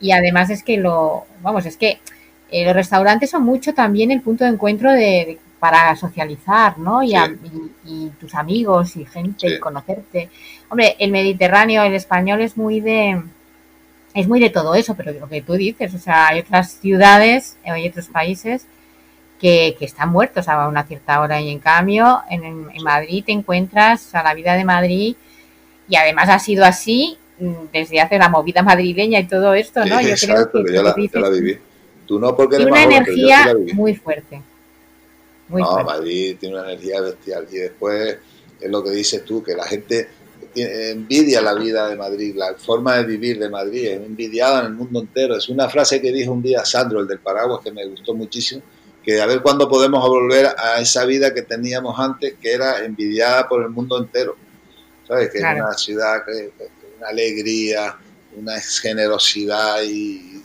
Y 0.00 0.12
además 0.12 0.50
es 0.50 0.62
que 0.62 0.76
lo, 0.76 1.26
vamos, 1.42 1.66
es 1.66 1.76
que 1.76 2.00
eh, 2.50 2.64
los 2.64 2.74
restaurantes 2.74 3.30
son 3.30 3.42
mucho 3.42 3.74
también 3.74 4.10
el 4.10 4.20
punto 4.20 4.44
de 4.44 4.50
encuentro 4.50 4.92
de, 4.92 5.38
para 5.58 5.94
socializar, 5.96 6.78
¿no? 6.78 7.02
Y, 7.02 7.14
y, 7.84 8.10
tus 8.20 8.34
amigos 8.34 8.96
y 8.96 9.04
gente 9.04 9.48
y 9.48 9.58
conocerte. 9.58 10.30
Hombre, 10.68 10.96
el 10.98 11.10
Mediterráneo, 11.10 11.82
el 11.82 11.94
español 11.94 12.40
es 12.40 12.56
muy 12.56 12.80
de 12.80 13.22
es 14.14 14.26
muy 14.26 14.40
de 14.40 14.50
todo 14.50 14.74
eso, 14.74 14.94
pero 14.96 15.12
lo 15.12 15.28
que 15.28 15.42
tú 15.42 15.52
dices, 15.52 15.94
o 15.94 15.98
sea, 15.98 16.28
hay 16.28 16.40
otras 16.40 16.72
ciudades, 16.72 17.56
hay 17.64 17.86
otros 17.88 18.08
países 18.08 18.66
que, 19.38 19.76
están 19.80 20.10
muertos 20.10 20.48
a 20.48 20.68
una 20.68 20.84
cierta 20.84 21.20
hora 21.20 21.40
y 21.40 21.50
en 21.50 21.58
cambio 21.58 22.20
en, 22.30 22.44
en, 22.44 22.82
Madrid 22.82 23.24
te 23.24 23.32
encuentras 23.32 24.14
a 24.14 24.22
la 24.22 24.34
vida 24.34 24.54
de 24.54 24.64
Madrid 24.64 25.16
y 25.88 25.96
además 25.96 26.28
ha 26.28 26.38
sido 26.38 26.64
así 26.64 27.16
mm, 27.38 27.52
desde 27.72 28.00
hace 28.00 28.18
la 28.18 28.28
movida 28.28 28.62
madrileña 28.62 29.20
y 29.20 29.26
todo 29.26 29.54
esto, 29.54 29.84
¿no? 29.84 30.00
yo 30.00 30.14
creo 30.14 30.50
que 30.50 30.72
yo 30.72 30.82
la, 30.82 31.30
viví. 31.30 31.58
Tú 32.06 32.18
no 32.18 32.34
porque 32.34 32.56
una 32.56 32.82
energía 32.82 33.54
muy 33.74 33.94
fuerte 33.94 34.42
no, 35.48 35.84
Madrid 35.84 36.36
tiene 36.38 36.56
una 36.56 36.72
energía 36.72 37.00
bestial. 37.00 37.46
Y 37.50 37.56
después 37.56 38.16
es 38.60 38.70
lo 38.70 38.82
que 38.82 38.90
dices 38.90 39.24
tú, 39.24 39.42
que 39.42 39.54
la 39.54 39.64
gente 39.64 40.08
envidia 40.54 41.40
la 41.40 41.54
vida 41.54 41.88
de 41.88 41.96
Madrid, 41.96 42.34
la 42.36 42.54
forma 42.54 42.96
de 42.96 43.04
vivir 43.04 43.38
de 43.38 43.48
Madrid, 43.48 43.86
es 43.86 43.96
envidiada 43.96 44.60
en 44.60 44.66
el 44.66 44.72
mundo 44.74 45.00
entero. 45.00 45.36
Es 45.36 45.48
una 45.48 45.68
frase 45.68 46.00
que 46.00 46.12
dijo 46.12 46.32
un 46.32 46.42
día 46.42 46.64
Sandro, 46.64 47.00
el 47.00 47.06
del 47.06 47.20
paraguas, 47.20 47.60
que 47.62 47.70
me 47.70 47.86
gustó 47.86 48.14
muchísimo, 48.14 48.62
que 49.08 49.22
a 49.22 49.24
ver 49.24 49.40
cuándo 49.40 49.70
podemos 49.70 50.06
volver 50.06 50.54
a 50.58 50.82
esa 50.82 51.06
vida 51.06 51.32
que 51.32 51.40
teníamos 51.40 51.98
antes, 51.98 52.34
que 52.34 52.52
era 52.52 52.84
envidiada 52.84 53.48
por 53.48 53.62
el 53.62 53.70
mundo 53.70 53.96
entero. 53.96 54.36
¿Sabes? 55.06 55.30
Que 55.30 55.38
es 55.38 55.44
una 55.44 55.72
ciudad, 55.72 56.26
que, 56.26 56.52
una 56.98 57.08
alegría, 57.08 57.96
una 58.36 58.60
generosidad 58.60 59.80
y, 59.82 60.42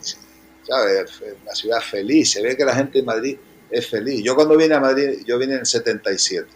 ¿sabes? 0.66 1.10
Una 1.42 1.54
ciudad 1.54 1.80
feliz. 1.82 2.30
Se 2.32 2.40
ve 2.40 2.56
que 2.56 2.64
la 2.64 2.74
gente 2.74 3.00
de 3.00 3.04
Madrid 3.04 3.36
es 3.70 3.86
feliz. 3.86 4.24
Yo 4.24 4.34
cuando 4.34 4.56
vine 4.56 4.74
a 4.74 4.80
Madrid, 4.80 5.22
yo 5.26 5.38
vine 5.38 5.52
en 5.52 5.60
el 5.60 5.66
77 5.66 6.48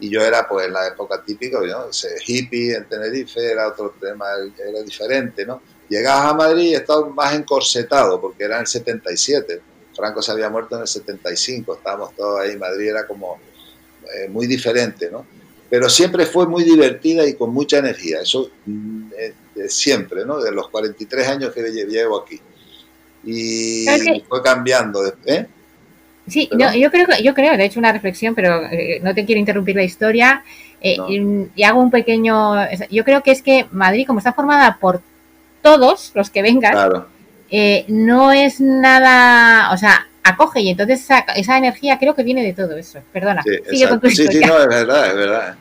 y 0.00 0.10
yo 0.10 0.22
era 0.22 0.48
pues 0.48 0.66
en 0.66 0.72
la 0.72 0.88
época 0.88 1.22
típica, 1.24 1.60
¿no? 1.60 1.86
hippie 2.26 2.74
en 2.74 2.88
Tenerife 2.88 3.52
era 3.52 3.68
otro 3.68 3.94
tema, 4.00 4.26
era 4.58 4.82
diferente, 4.82 5.46
¿no? 5.46 5.62
Llegabas 5.88 6.32
a 6.32 6.34
Madrid 6.34 6.70
y 6.70 6.74
estabas 6.74 7.14
más 7.14 7.36
encorsetado 7.36 8.20
porque 8.20 8.42
era 8.42 8.56
en 8.56 8.62
el 8.62 8.66
77. 8.66 9.75
Franco 9.96 10.22
se 10.22 10.32
había 10.32 10.50
muerto 10.50 10.76
en 10.76 10.82
el 10.82 10.88
75, 10.88 11.74
estábamos 11.74 12.14
todos 12.14 12.40
ahí, 12.40 12.56
Madrid 12.56 12.88
era 12.88 13.06
como 13.06 13.38
eh, 14.14 14.28
muy 14.28 14.46
diferente, 14.46 15.10
¿no? 15.10 15.26
Pero 15.68 15.88
siempre 15.88 16.26
fue 16.26 16.46
muy 16.46 16.62
divertida 16.62 17.26
y 17.26 17.34
con 17.34 17.52
mucha 17.52 17.78
energía, 17.78 18.20
eso 18.20 18.50
mm, 18.66 19.10
siempre, 19.68 20.24
¿no? 20.24 20.40
De 20.40 20.52
los 20.52 20.68
43 20.68 21.28
años 21.28 21.52
que 21.52 21.62
llevo 21.62 22.20
aquí. 22.20 22.40
Y 23.24 23.84
fue 24.28 24.42
cambiando. 24.42 25.00
¿eh? 25.24 25.46
Sí, 26.28 26.48
yo 26.50 26.90
creo, 26.90 27.06
yo 27.22 27.34
creo, 27.34 27.56
de 27.56 27.64
hecho 27.64 27.80
una 27.80 27.92
reflexión, 27.92 28.34
pero 28.34 28.64
eh, 28.70 29.00
no 29.02 29.14
te 29.14 29.24
quiero 29.24 29.40
interrumpir 29.40 29.76
la 29.76 29.82
historia 29.82 30.44
eh, 30.80 30.96
y, 31.08 31.62
hago 31.62 31.80
un 31.80 31.90
pequeño, 31.90 32.54
yo 32.90 33.04
creo 33.04 33.22
que 33.22 33.32
es 33.32 33.42
que 33.42 33.66
Madrid, 33.72 34.06
como 34.06 34.18
está 34.18 34.32
formada 34.32 34.78
por 34.80 35.00
todos 35.62 36.12
los 36.14 36.30
que 36.30 36.42
vengan, 36.42 37.06
eh, 37.50 37.84
no 37.88 38.32
es 38.32 38.60
nada, 38.60 39.72
o 39.72 39.76
sea, 39.76 40.08
acoge 40.22 40.60
y 40.60 40.70
entonces 40.70 41.06
esa, 41.36 41.56
energía 41.56 41.98
creo 41.98 42.14
que 42.14 42.22
viene 42.22 42.42
de 42.42 42.52
todo 42.52 42.76
eso. 42.76 43.00
Perdona, 43.12 43.42
sí, 43.42 43.58
sigue 43.70 43.88
con 43.88 44.00
tu 44.00 44.10
sí, 44.10 44.26
sí, 44.26 44.40
no, 44.40 44.58
es 44.58 44.68
verdad, 44.68 45.08
es 45.08 45.14
verdad. 45.14 45.56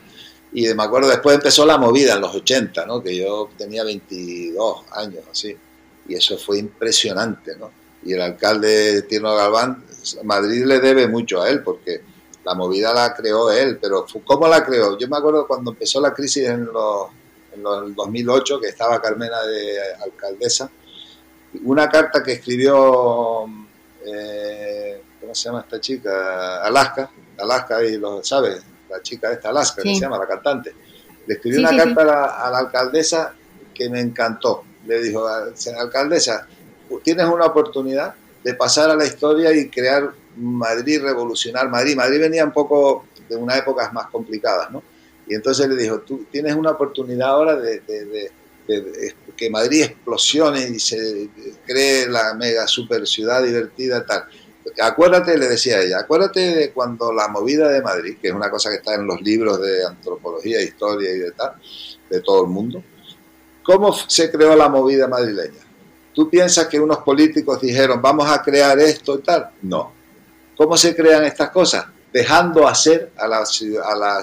Y 0.54 0.74
me 0.74 0.84
acuerdo, 0.84 1.10
después 1.10 1.36
empezó 1.36 1.66
la 1.66 1.78
movida 1.78 2.14
en 2.14 2.22
los 2.22 2.34
80, 2.34 2.86
¿no? 2.86 3.04
Que 3.04 3.18
yo 3.18 3.50
tenía 3.58 3.84
22 3.84 4.86
años, 4.94 5.24
así. 5.30 5.56
Y 6.08 6.16
eso 6.16 6.38
fue 6.38 6.60
impresionante, 6.60 7.58
¿no? 7.58 7.72
Y 8.04 8.14
el 8.14 8.22
alcalde 8.22 9.02
Tierno 9.04 9.36
Galván 9.36 9.84
Madrid 10.24 10.66
le 10.66 10.80
debe 10.80 11.08
mucho 11.08 11.42
a 11.42 11.50
él 11.50 11.64
porque 11.64 12.02
la 12.44 12.54
movida 12.54 12.94
la 12.94 13.14
creó 13.14 13.52
él, 13.52 13.80
pero 13.82 14.06
¿cómo 14.24 14.48
la 14.48 14.64
creó? 14.64 14.98
Yo 14.98 15.08
me 15.08 15.18
acuerdo 15.18 15.48
cuando 15.48 15.72
empezó 15.72 16.00
la 16.00 16.14
crisis 16.14 16.48
en, 16.48 16.66
los, 16.66 17.08
en 17.54 17.66
el 17.88 17.96
2008, 17.96 18.60
que 18.60 18.68
estaba 18.68 19.02
Carmena 19.02 19.42
de 19.44 19.78
alcaldesa, 20.04 20.70
una 21.64 21.90
carta 21.90 22.24
que 22.24 22.34
escribió, 22.34 23.46
eh, 24.06 25.02
¿cómo 25.20 25.34
se 25.36 25.50
llama 25.50 25.62
esta 25.62 25.80
chica? 25.80 26.64
Alaska, 26.64 27.10
Alaska 27.38 27.84
y 27.84 27.98
lo 27.98 28.24
sabes, 28.24 28.64
la 28.90 29.02
chica 29.02 29.32
esta 29.32 29.50
Alaska, 29.50 29.82
que 29.82 29.96
se 29.96 30.02
llama 30.02 30.18
la 30.18 30.28
cantante. 30.28 30.74
Le 31.28 31.34
escribió 31.34 31.60
una 31.60 31.76
carta 31.76 32.02
a, 32.02 32.06
la, 32.06 32.24
a, 32.26 32.52
la, 32.52 32.58
alcaldesa 32.60 33.34
que 33.74 33.90
me 33.90 34.00
encantó. 34.00 34.64
Le 34.86 35.02
dijo, 35.02 35.28
alcaldesa, 35.28 36.48
tienes 37.04 37.26
una 37.26 37.46
oportunidad 37.46 38.14
de 38.44 38.54
pasar 38.54 38.92
a 38.92 38.96
la 38.96 39.06
historia 39.06 39.52
y 39.52 39.70
crear 39.70 40.12
Madrid, 40.38 41.02
revolucionar 41.02 41.70
Madrid. 41.70 41.96
Madrid 41.96 42.20
venía 42.20 42.46
un 42.46 42.52
poco 42.52 43.06
de 43.28 43.36
unas 43.36 43.58
épocas 43.58 43.92
más 43.94 44.08
complicadas, 44.08 44.70
¿no? 44.72 44.84
Y 45.28 45.34
entonces 45.34 45.68
le 45.68 45.76
dijo, 45.76 46.00
tú 46.02 46.26
tienes 46.32 46.56
una 46.56 46.72
oportunidad 46.72 47.30
ahora 47.30 47.56
de, 47.56 47.82
que 49.36 49.50
Madrid 49.50 49.84
explosione 49.84 50.70
y 50.70 50.80
se 50.80 51.30
cree 51.66 52.08
la 52.08 52.34
mega 52.34 52.68
super 52.68 53.06
ciudad 53.06 53.44
divertida 53.44 54.06
tal. 54.06 54.26
Acuérdate, 54.82 55.38
le 55.38 55.48
decía 55.48 55.82
ella, 55.82 56.00
acuérdate 56.00 56.40
de 56.56 56.72
cuando 56.72 57.14
la 57.14 57.28
movida 57.28 57.70
de 57.70 57.82
Madrid, 57.82 58.18
que 58.22 58.30
es 58.30 58.34
una 58.34 58.50
cosa 58.50 58.70
que 58.70 58.78
está 58.78 58.96
en 58.96 59.06
los 59.06 59.22
libros 59.22 59.62
de 59.62 59.86
antropología, 59.86 60.62
historia 60.62 61.12
y 61.12 61.20
de 61.20 61.32
tal, 61.32 61.54
de 62.10 62.22
todo 62.22 62.44
el 62.44 62.50
mundo, 62.50 62.84
¿cómo 63.64 63.94
se 63.94 64.32
creó 64.32 64.56
la 64.56 64.70
movida 64.70 65.08
madrileña? 65.08 65.62
¿Tú 66.14 66.30
piensas 66.30 66.68
que 66.68 66.80
unos 66.80 67.00
políticos 67.00 67.62
dijeron, 67.62 68.02
vamos 68.02 68.30
a 68.30 68.42
crear 68.42 68.80
esto 68.80 69.20
y 69.20 69.22
tal? 69.22 69.50
No. 69.62 69.94
¿Cómo 70.56 70.78
se 70.78 70.96
crean 70.96 71.26
estas 71.26 71.50
cosas? 71.50 71.86
Dejando 72.12 72.68
hacer 72.68 73.12
a 73.18 73.28
la 73.28 73.46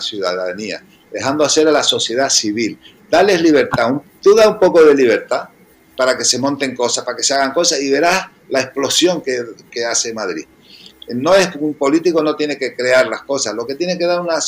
ciudadanía, 0.00 0.82
dejando 1.12 1.44
hacer 1.44 1.68
a 1.68 1.70
la 1.70 1.82
sociedad 1.82 2.30
civil. 2.30 2.78
Dales 3.12 3.42
libertad, 3.42 3.92
tú 4.22 4.34
da 4.34 4.48
un 4.48 4.58
poco 4.58 4.82
de 4.82 4.94
libertad 4.94 5.46
para 5.94 6.16
que 6.16 6.24
se 6.24 6.38
monten 6.38 6.74
cosas, 6.74 7.04
para 7.04 7.14
que 7.14 7.22
se 7.22 7.34
hagan 7.34 7.52
cosas 7.52 7.78
y 7.82 7.90
verás 7.90 8.26
la 8.48 8.62
explosión 8.62 9.20
que, 9.20 9.84
hace 9.84 10.14
Madrid. 10.14 10.46
No 11.08 11.34
es 11.34 11.54
un 11.56 11.74
político 11.74 12.22
no 12.22 12.34
tiene 12.36 12.56
que 12.56 12.74
crear 12.74 13.06
las 13.08 13.20
cosas, 13.24 13.54
lo 13.54 13.66
que 13.66 13.74
tiene 13.74 13.98
que 13.98 14.06
dar 14.06 14.18
una, 14.18 14.38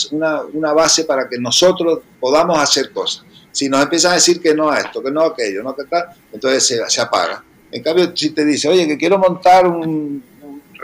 una, 0.55 0.73
base 0.73 1.05
para 1.05 1.29
que 1.29 1.37
nosotros 1.39 2.01
podamos 2.19 2.59
hacer 2.59 2.91
cosas. 2.91 3.27
Si 3.53 3.69
nos 3.69 3.83
empiezan 3.83 4.13
a 4.13 4.15
decir 4.15 4.41
que 4.41 4.55
no 4.55 4.71
a 4.71 4.81
esto, 4.81 5.03
que 5.03 5.11
no 5.11 5.21
a 5.21 5.27
aquello, 5.27 5.63
no 5.63 5.77
que 5.77 5.85
tal, 5.85 6.07
entonces 6.33 6.67
se, 6.67 6.89
se 6.89 7.03
apaga. 7.03 7.45
En 7.71 7.83
cambio, 7.83 8.17
si 8.17 8.31
te 8.31 8.47
dice, 8.47 8.67
oye, 8.67 8.89
que 8.89 8.97
quiero 8.97 9.19
montar 9.19 9.67
un, 9.67 10.25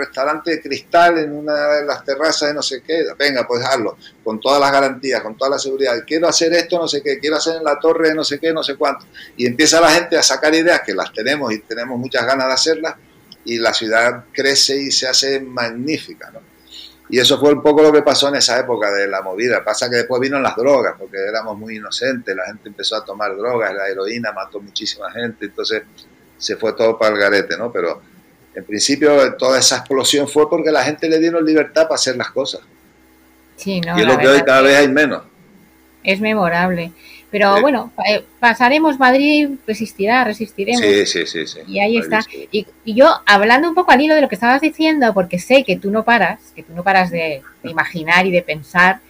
restaurante 0.00 0.50
de 0.50 0.60
cristal 0.60 1.18
en 1.18 1.32
una 1.32 1.54
de 1.74 1.84
las 1.84 2.04
terrazas 2.04 2.48
de 2.48 2.54
no 2.54 2.62
sé 2.62 2.82
qué, 2.82 3.04
venga, 3.18 3.46
pues 3.46 3.64
hazlo, 3.64 3.96
con 4.24 4.40
todas 4.40 4.60
las 4.60 4.72
garantías, 4.72 5.22
con 5.22 5.36
toda 5.36 5.50
la 5.50 5.58
seguridad. 5.58 5.94
Quiero 6.06 6.28
hacer 6.28 6.52
esto, 6.52 6.78
no 6.78 6.88
sé 6.88 7.02
qué, 7.02 7.18
quiero 7.18 7.36
hacer 7.36 7.56
en 7.56 7.64
la 7.64 7.78
torre 7.78 8.08
de 8.08 8.14
no 8.14 8.24
sé 8.24 8.38
qué, 8.38 8.52
no 8.52 8.62
sé 8.62 8.76
cuánto. 8.76 9.06
Y 9.36 9.46
empieza 9.46 9.80
la 9.80 9.90
gente 9.90 10.16
a 10.18 10.22
sacar 10.22 10.54
ideas 10.54 10.82
que 10.84 10.94
las 10.94 11.12
tenemos 11.12 11.52
y 11.52 11.60
tenemos 11.60 11.98
muchas 11.98 12.26
ganas 12.26 12.48
de 12.48 12.52
hacerlas 12.52 12.94
y 13.44 13.58
la 13.58 13.72
ciudad 13.72 14.24
crece 14.32 14.76
y 14.76 14.90
se 14.90 15.08
hace 15.08 15.40
magnífica, 15.40 16.30
¿no? 16.30 16.40
Y 17.12 17.18
eso 17.18 17.40
fue 17.40 17.52
un 17.52 17.60
poco 17.60 17.82
lo 17.82 17.90
que 17.90 18.02
pasó 18.02 18.28
en 18.28 18.36
esa 18.36 18.60
época 18.60 18.92
de 18.92 19.08
la 19.08 19.20
movida. 19.20 19.64
Pasa 19.64 19.90
que 19.90 19.96
después 19.96 20.20
vino 20.20 20.38
las 20.38 20.54
drogas, 20.54 20.94
porque 20.96 21.18
éramos 21.18 21.58
muy 21.58 21.76
inocentes, 21.76 22.36
la 22.36 22.44
gente 22.46 22.68
empezó 22.68 22.94
a 22.94 23.04
tomar 23.04 23.36
drogas, 23.36 23.74
la 23.74 23.88
heroína 23.88 24.30
mató 24.30 24.60
muchísima 24.60 25.10
gente, 25.10 25.46
entonces 25.46 25.82
se 26.38 26.56
fue 26.56 26.72
todo 26.72 26.96
para 26.96 27.14
el 27.14 27.20
garete, 27.20 27.56
¿no? 27.56 27.72
Pero 27.72 28.00
en 28.54 28.64
principio 28.64 29.36
toda 29.36 29.58
esa 29.58 29.78
explosión 29.78 30.28
fue 30.28 30.48
porque 30.48 30.70
la 30.70 30.82
gente 30.82 31.08
le 31.08 31.18
dieron 31.18 31.44
libertad 31.44 31.84
para 31.84 31.94
hacer 31.94 32.16
las 32.16 32.30
cosas. 32.30 32.60
Sí, 33.56 33.80
no, 33.80 33.96
y 33.98 34.02
es 34.02 34.06
lo 34.06 34.18
que 34.18 34.28
hoy 34.28 34.42
cada 34.42 34.62
vez 34.62 34.76
hay 34.76 34.88
menos. 34.88 35.22
Es 36.02 36.20
memorable. 36.20 36.92
Pero 37.30 37.60
bueno, 37.60 37.92
eh, 38.08 38.24
pasaremos 38.40 38.98
Madrid, 38.98 39.50
resistirá, 39.64 40.24
resistiremos. 40.24 40.80
Sí, 40.80 41.06
sí, 41.06 41.26
sí. 41.26 41.46
sí. 41.46 41.60
Y 41.68 41.78
ahí 41.78 41.96
está. 41.96 42.20
Y, 42.50 42.66
yo, 42.84 43.08
hablando 43.24 43.68
un 43.68 43.74
poco 43.74 43.92
al 43.92 44.00
hilo 44.00 44.16
de 44.16 44.20
lo 44.20 44.28
que 44.28 44.34
estabas 44.34 44.60
diciendo, 44.60 45.14
porque 45.14 45.38
sé 45.38 45.62
que 45.62 45.76
tú 45.76 45.92
no 45.92 46.04
paras, 46.04 46.40
que 46.56 46.64
tú 46.64 46.72
no 46.74 46.82
paras 46.82 47.10
de, 47.10 47.42
imaginar 47.62 48.26
y 48.26 48.30
de 48.30 48.42
pensar, 48.42 49.00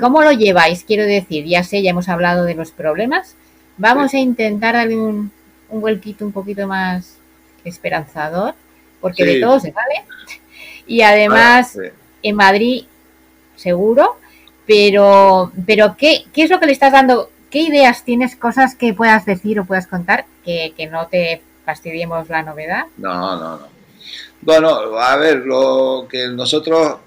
¿Cómo 0.00 0.22
lo 0.22 0.32
lleváis? 0.32 0.82
Quiero 0.82 1.04
decir, 1.04 1.44
ya 1.44 1.62
sé, 1.62 1.80
ya 1.80 1.90
hemos 1.90 2.08
hablado 2.08 2.44
de 2.44 2.56
los 2.56 2.72
problemas. 2.72 3.36
Vamos 3.76 4.14
a 4.14 4.18
intentar 4.18 4.74
darle 4.74 4.96
un, 4.96 5.30
un 5.68 5.80
vuelquito 5.80 6.24
un 6.24 6.32
poquito 6.32 6.66
más 6.66 7.18
esperanzador, 7.64 8.54
porque 9.00 9.24
de 9.24 9.40
todo 9.40 9.60
se 9.60 9.72
vale. 9.72 10.04
Y 10.86 11.02
además, 11.02 11.78
en 12.22 12.36
Madrid, 12.36 12.84
seguro, 13.56 14.18
pero, 14.66 15.52
pero 15.66 15.96
¿qué, 15.96 16.24
¿qué 16.32 16.44
es 16.44 16.50
lo 16.50 16.60
que 16.60 16.66
le 16.66 16.72
estás 16.72 16.92
dando? 16.92 17.30
¿Qué 17.50 17.60
ideas 17.60 18.04
tienes, 18.04 18.36
cosas 18.36 18.74
que 18.74 18.92
puedas 18.92 19.24
decir 19.24 19.58
o 19.60 19.64
puedas 19.64 19.86
contar 19.86 20.26
que, 20.44 20.74
que 20.76 20.86
no 20.86 21.06
te 21.06 21.42
fastidiemos 21.64 22.28
la 22.28 22.42
novedad? 22.42 22.86
No, 22.96 23.38
no, 23.38 23.56
no. 23.58 23.68
Bueno, 24.42 24.98
a 24.98 25.16
ver, 25.16 25.38
lo 25.38 26.06
que 26.08 26.28
nosotros 26.28 26.98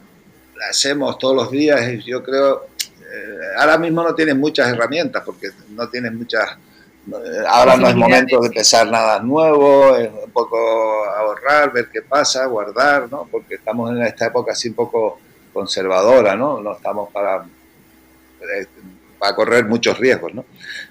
hacemos 0.69 1.17
todos 1.17 1.35
los 1.35 1.51
días, 1.51 2.03
yo 2.05 2.21
creo, 2.23 2.67
eh, 2.99 3.37
ahora 3.57 3.77
mismo 3.77 4.03
no 4.03 4.13
tienes 4.13 4.35
muchas 4.35 4.67
herramientas 4.69 5.23
porque 5.25 5.49
no 5.69 5.87
tienes 5.89 6.11
muchas 6.13 6.57
Ahora 7.47 7.77
no 7.77 7.87
es 7.87 7.95
momento 7.95 8.39
de 8.39 8.47
empezar 8.47 8.89
nada 8.89 9.19
nuevo, 9.19 9.95
es 9.95 10.09
un 10.09 10.31
poco 10.31 10.57
ahorrar, 11.05 11.71
ver 11.71 11.89
qué 11.91 12.01
pasa, 12.01 12.45
guardar, 12.45 13.09
¿no? 13.11 13.27
Porque 13.31 13.55
estamos 13.55 13.91
en 13.91 14.03
esta 14.03 14.27
época 14.27 14.51
así 14.51 14.69
un 14.69 14.75
poco 14.75 15.19
conservadora, 15.53 16.35
¿no? 16.35 16.61
No 16.61 16.73
estamos 16.73 17.09
para, 17.11 17.45
eh, 18.41 18.67
para 19.17 19.35
correr 19.35 19.65
muchos 19.65 19.97
riesgos, 19.97 20.33
¿no? 20.33 20.45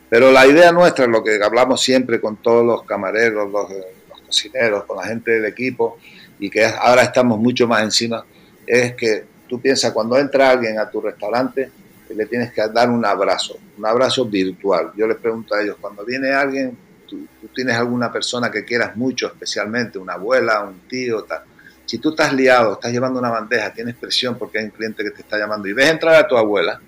Pero 0.09 0.31
la 0.33 0.47
idea 0.47 0.73
nuestra, 0.73 1.07
lo 1.07 1.23
que 1.23 1.39
hablamos 1.43 1.81
siempre 1.81 2.21
con 2.21 2.37
todos 2.37 2.65
los 2.65 2.83
camareros, 2.85 3.51
los, 3.51 3.71
los 3.71 4.21
cocineros, 4.27 4.85
con 4.85 4.97
la 4.97 5.05
gente 5.05 5.33
del 5.33 5.45
equipo, 5.45 5.99
y 6.39 6.51
que 6.51 6.65
ahora 6.65 7.03
estamos 7.03 7.39
mucho 7.39 7.67
más 7.67 7.83
encima, 7.83 8.25
es 8.67 8.95
que 8.95 9.25
tú 9.49 9.61
piensas, 9.61 9.93
cuando 9.93 10.19
entra 10.19 10.51
alguien 10.51 10.79
a 10.79 10.89
tu 10.91 11.01
restaurante, 11.01 11.71
le 12.15 12.27
tienes 12.27 12.53
que 12.53 12.63
dar 12.69 12.91
un 12.91 13.05
abrazo, 13.05 13.59
un 13.77 13.87
abrazo 13.87 14.25
virtual. 14.25 14.93
Yo 14.97 15.07
les 15.07 15.17
pregunto 15.17 15.55
a 15.55 15.63
ellos, 15.63 15.77
cuando 15.81 16.05
viene 16.05 16.33
alguien, 16.33 16.77
tú, 17.07 17.27
tienes 17.55 17.77
alguna 17.77 18.13
persona 18.13 18.51
que 18.51 18.65
quieras 18.65 18.97
mucho, 18.97 19.27
especialmente 19.27 19.99
una 19.99 20.15
abuela, 20.15 20.65
un 20.65 20.81
tío, 20.89 21.25
tal. 21.25 21.43
Si 21.85 21.99
tú 21.99 22.11
estás 22.11 22.33
liado, 22.33 22.75
estás 22.75 22.93
llevando 22.93 23.19
una 23.19 23.31
bandeja, 23.31 23.73
tienes 23.73 23.97
presión 23.97 24.37
porque 24.37 24.59
hay 24.59 24.67
un 24.67 24.71
cliente 24.71 25.03
que 25.03 25.11
te 25.11 25.23
está 25.23 25.39
llamando 25.39 25.69
y 25.69 25.73
ves 25.73 25.91
entrar 25.91 26.15
a 26.17 26.29
tu 26.29 26.37
abuela, 26.37 26.81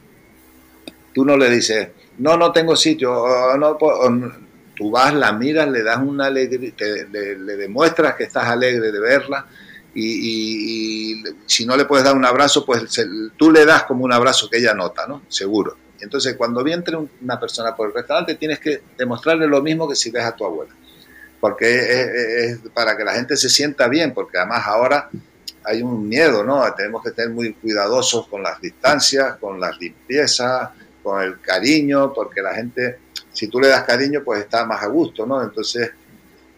tú 1.14 1.24
no 1.24 1.37
le 1.37 1.50
dices, 1.50 1.88
no, 2.18 2.37
no 2.37 2.52
tengo 2.52 2.76
sitio, 2.76 3.26
no, 3.59 3.78
tú 4.74 4.90
vas, 4.90 5.14
la 5.14 5.33
miras, 5.33 5.68
le 5.68 5.83
das 5.83 5.98
una 5.98 6.26
alegría, 6.26 6.72
le, 7.11 7.38
le 7.38 7.56
demuestras 7.56 8.14
que 8.14 8.24
estás 8.24 8.44
alegre 8.44 8.92
de 8.92 9.00
verla 9.00 9.46
y, 9.94 11.22
si 11.46 11.66
no 11.66 11.76
le 11.76 11.85
puedes 11.85 12.05
dar 12.05 12.16
un 12.16 12.24
abrazo, 12.24 12.64
pues 12.64 12.83
tú 13.37 13.50
le 13.50 13.64
das 13.64 13.85
como 13.85 14.05
un 14.05 14.12
abrazo 14.12 14.48
que 14.48 14.59
ella 14.59 14.74
nota, 14.74 15.07
¿no? 15.07 15.22
Seguro. 15.29 15.76
Entonces, 16.00 16.35
cuando 16.37 16.64
viene 16.64 16.83
una 17.20 17.38
persona 17.38 17.74
por 17.74 17.88
el 17.88 17.94
restaurante, 17.94 18.37
tienes 18.37 18.59
que 18.59 18.83
demostrarle 18.96 19.46
lo 19.46 19.61
mismo 19.61 19.88
que 19.88 19.94
si 19.94 20.11
ves 20.11 20.24
a 20.24 20.35
tu 20.35 20.44
abuela. 20.44 20.74
Porque 21.40 22.46
es, 22.46 22.59
para 22.72 22.96
que 22.96 23.05
la 23.05 23.14
gente 23.14 23.37
se 23.37 23.48
sienta 23.48 23.88
bien, 23.88 24.14
porque 24.14 24.38
además 24.38 24.62
ahora 24.66 25.11
hay 25.64 25.83
un 25.83 26.09
miedo, 26.09 26.42
¿no? 26.42 26.62
Tenemos 26.74 27.03
que 27.03 27.11
estar 27.11 27.29
muy 27.29 27.53
cuidadosos 27.55 28.29
con 28.29 28.42
las 28.42 28.61
distancias, 28.61 29.37
con 29.37 29.61
las 29.61 29.79
limpiezas, 29.79 30.70
con 31.03 31.22
el 31.22 31.40
cariño, 31.40 32.12
porque 32.14 32.40
la 32.40 32.55
gente, 32.55 32.98
si 33.33 33.48
tú 33.48 33.61
le 33.61 33.68
das 33.68 33.85
cariño, 33.85 34.22
pues 34.24 34.40
está 34.40 34.64
más 34.64 34.83
a 34.83 34.87
gusto, 34.87 35.26
¿no? 35.26 35.42
Entonces, 35.42 35.90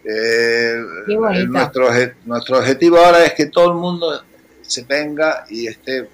eh, 0.04 0.76
nuestro, 1.48 1.88
nuestro 2.24 2.58
objetivo 2.58 2.98
ahora 2.98 3.24
es 3.24 3.34
que 3.34 3.46
todo 3.46 3.70
el 3.70 3.78
mundo 3.78 4.22
se 4.62 4.84
venga 4.84 5.44
y 5.48 5.66
esté 5.66 6.08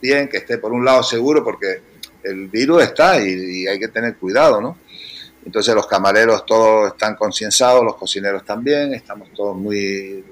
bien, 0.00 0.28
que 0.28 0.38
esté 0.38 0.58
por 0.58 0.72
un 0.72 0.84
lado 0.84 1.02
seguro, 1.02 1.44
porque 1.44 1.82
el 2.22 2.48
virus 2.48 2.82
está 2.82 3.20
y, 3.20 3.66
hay 3.66 3.78
que 3.78 3.88
tener 3.88 4.16
cuidado, 4.16 4.60
¿no? 4.60 4.78
Entonces 5.44 5.74
los 5.74 5.86
camareros 5.86 6.46
todos 6.46 6.92
están 6.92 7.16
concienciados, 7.16 7.84
los 7.84 7.96
cocineros 7.96 8.44
también, 8.44 8.94
estamos 8.94 9.28
todos 9.34 9.56
muy... 9.56 10.24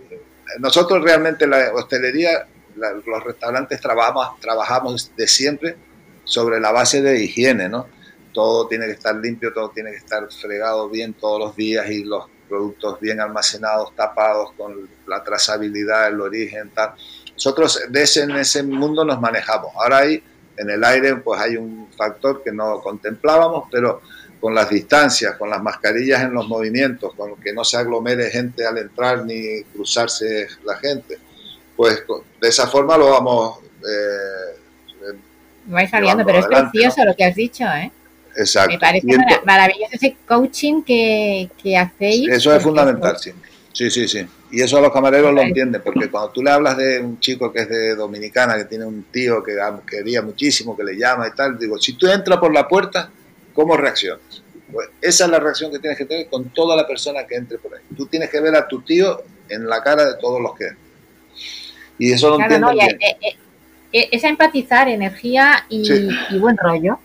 Nosotros 0.58 1.02
realmente 1.02 1.46
la 1.46 1.72
hostelería, 1.74 2.46
los 2.76 3.24
restaurantes 3.24 3.80
trabajamos, 3.80 4.40
trabajamos 4.40 5.12
de 5.14 5.28
siempre 5.28 5.76
sobre 6.24 6.60
la 6.60 6.72
base 6.72 7.02
de 7.02 7.22
higiene, 7.22 7.68
¿no? 7.68 7.86
Todo 8.32 8.66
tiene 8.68 8.86
que 8.86 8.92
estar 8.92 9.14
limpio, 9.14 9.52
todo 9.52 9.70
tiene 9.70 9.90
que 9.90 9.98
estar 9.98 10.26
fregado 10.32 10.88
bien 10.88 11.12
todos 11.12 11.38
los 11.38 11.56
días 11.56 11.90
y 11.90 12.04
los 12.04 12.24
productos 12.52 13.00
bien 13.00 13.18
almacenados, 13.18 13.96
tapados, 13.96 14.52
con 14.58 14.86
la 15.06 15.24
trazabilidad, 15.24 16.08
el 16.08 16.20
origen, 16.20 16.68
tal. 16.74 16.92
Nosotros 17.32 17.80
de 17.88 18.02
ese, 18.02 18.24
en 18.24 18.32
ese 18.32 18.62
mundo 18.62 19.06
nos 19.06 19.18
manejamos. 19.18 19.72
Ahora 19.74 20.00
hay, 20.00 20.22
en 20.58 20.68
el 20.68 20.84
aire, 20.84 21.16
pues 21.16 21.40
hay 21.40 21.56
un 21.56 21.88
factor 21.96 22.42
que 22.44 22.52
no 22.52 22.82
contemplábamos, 22.82 23.68
pero 23.70 24.02
con 24.38 24.54
las 24.54 24.68
distancias, 24.68 25.36
con 25.38 25.48
las 25.48 25.62
mascarillas 25.62 26.20
en 26.20 26.34
los 26.34 26.46
movimientos, 26.46 27.14
con 27.14 27.36
que 27.36 27.54
no 27.54 27.64
se 27.64 27.78
aglomere 27.78 28.28
gente 28.28 28.66
al 28.66 28.76
entrar 28.76 29.24
ni 29.24 29.62
cruzarse 29.72 30.46
la 30.66 30.76
gente, 30.76 31.16
pues 31.74 32.04
de 32.38 32.48
esa 32.48 32.66
forma 32.66 32.98
lo 32.98 33.12
vamos... 33.12 33.60
Eh, 33.80 35.16
vais 35.64 35.88
saliendo, 35.88 36.22
pero 36.26 36.40
es 36.40 36.46
precioso 36.46 37.02
lo 37.06 37.16
que 37.16 37.24
has 37.24 37.34
dicho, 37.34 37.64
¿eh? 37.64 37.90
Exacto. 38.36 38.72
Me 38.72 38.78
parece 38.78 39.06
maravilloso 39.44 39.90
ese 39.92 40.16
coaching 40.26 40.82
que, 40.82 41.48
hacéis. 41.78 42.28
Eso 42.28 42.54
es 42.54 42.62
fundamental, 42.62 43.18
sí. 43.18 43.32
Sí, 43.72 43.90
sí, 43.90 44.06
sí. 44.06 44.26
Y 44.50 44.60
eso 44.60 44.80
los 44.80 44.92
camareros 44.92 45.32
lo 45.32 45.40
entienden, 45.40 45.80
porque 45.82 46.10
cuando 46.10 46.30
tú 46.30 46.42
le 46.42 46.50
hablas 46.50 46.76
de 46.76 47.00
un 47.00 47.18
chico 47.20 47.50
que 47.50 47.60
es 47.60 47.68
de 47.68 47.94
Dominicana, 47.94 48.56
que 48.56 48.66
tiene 48.66 48.84
un 48.84 49.04
tío 49.04 49.42
que 49.42 49.56
quería 49.86 50.20
muchísimo, 50.20 50.76
que 50.76 50.84
le 50.84 50.96
llama 50.96 51.26
y 51.28 51.30
tal, 51.34 51.58
digo, 51.58 51.78
si 51.78 51.94
tú 51.94 52.06
entras 52.06 52.38
por 52.38 52.52
la 52.52 52.68
puerta, 52.68 53.10
¿cómo 53.54 53.76
reaccionas? 53.76 54.42
Pues 54.70 54.88
esa 55.00 55.24
es 55.24 55.30
la 55.30 55.40
reacción 55.40 55.70
que 55.70 55.78
tienes 55.78 55.98
que 55.98 56.04
tener 56.04 56.28
con 56.28 56.50
toda 56.50 56.76
la 56.76 56.86
persona 56.86 57.26
que 57.26 57.36
entre 57.36 57.58
por 57.58 57.74
ahí. 57.74 57.82
Tú 57.96 58.06
tienes 58.06 58.28
que 58.28 58.40
ver 58.40 58.54
a 58.54 58.68
tu 58.68 58.82
tío 58.82 59.22
en 59.48 59.66
la 59.66 59.82
cara 59.82 60.04
de 60.04 60.14
todos 60.20 60.40
los 60.40 60.54
que 60.54 60.64
entran. 60.64 60.82
Y 61.98 62.12
eso 62.12 62.30
lo 62.30 62.40
entienden 62.40 62.74
bien. 62.74 62.98
Eh, 63.00 63.16
eh, 63.20 63.36
eh, 63.92 64.08
es 64.12 64.24
empatizar, 64.24 64.88
energía 64.88 65.66
y, 65.68 65.82
y 66.30 66.38
buen 66.38 66.56
rollo. 66.56 66.98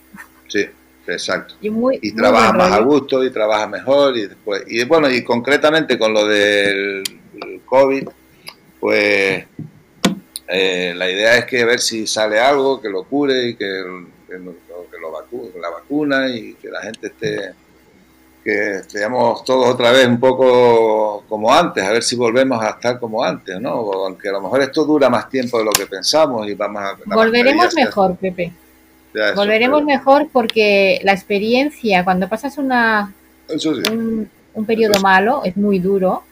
Sí. 0.48 0.66
Exacto. 1.08 1.56
Y, 1.62 2.12
trabaja 2.12 2.54
más 2.54 2.72
a 2.72 2.80
gusto 2.82 3.24
y 3.24 3.32
trabaja 3.32 3.68
mejor 3.68 4.18
y 4.18 4.28
después 4.28 4.64
y 4.68 4.84
bueno 4.84 5.10
y 5.10 5.24
concretamente 5.24 5.98
con 5.98 6.14
lo 6.14 6.28
del 6.28 7.04
COVID 7.66 8.08
pues 8.80 9.46
eh, 10.48 10.94
la 10.96 11.10
idea 11.10 11.38
es 11.38 11.46
que 11.46 11.66
ver 11.66 11.80
si 11.80 12.06
sale 12.08 12.40
algo 12.40 12.82
que 12.82 12.90
lo 12.90 13.04
cure 13.06 13.50
y 13.50 13.56
que, 13.56 13.84
que, 14.28 14.38
lo, 14.38 14.54
que 14.54 15.60
la 15.60 15.70
vacuna 15.70 16.30
y 16.30 16.54
que 16.56 16.70
la 16.70 16.82
gente 16.82 17.08
esté 17.08 17.54
que 18.44 18.76
estemos 18.78 19.44
todos 19.44 19.68
otra 19.68 19.92
vez 19.92 20.08
un 20.08 20.22
poco 20.22 21.26
como 21.28 21.54
antes, 21.54 21.84
a 21.84 21.92
ver 21.92 22.02
si 22.02 22.16
volvemos 22.16 22.64
a 22.64 22.70
estar 22.70 22.98
como 22.98 23.22
antes, 23.22 23.60
¿no? 23.60 23.72
Aunque 23.72 24.30
a 24.30 24.32
lo 24.32 24.40
mejor 24.40 24.62
esto 24.62 24.86
dura 24.86 25.10
más 25.10 25.30
tiempo 25.30 25.58
de 25.58 25.66
lo 25.66 25.72
que 25.72 25.86
pensamos 25.86 26.48
y 26.48 26.54
vamos 26.54 26.82
a... 26.82 26.98
Volveremos 27.14 27.76
mejor, 27.76 28.16
Pepe. 28.16 28.54
Volveremos 29.36 29.84
mejor 29.84 30.30
porque 30.32 31.00
la 31.04 31.14
experiencia, 31.14 32.04
cuando 32.04 32.28
pasas 32.28 32.58
una, 32.58 33.14
un, 33.92 34.66
periodo 34.66 35.00
malo, 35.02 35.42
es 35.44 35.58
muy 35.58 35.80
duro, 35.80 36.24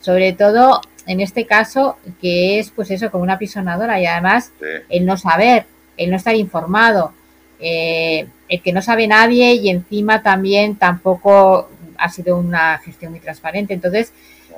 sobre 0.00 0.32
todo 0.32 0.80
en 1.06 1.20
este 1.20 1.46
caso, 1.46 1.96
que 2.20 2.58
es 2.58 2.70
pues 2.70 2.90
eso, 2.90 3.10
como 3.10 3.22
una 3.24 3.38
pisonadora 3.38 4.00
y 4.00 4.06
además 4.06 4.52
el 4.88 5.04
no 5.06 5.16
saber, 5.16 5.66
el 5.96 6.10
no 6.10 6.16
estar 6.16 6.34
informado, 6.34 7.12
eh, 7.60 8.26
el 8.48 8.62
que 8.62 8.72
no 8.72 8.82
sabe 8.82 9.06
nadie 9.06 9.54
y 9.54 9.68
encima 9.68 10.22
también 10.22 10.76
tampoco 10.76 11.68
ha 11.96 12.08
sido 12.10 12.36
una 12.36 12.78
gestión 12.78 13.12
muy 13.12 13.20
transparente. 13.20 13.74
Entonces, 13.74 14.12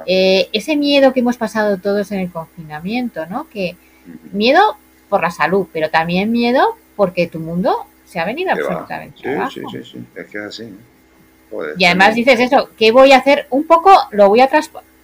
eh, 0.07 0.49
ese 0.53 0.77
miedo 0.77 1.13
que 1.13 1.21
hemos 1.21 1.37
pasado 1.37 1.79
todos 1.79 2.11
en 2.13 2.21
el 2.21 2.31
confinamiento, 2.31 3.27
¿no? 3.27 3.49
Que 3.49 3.77
miedo 4.33 4.77
por 5.09 5.23
la 5.23 5.31
salud, 5.31 5.67
pero 5.73 5.91
también 5.91 6.33
miedo 6.33 6.77
porque 6.97 7.27
tu 7.27 7.41
mundo 7.41 7.87
se 8.05 8.21
ha 8.21 8.25
venido 8.25 8.53
absolutamente 8.53 9.19
sí, 9.23 9.29
abajo. 9.29 9.51
Sí, 9.51 9.61
sí, 9.73 9.85
sí, 9.85 10.05
es 10.15 10.27
que 10.27 10.39
es 10.39 10.45
así. 10.45 10.75
y 11.79 11.85
además 11.85 12.15
dices 12.15 12.39
eso, 12.41 12.71
¿qué 12.77 12.93
voy 12.93 13.13
a 13.13 13.19
hacer? 13.19 13.47
Un 13.51 13.67
poco, 13.67 13.93
lo 14.13 14.29
voy 14.29 14.41
a 14.41 14.49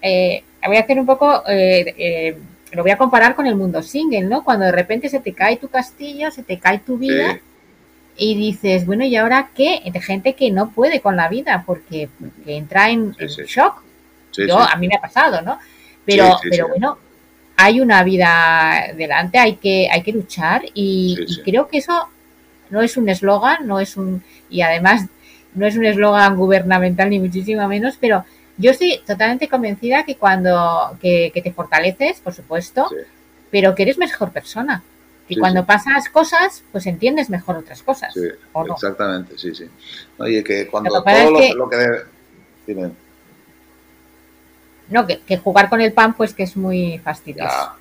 eh, 0.01 0.43
voy 0.65 0.77
a 0.77 0.81
hacer 0.81 0.99
un 0.99 1.05
poco, 1.05 1.43
eh, 1.47 1.93
eh, 1.97 2.37
lo 2.71 2.83
voy 2.83 2.91
a 2.91 2.97
comparar 2.97 3.35
con 3.35 3.47
el 3.47 3.55
mundo 3.55 3.81
single, 3.81 4.21
¿no? 4.21 4.43
Cuando 4.43 4.65
de 4.65 4.71
repente 4.71 5.09
se 5.09 5.19
te 5.19 5.33
cae 5.33 5.57
tu 5.57 5.67
castillo, 5.67 6.31
se 6.31 6.43
te 6.43 6.59
cae 6.59 6.79
tu 6.79 6.97
vida 6.97 7.39
y 8.15 8.35
dices, 8.35 8.85
bueno, 8.85 9.03
¿y 9.03 9.15
ahora 9.15 9.49
qué? 9.55 9.81
De 9.91 10.01
gente 10.01 10.33
que 10.33 10.51
no 10.51 10.71
puede 10.71 11.01
con 11.01 11.15
la 11.15 11.27
vida 11.27 11.63
porque, 11.65 12.09
entra 12.45 12.89
en, 12.89 13.11
shock. 13.13 13.81
Yo, 14.33 14.59
a 14.59 14.75
mí 14.77 14.87
me 14.87 14.95
ha 14.95 15.01
pasado, 15.01 15.41
¿no? 15.41 15.59
Pero, 16.05 16.37
pero 16.49 16.69
bueno, 16.69 16.97
hay 17.55 17.81
una 17.81 18.03
vida 18.03 18.91
delante, 18.95 19.37
hay 19.37 19.55
que, 19.55 19.87
hay 19.91 20.01
que 20.01 20.11
luchar 20.11 20.63
y, 20.73 21.17
creo 21.43 21.67
que 21.67 21.77
eso 21.77 22.07
no 22.69 22.81
es 22.81 22.97
un 22.97 23.09
eslogan, 23.09 23.67
no 23.67 23.79
es 23.79 23.97
un, 23.97 24.23
y 24.49 24.61
además 24.61 25.05
no 25.53 25.65
es 25.65 25.75
un 25.75 25.85
eslogan 25.85 26.37
gubernamental 26.37 27.09
ni 27.09 27.19
muchísimo 27.19 27.67
menos, 27.67 27.97
pero 27.99 28.23
yo 28.57 28.71
estoy 28.71 29.01
totalmente 29.05 29.47
convencida 29.47 30.03
que 30.05 30.15
cuando, 30.15 30.97
que, 31.01 31.31
te 31.33 31.51
fortaleces, 31.51 32.19
por 32.19 32.33
supuesto, 32.33 32.89
pero 33.49 33.75
que 33.75 33.83
eres 33.83 33.97
mejor 33.97 34.31
persona. 34.31 34.83
Y 35.27 35.37
cuando 35.39 35.65
pasas 35.65 36.09
cosas, 36.09 36.63
pues 36.71 36.85
entiendes 36.87 37.29
mejor 37.29 37.55
otras 37.57 37.81
cosas. 37.83 38.13
Sí, 38.13 38.21
exactamente, 38.69 39.37
sí, 39.37 39.55
sí. 39.55 39.65
Oye, 40.17 40.43
que 40.43 40.67
cuando 40.67 40.89
todo 40.89 41.55
lo, 41.55 41.69
que 41.69 41.77
debe... 41.77 42.91
No, 44.91 45.07
que, 45.07 45.37
jugar 45.37 45.69
con 45.69 45.81
el 45.81 45.93
pan, 45.93 46.13
pues 46.13 46.33
que 46.33 46.43
es 46.43 46.55
muy 46.55 46.99
fastidioso. 46.99 47.71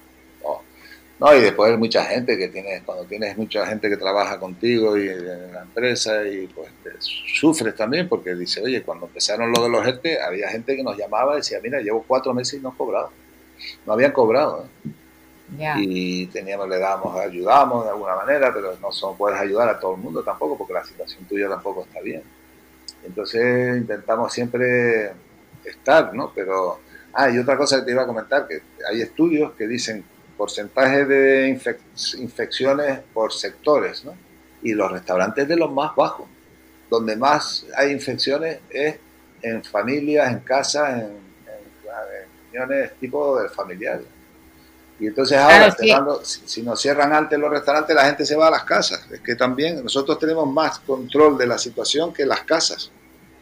no. 1.18 1.34
y 1.34 1.40
después 1.40 1.70
hay 1.72 1.76
mucha 1.76 2.04
gente 2.04 2.38
que 2.38 2.48
tienes, 2.48 2.82
cuando 2.82 3.04
tienes 3.04 3.36
mucha 3.36 3.66
gente 3.66 3.90
que 3.90 3.96
trabaja 3.96 4.38
contigo 4.38 4.96
y 4.96 5.08
en 5.08 5.52
la 5.52 5.62
empresa, 5.62 6.24
y 6.24 6.46
pues 6.46 6.70
sufres 7.00 7.74
también, 7.74 8.08
porque 8.08 8.34
dice, 8.34 8.62
oye, 8.62 8.82
cuando 8.82 9.06
empezaron 9.06 9.52
lo 9.52 9.62
de 9.62 9.68
los 9.68 9.86
ERTE, 9.86 10.22
había 10.22 10.48
gente 10.48 10.76
que 10.76 10.82
nos 10.82 10.96
llamaba 10.96 11.34
y 11.34 11.36
decía, 11.38 11.58
mira, 11.62 11.80
llevo 11.80 12.04
cuatro 12.06 12.32
meses 12.32 12.61
y 12.61 12.62
no 12.62 12.70
he 12.70 12.76
cobrado. 12.76 13.11
No 13.84 13.92
habían 13.92 14.12
cobrado. 14.12 14.64
¿eh? 14.84 14.90
Y 15.78 16.26
teníamos, 16.26 16.68
le 16.68 16.78
damos, 16.78 17.18
ayudamos 17.18 17.84
de 17.84 17.90
alguna 17.90 18.14
manera, 18.14 18.52
pero 18.54 18.76
no 18.80 18.92
son, 18.92 19.16
puedes 19.16 19.38
ayudar 19.38 19.68
a 19.68 19.80
todo 19.80 19.94
el 19.94 20.00
mundo 20.00 20.22
tampoco, 20.22 20.56
porque 20.56 20.74
la 20.74 20.84
situación 20.84 21.24
tuya 21.24 21.48
tampoco 21.48 21.82
está 21.82 22.00
bien. 22.00 22.22
Entonces 23.04 23.76
intentamos 23.76 24.32
siempre 24.32 25.12
estar, 25.64 26.14
¿no? 26.14 26.32
Pero, 26.34 26.80
ah, 27.12 27.30
y 27.30 27.38
otra 27.38 27.56
cosa 27.56 27.78
que 27.78 27.86
te 27.86 27.92
iba 27.92 28.02
a 28.02 28.06
comentar, 28.06 28.46
que 28.46 28.62
hay 28.88 29.02
estudios 29.02 29.52
que 29.52 29.66
dicen 29.66 30.04
porcentaje 30.36 31.04
de 31.04 31.48
infecciones 32.18 33.00
por 33.12 33.32
sectores, 33.32 34.04
¿no? 34.04 34.14
Y 34.62 34.72
los 34.72 34.90
restaurantes 34.90 35.46
de 35.46 35.56
los 35.56 35.70
más 35.70 35.94
bajos, 35.94 36.26
donde 36.88 37.14
más 37.14 37.66
hay 37.76 37.92
infecciones 37.92 38.61
es 38.70 38.96
en 39.42 39.62
familias, 39.62 40.32
en 40.32 40.40
casas, 40.40 40.94
en, 40.94 41.12
en, 42.52 42.72
en 42.72 42.90
tipo 42.98 43.40
de 43.40 43.48
familiares. 43.50 44.06
Y 44.98 45.06
entonces 45.06 45.38
ahora, 45.38 45.74
si, 46.22 46.62
nos 46.62 46.80
cierran 46.80 47.12
antes 47.12 47.38
los 47.38 47.50
restaurantes, 47.50 47.96
la 47.96 48.04
gente 48.04 48.26
se 48.26 48.36
va 48.36 48.48
a 48.48 48.50
las 48.50 48.64
casas. 48.64 49.06
Es 49.11 49.20
que 49.20 49.34
también 49.34 49.82
nosotros 49.82 50.18
tenemos 50.18 50.46
más 50.50 50.78
control 50.80 51.38
de 51.38 51.46
la 51.46 51.56
situación 51.56 52.12
que 52.12 52.26
las 52.26 52.42
casas, 52.42 52.90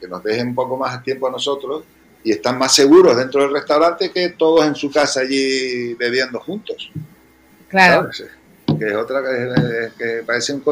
que 0.00 0.06
nos 0.06 0.22
dejen 0.22 0.48
un 0.48 0.54
poco 0.54 0.76
más 0.76 1.02
tiempo 1.02 1.26
a 1.26 1.32
nosotros 1.32 1.84
y 2.24 2.32
están 2.32 2.58
más 2.58 2.74
seguros 2.74 3.16
dentro 3.16 3.42
del 3.42 3.52
restaurante 3.52 4.10
que 4.10 4.30
todos 4.30 4.66
en 4.66 4.74
su 4.74 4.90
casa 4.90 5.20
allí 5.20 5.94
bebiendo 5.94 6.40
juntos. 6.40 6.90
Claro. 7.68 8.10
Que 8.78 8.86
es 8.86 8.94
otra 8.94 9.22
que, 9.96 10.22
parece 10.26 10.52
un, 10.52 10.62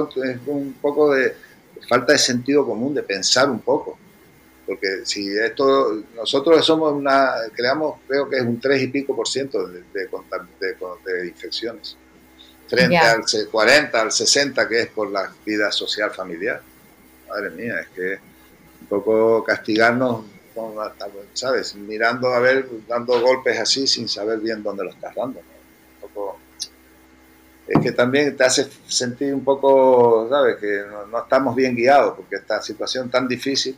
un 0.47 0.73
poco 0.75 1.15
de 1.15 1.35
falta 1.89 2.13
de 2.13 2.19
sentido 2.19 2.67
común, 2.67 2.95
de 2.95 3.03
pensar 3.03 3.49
un 3.49 3.61
poco 3.61 3.99
porque 4.67 4.89
si 5.05 5.29
esto, 5.39 6.03
nosotros 6.17 6.67
somos 6.67 6.93
una, 6.93 7.35
creamos, 7.55 8.01
creo 8.09 8.29
que 8.29 8.37
es 8.37 8.43
un 8.43 8.59
3 8.59 8.83
y 8.83 8.89
pico 8.89 9.15
por 9.15 9.29
ciento 9.29 9.67
de, 9.69 9.85
de, 9.93 11.29
infecciones, 11.29 11.97
frente 12.67 12.99
al 12.99 13.23
40, 13.51 14.03
al 14.03 14.11
60 14.11 14.69
que 14.69 14.81
es 14.83 14.87
por 14.89 15.11
la 15.11 15.33
vida 15.45 15.71
social 15.71 16.11
familiar. 16.11 16.61
Madre 17.29 17.51
mía, 17.51 17.81
es 17.81 17.89
que 17.89 18.19
un 18.81 18.87
poco 18.89 19.45
castigarnos, 19.45 20.25
¿sabes? 21.33 21.75
Mirando 21.75 22.29
a 22.29 22.41
ver, 22.41 22.69
dando 22.89 23.21
golpes 23.21 23.59
así 23.59 23.87
sin 23.87 24.09
saber 24.09 24.41
bien 24.41 24.63
dónde 24.63 24.85
lo 24.85 24.91
estás 24.91 25.15
dando. 25.15 25.41
es 27.69 27.81
que 27.81 27.93
también 27.93 28.37
te 28.37 28.45
hace 28.45 28.69
sentir 28.87 29.35
un 29.35 29.45
poco, 29.45 30.29
¿sabes? 30.31 30.57
Que 30.57 30.83
no, 30.91 31.07
no 31.07 31.23
estamos 31.23 31.55
bien 31.55 31.75
guiados, 31.75 32.15
porque 32.17 32.37
esta 32.37 32.63
situación 32.63 33.11
tan 33.11 33.27
difícil 33.29 33.77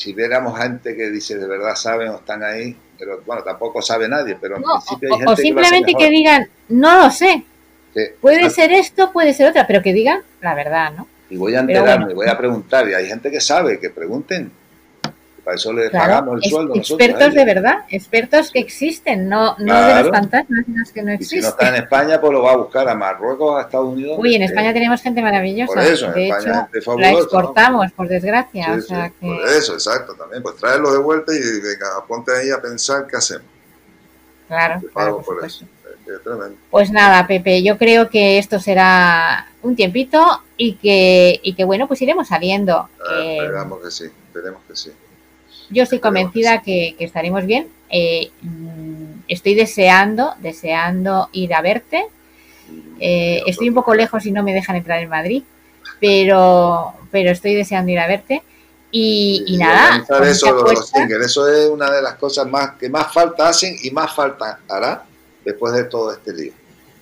si 0.00 0.14
viéramos 0.14 0.58
gente 0.58 0.96
que 0.96 1.10
dice 1.10 1.36
de 1.36 1.46
verdad 1.46 1.74
saben 1.74 2.08
o 2.08 2.16
están 2.16 2.42
ahí, 2.42 2.74
pero 2.98 3.22
bueno, 3.26 3.42
tampoco 3.42 3.82
sabe 3.82 4.08
nadie, 4.08 4.36
pero 4.40 4.56
en 4.56 4.62
principio 4.62 5.12
hay 5.12 5.18
gente 5.18 5.32
o 5.32 5.36
simplemente 5.36 5.94
que, 5.94 6.08
digan, 6.08 6.48
no 6.70 7.04
lo 7.04 7.10
sé. 7.10 7.44
Puede 8.20 8.48
ser 8.48 8.72
esto, 8.72 9.12
puede 9.12 9.34
ser 9.34 9.50
otra, 9.50 9.66
pero 9.66 9.82
que 9.82 9.92
digan 9.92 10.22
la 10.40 10.54
verdad, 10.54 10.92
¿no? 10.96 11.06
Y 11.28 11.36
voy 11.36 11.54
a 11.54 11.60
enterarme, 11.60 12.14
voy 12.14 12.28
a 12.28 12.38
preguntar, 12.38 12.88
y 12.88 12.94
hay 12.94 13.06
gente 13.06 13.30
que 13.30 13.40
sabe, 13.40 13.78
que 13.78 13.90
pregunten, 13.90 14.50
para 15.44 15.56
eso 15.56 15.72
le 15.72 15.90
pagamos 15.90 16.40
el 16.42 16.50
sueldo. 16.50 16.74
Expertos 16.74 17.34
de 17.34 17.44
verdad, 17.44 17.84
expertos 17.88 18.50
que 18.50 18.58
existen, 18.58 19.28
no, 19.28 19.56
no 19.58 19.86
de 19.86 20.02
los 20.02 20.10
fantasmas 20.10 20.92
que 20.92 21.02
no 21.02 21.12
existen. 21.12 21.20
Y 21.20 21.24
si 21.24 21.40
no 21.40 21.48
está 21.48 21.68
en 21.68 21.82
España, 21.82 22.20
pues 22.20 22.32
lo 22.32 22.42
va 22.42 22.52
a 22.52 22.56
buscar 22.56 22.88
a 22.88 22.94
Marruecos, 22.94 23.58
a 23.58 23.62
Estados 23.62 23.92
Unidos. 23.92 24.16
Uy, 24.18 24.34
en 24.34 24.42
España 24.42 24.72
tenemos 24.72 25.00
gente 25.02 25.22
maravillosa. 25.22 25.74
Por 25.74 25.82
eso, 25.82 26.12
de 26.12 26.28
hecho, 26.28 26.98
la 26.98 27.12
exportamos, 27.12 27.92
por 27.92 28.08
desgracia. 28.08 28.72
o 28.72 28.80
sea 28.80 29.10
que... 29.10 29.26
Por 29.26 29.48
eso, 29.48 29.74
exacto, 29.74 30.14
también. 30.14 30.42
Pues 30.42 30.56
traerlo 30.56 30.92
de 30.92 30.98
vuelta 30.98 31.32
y 31.32 31.38
venga, 31.38 32.04
ponte 32.06 32.32
ahí 32.36 32.50
a 32.50 32.60
pensar 32.60 33.06
qué 33.06 33.16
hacemos. 33.16 33.46
Claro, 34.48 34.80
claro 34.92 35.22
por, 35.22 35.44
eso. 35.44 35.64
Pues 36.70 36.90
nada, 36.90 37.26
Pepe, 37.26 37.62
yo 37.62 37.78
creo 37.78 38.08
que 38.08 38.38
esto 38.38 38.58
será 38.58 39.46
un 39.62 39.76
tiempito 39.76 40.42
y 40.56 40.74
que, 40.74 41.40
y 41.42 41.54
que 41.54 41.64
bueno, 41.64 41.86
pues 41.86 42.02
iremos 42.02 42.28
saliendo. 42.28 42.76
Ah, 42.76 43.20
eh, 43.20 43.36
esperamos 43.36 43.80
que 43.80 43.90
sí, 43.90 44.04
esperemos 44.04 44.62
que 44.66 44.76
sí. 44.76 44.90
Yo 45.70 45.84
estoy 45.84 46.00
convencida 46.00 46.62
que, 46.62 46.96
estaremos 46.98 47.46
bien. 47.46 47.68
Eh, 47.88 48.30
mm, 48.42 49.22
estoy 49.28 49.54
deseando, 49.54 50.34
deseando 50.40 51.28
ir 51.32 51.54
a 51.54 51.62
verte. 51.62 52.06
Eh, 52.98 53.42
estoy 53.46 53.68
un 53.68 53.74
poco 53.74 53.94
lejos 53.94 54.26
y 54.26 54.32
no 54.32 54.42
me 54.42 54.52
dejan 54.52 54.76
entrar 54.76 55.00
en 55.00 55.08
Madrid, 55.08 55.42
pero, 56.00 56.92
pero 57.10 57.30
estoy 57.30 57.54
deseando 57.54 57.90
ir 57.92 57.98
a 57.98 58.06
verte. 58.06 58.42
Y, 58.92 59.56
nada. 59.58 60.04
Eso, 60.24 60.66
eso 60.66 61.48
es 61.48 61.68
una 61.68 61.90
de 61.90 62.02
las 62.02 62.14
cosas 62.14 62.46
más 62.48 62.72
que 62.72 62.88
más 62.88 63.12
falta 63.12 63.48
hacen 63.48 63.76
y 63.82 63.90
más 63.92 64.12
falta 64.12 64.58
hará 64.68 65.04
después 65.44 65.72
de 65.74 65.84
todo 65.84 66.12
este 66.12 66.32
lío. 66.32 66.52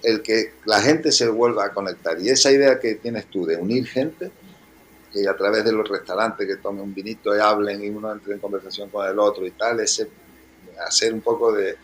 El 0.03 0.23
que 0.23 0.53
la 0.66 0.81
gente 0.81 1.11
se 1.11 1.29
vuelva 1.29 1.64
a 1.64 1.73
conectar. 1.73 2.21
Y 2.21 2.29
esa 2.29 2.53
idea 2.53 2.79
que 2.79 2.97
tienes 2.97 3.27
tú 3.27 3.47
de 3.47 3.57
unir 3.57 3.87
gente, 3.87 4.31
y 5.15 5.27
a 5.27 5.37
través 5.37 5.65
de 5.65 5.73
los 5.73 5.89
restaurantes 5.89 6.47
que 6.47 6.57
tomen 6.57 6.83
un 6.83 6.95
vinito 6.95 7.35
y 7.35 7.41
hablen 7.41 7.83
y 7.83 7.89
uno 7.89 8.13
entre 8.13 8.35
en 8.35 8.41
conversación 8.41 8.91
con 8.91 9.07
el 9.09 9.19
otro 9.19 9.47
y 9.47 9.53
tal, 9.53 9.81
ese, 9.81 10.09
hacer 10.87 11.13
un 11.13 11.21
poco 11.21 11.53
de, 11.53 11.77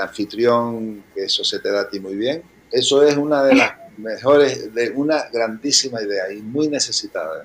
anfitrión, 0.00 1.02
que 1.12 1.24
eso 1.24 1.42
se 1.42 1.58
te 1.58 1.70
da 1.70 1.80
a 1.80 1.88
ti 1.88 1.98
muy 1.98 2.14
bien, 2.14 2.42
eso 2.70 3.02
es 3.02 3.16
una 3.16 3.42
de 3.42 3.56
las 3.56 3.72
mejores, 3.98 4.72
de 4.72 4.90
una 4.90 5.24
grandísima 5.32 6.00
idea 6.00 6.32
y 6.32 6.40
muy 6.40 6.68
necesitada. 6.68 7.44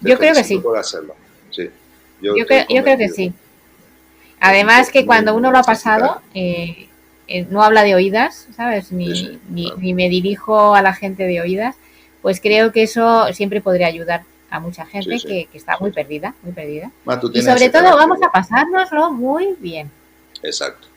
yo 0.00 0.18
creo 0.18 0.34
que 0.34 0.44
sí. 0.44 0.60
hacerlo. 0.76 1.14
sí. 1.50 1.70
Yo, 2.20 2.34
creo, 2.46 2.66
yo 2.68 2.82
creo 2.82 2.98
que 2.98 3.08
sí. 3.08 3.32
Además 4.40 4.90
que 4.90 5.06
cuando 5.06 5.34
uno 5.34 5.50
lo 5.50 5.58
ha 5.58 5.62
pasado, 5.62 6.20
eh, 6.34 6.88
eh, 7.28 7.46
no 7.48 7.62
habla 7.62 7.82
de 7.82 7.94
oídas, 7.94 8.46
¿sabes? 8.54 8.92
Ni, 8.92 9.40
ni 9.48 9.94
me 9.94 10.08
dirijo 10.08 10.74
a 10.74 10.82
la 10.82 10.92
gente 10.92 11.22
de 11.22 11.40
oídas, 11.40 11.76
pues 12.22 12.40
creo 12.40 12.72
que 12.72 12.82
eso 12.82 13.32
siempre 13.32 13.60
podría 13.60 13.86
ayudar 13.86 14.22
a 14.50 14.58
mucha 14.58 14.84
gente 14.84 15.16
Que, 15.20 15.48
está 15.54 15.78
muy 15.78 15.92
perdida, 15.92 16.34
muy 16.42 16.52
perdida. 16.52 16.90
y 17.32 17.42
sobre 17.42 17.70
todo 17.70 17.96
vamos 17.96 18.18
a 18.22 18.30
pasárnoslo 18.30 19.12
muy 19.12 19.56
bien. 19.58 19.90
Exacto. 20.42 20.88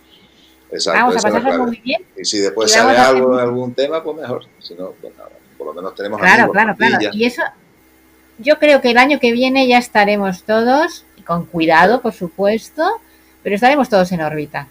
Exacto, 0.72 1.00
vamos 1.00 1.18
a 1.18 1.22
pasárnoslo 1.22 1.66
muy 1.66 1.78
bien. 1.78 2.04
Y 2.18 2.26
si 2.26 2.40
después 2.40 2.72
sale 2.72 2.98
algo, 2.98 3.38
algún 3.38 3.74
tema, 3.74 4.04
pues 4.04 4.18
mejor. 4.18 4.46
Si 4.60 4.74
no, 4.74 4.94
pues 5.00 5.16
nada, 5.16 5.30
por 5.58 5.68
lo 5.68 5.74
menos 5.74 5.94
tenemos 5.96 6.20
Claro, 6.20 6.52
claro, 6.52 6.76
claro. 6.76 7.10
Y 7.14 7.26
eso, 7.26 7.44
yo 8.40 8.58
creo 8.58 8.82
que 8.82 8.92
el 8.92 8.98
año 8.98 9.20
que 9.20 9.32
viene 9.32 9.68
ya 9.68 9.78
estaremos 9.78 10.44
todos, 10.44 11.06
con 11.26 11.46
cuidado, 11.46 12.02
por 12.02 12.14
supuesto, 12.14 12.84
pero 13.44 13.56
estaremos 13.56 13.88
todos 13.88 14.12
en 14.12 14.22
órbita. 14.22 14.68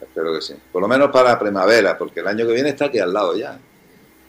Espero 0.00 0.34
que 0.34 0.42
sí. 0.42 0.54
Por 0.72 0.82
lo 0.82 0.88
menos 0.88 1.10
para 1.12 1.38
primavera, 1.38 1.96
porque 1.96 2.20
el 2.20 2.26
año 2.26 2.44
que 2.46 2.54
viene 2.54 2.70
está 2.70 2.86
aquí 2.86 2.98
al 2.98 3.12
lado 3.12 3.36
ya 3.36 3.58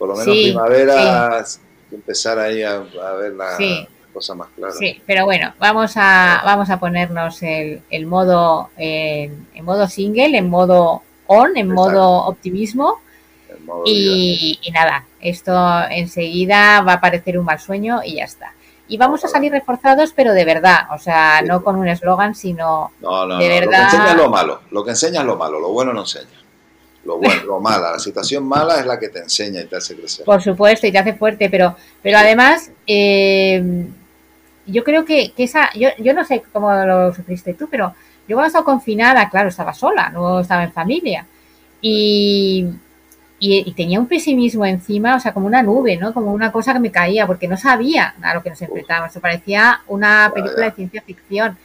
por 0.04 0.10
lo 0.10 0.18
menos 0.18 0.36
primavera, 0.36 1.45
empezar 1.89 2.38
ahí 2.38 2.62
a, 2.62 2.80
ver 2.80 3.36
la 3.36 3.58
cosa 4.14 4.36
más 4.36 4.49
clara. 4.54 4.74
Sí, 4.74 5.01
pero 5.08 5.24
bueno, 5.24 5.54
vamos 5.60 5.93
a, 5.95 6.41
vamos 6.43 6.70
a 6.70 6.78
ponernos 6.78 7.41
el, 7.41 7.82
el 7.89 8.06
modo, 8.06 8.70
en 8.76 9.47
modo 9.62 9.88
single, 9.88 10.38
en 10.38 10.49
modo 10.49 11.04
on, 11.28 11.56
en 11.56 11.70
modo 11.72 12.26
optimismo. 12.26 12.99
y, 13.86 14.60
nada, 14.74 15.06
esto 15.22 15.56
enseguida 15.89 16.82
va 16.82 16.95
a 16.95 16.99
parecer 16.99 17.39
un 17.39 17.45
mal 17.45 17.62
sueño 17.62 18.01
y 18.04 18.16
ya 18.16 18.26
está. 18.26 18.56
Y 18.89 18.97
vamos 18.97 19.24
a 19.24 19.30
salir 19.30 19.54
reforzados, 19.54 20.12
pero 20.14 20.34
de 20.34 20.43
verdad, 20.43 20.82
o 20.93 20.97
sea, 20.97 21.41
no 21.43 21.64
con 21.64 21.78
un 21.78 21.88
eslogan, 21.88 22.36
sino 22.36 22.91
de 22.99 23.47
verdad. 23.47 23.84
Lo 23.84 23.89
que 23.89 23.95
enseña 23.95 24.12
es 24.12 24.18
lo 24.18 24.30
malo, 24.30 24.62
lo 24.70 24.84
que 24.84 24.89
enseña 24.89 25.22
es 25.22 25.26
lo 25.26 25.38
malo, 25.38 25.62
lo 25.62 25.70
bueno 25.70 25.93
no 25.93 26.01
enseña 26.01 26.43
lo 27.06 27.18
bueno, 27.18 27.43
lo 27.45 27.60
mala. 27.60 27.91
La 27.91 27.99
situación 27.99 28.45
mala 28.45 28.80
es 28.80 28.86
la 28.86 28.97
que 28.97 29.10
te 29.10 29.20
enseña 29.20 29.62
y 29.62 29.66
te 29.66 29.76
hace 29.76 29.95
crecer. 29.95 30.26
Por 30.26 30.41
supuesto, 30.41 30.88
y 30.88 30.91
te 30.91 30.97
hace 30.97 31.14
fuerte, 31.14 31.49
pero, 31.49 31.76
pero 32.01 32.18
además, 32.18 32.72
eh, 32.88 33.88
yo 34.66 34.84
creo 34.84 35.04
que, 35.06 35.34
esa, 35.38 35.70
yo, 35.74 35.89
yo 35.99 36.14
no 36.14 36.24
sé 36.24 36.43
cómo 36.51 36.72
lo 36.74 37.14
sufriste 37.14 37.54
tú, 37.54 37.68
pero 37.70 37.93
yo 38.28 38.36
cuando 38.36 38.47
estaba 38.47 38.66
confinada, 38.66 39.30
claro, 39.30 39.49
estaba 39.49 39.74
sola, 39.74 40.10
no 40.10 40.39
estaba 40.39 40.64
en 40.64 40.72
familia. 40.72 41.26
Y, 41.82 42.66
y, 43.39 43.74
tenía 43.74 43.99
un 43.99 44.08
pesimismo 44.08 44.66
encima, 44.66 45.18
o 45.18 45.20
sea, 45.20 45.34
como 45.34 45.47
una 45.47 45.62
nube, 45.62 45.97
¿no? 45.97 46.14
Como 46.14 46.32
una 46.32 46.54
cosa 46.54 46.72
que 46.72 46.80
me 46.80 46.91
caía, 46.91 47.28
porque 47.28 47.49
no 47.49 47.58
sabía 47.58 48.16
a 48.22 48.34
lo 48.34 48.41
que 48.41 48.51
nos 48.51 48.62
enfrentábamos. 48.62 49.12
Eso 49.12 49.20
parecía 49.20 49.82
una 49.88 50.32
película 50.34 50.68
de 50.68 50.72
ciencia 50.72 51.01
ficción. 51.01 51.58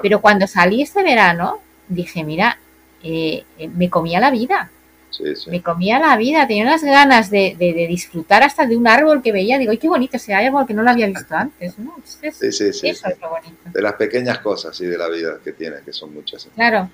Pero 0.00 0.22
cuando 0.22 0.46
salí 0.46 0.80
este 0.80 1.02
verano, 1.02 1.58
dije, 1.86 2.24
mira, 2.24 2.58
eh, 3.02 3.44
me 3.74 3.90
comía 3.90 4.20
la 4.20 4.30
vida 4.30 4.70
Me 5.48 5.62
comía 5.62 5.98
la 5.98 6.16
vida, 6.16 6.46
tenía 6.46 6.64
unas 6.64 6.82
ganas 6.82 7.30
de, 7.30 7.56
disfrutar 7.88 8.42
hasta 8.42 8.66
de 8.66 8.76
un 8.76 8.86
árbol 8.86 9.22
que 9.22 9.32
veía. 9.32 9.58
Digo, 9.58 9.72
¡ay, 9.72 9.78
qué 9.78 9.88
bonito 9.88 10.16
ese 10.16 10.34
árbol 10.34 10.66
que 10.66 10.74
no 10.74 10.82
lo 10.82 10.90
había 10.90 11.06
visto 11.06 11.34
antes! 11.34 11.74
sí, 12.04 12.52
sí, 12.52 12.72
sí, 12.72 12.88
Eso 12.88 13.08
es 13.08 13.20
lo 13.20 13.30
bonito. 13.30 13.56
De 13.64 13.82
las 13.82 13.94
pequeñas 13.94 14.38
cosas 14.38 14.80
y 14.80 14.86
de 14.86 14.96
la 14.96 15.08
vida 15.08 15.38
que 15.42 15.52
tiene, 15.52 15.76
que 15.84 15.92
son 15.92 16.14
muchas. 16.14 16.48
Claro. 16.54 16.90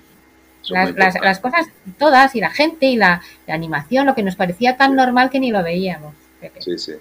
las, 0.69 1.39
cosas 1.39 1.67
todas 1.99 2.35
y 2.35 2.39
la 2.39 2.49
gente 2.49 2.87
y 2.87 2.95
la, 2.95 3.21
animación, 3.47 4.05
lo 4.05 4.15
que 4.15 4.23
nos 4.23 4.35
parecía 4.35 4.77
tan 4.77 4.95
normal 4.95 5.29
que 5.29 5.39
ni 5.39 5.51
lo 5.51 5.61
veíamos. 5.63 6.15
Sí, 6.59 6.77
sí. 6.77 6.93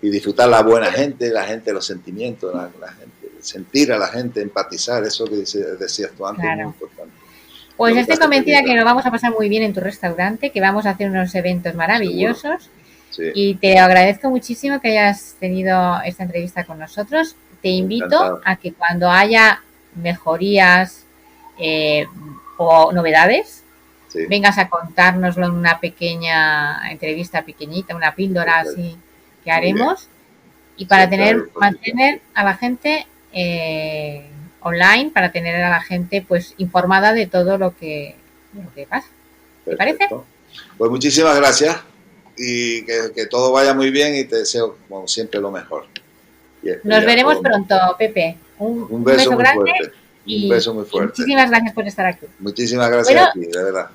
Y 0.00 0.10
disfrutar 0.10 0.48
la 0.48 0.62
buena 0.62 0.92
gente, 0.92 1.30
la 1.30 1.44
gente, 1.44 1.72
los 1.72 1.84
sentimientos, 1.84 2.54
la, 2.54 2.92
gente, 2.92 3.32
sentir 3.40 3.92
a 3.92 3.98
la 3.98 4.06
gente, 4.06 4.40
empatizar, 4.40 5.02
eso 5.04 5.24
que 5.24 5.36
decías 5.36 6.12
tú 6.16 6.24
antes, 6.24 6.44
muy 6.44 6.64
importante. 6.64 7.17
Pues 7.78 7.96
estoy 7.96 8.16
convencida 8.16 8.64
que 8.64 8.74
lo 8.74 8.84
vamos 8.84 9.06
a 9.06 9.10
pasar 9.12 9.32
muy 9.32 9.48
bien 9.48 9.62
en 9.62 9.72
tu 9.72 9.78
restaurante, 9.78 10.50
que 10.50 10.60
vamos 10.60 10.84
a 10.84 10.90
hacer 10.90 11.08
unos 11.08 11.32
eventos 11.36 11.76
maravillosos. 11.76 12.70
Y 13.34 13.54
te 13.54 13.78
agradezco 13.78 14.28
muchísimo 14.30 14.80
que 14.80 14.98
hayas 14.98 15.36
tenido 15.38 16.00
esta 16.04 16.24
entrevista 16.24 16.64
con 16.64 16.80
nosotros. 16.80 17.36
Te 17.62 17.68
invito 17.68 18.40
a 18.44 18.56
que 18.56 18.72
cuando 18.72 19.08
haya 19.08 19.62
mejorías 19.94 21.04
eh, 21.56 22.06
o 22.56 22.90
novedades, 22.90 23.62
vengas 24.28 24.58
a 24.58 24.68
contárnoslo 24.68 25.46
en 25.46 25.52
una 25.52 25.78
pequeña 25.78 26.90
entrevista 26.90 27.42
pequeñita, 27.42 27.94
una 27.94 28.12
píldora 28.12 28.58
así 28.58 28.96
que 29.44 29.52
haremos. 29.52 30.08
Y 30.76 30.86
para 30.86 31.08
tener, 31.08 31.48
mantener 31.54 32.22
a 32.34 32.42
la 32.42 32.54
gente 32.54 33.06
eh, 33.32 34.28
online 34.60 35.10
para 35.12 35.32
tener 35.32 35.56
a 35.56 35.70
la 35.70 35.80
gente 35.80 36.24
pues 36.26 36.54
informada 36.58 37.12
de 37.12 37.26
todo 37.26 37.58
lo 37.58 37.76
que, 37.76 38.16
pasa. 38.88 39.08
¿Te 39.64 39.76
parece? 39.76 40.08
Pues 40.76 40.90
muchísimas 40.90 41.36
gracias 41.36 41.76
y 42.36 42.84
que, 42.84 43.26
todo 43.30 43.52
vaya 43.52 43.74
muy 43.74 43.90
bien 43.90 44.14
y 44.14 44.24
te 44.24 44.36
deseo 44.36 44.76
como 44.88 45.06
siempre 45.08 45.40
lo 45.40 45.50
mejor. 45.50 45.86
Nos 46.84 47.04
veremos 47.04 47.38
pronto, 47.38 47.76
Pepe. 47.98 48.36
Un, 48.58 49.04
beso, 49.04 49.32
muy 49.32 49.38
grande 49.38 49.70
fuerte. 49.70 49.96
Y, 50.24 50.44
un 50.44 50.50
beso 50.50 50.74
muy 50.74 50.84
fuerte. 50.84 51.12
Muchísimas 51.18 51.50
gracias 51.50 51.72
por 51.72 51.86
estar 51.86 52.06
aquí. 52.06 52.26
Muchísimas 52.38 52.90
gracias 52.90 53.22
a 53.22 53.32
ti, 53.32 53.46
de 53.46 53.62
verdad. 53.62 53.90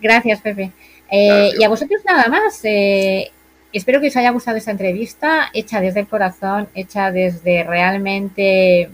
Gracias, 0.00 0.40
Pepe. 0.40 0.72
Eh, 1.10 1.50
y 1.58 1.62
a 1.62 1.68
vosotros 1.68 2.02
nada 2.04 2.28
más. 2.28 2.60
Eh, 2.64 3.30
espero 3.72 4.00
que 4.00 4.08
os 4.08 4.16
haya 4.16 4.30
gustado 4.30 4.56
esta 4.56 4.70
entrevista, 4.70 5.50
hecha 5.52 5.80
desde 5.80 6.00
el 6.00 6.08
corazón, 6.08 6.68
hecha 6.74 7.10
desde 7.10 7.64
realmente 7.64 8.90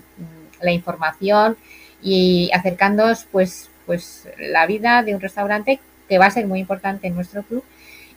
la 0.62 0.72
información 0.72 1.56
y 2.02 2.50
acercándoos 2.52 3.26
pues, 3.30 3.70
pues 3.86 4.28
la 4.38 4.66
vida 4.66 5.02
de 5.02 5.14
un 5.14 5.20
restaurante 5.20 5.80
que 6.08 6.18
va 6.18 6.26
a 6.26 6.30
ser 6.30 6.46
muy 6.46 6.60
importante 6.60 7.06
en 7.06 7.14
nuestro 7.14 7.42
club 7.42 7.64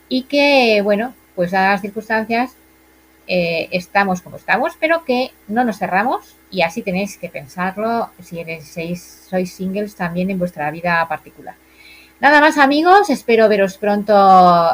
y 0.07 0.23
que, 0.23 0.81
bueno, 0.83 1.13
pues 1.35 1.53
a 1.53 1.69
las 1.69 1.81
circunstancias 1.81 2.51
eh, 3.27 3.69
estamos 3.71 4.21
como 4.21 4.37
estamos, 4.37 4.73
pero 4.79 5.05
que 5.05 5.31
no 5.47 5.63
nos 5.63 5.77
cerramos 5.77 6.35
y 6.49 6.63
así 6.63 6.81
tenéis 6.81 7.17
que 7.17 7.29
pensarlo 7.29 8.09
si 8.21 8.39
eres, 8.39 8.75
sois 9.29 9.53
singles 9.53 9.95
también 9.95 10.29
en 10.29 10.39
vuestra 10.39 10.69
vida 10.71 11.07
particular. 11.07 11.55
Nada 12.19 12.39
más 12.39 12.57
amigos, 12.57 13.09
espero 13.09 13.49
veros 13.49 13.77
pronto 13.77 14.13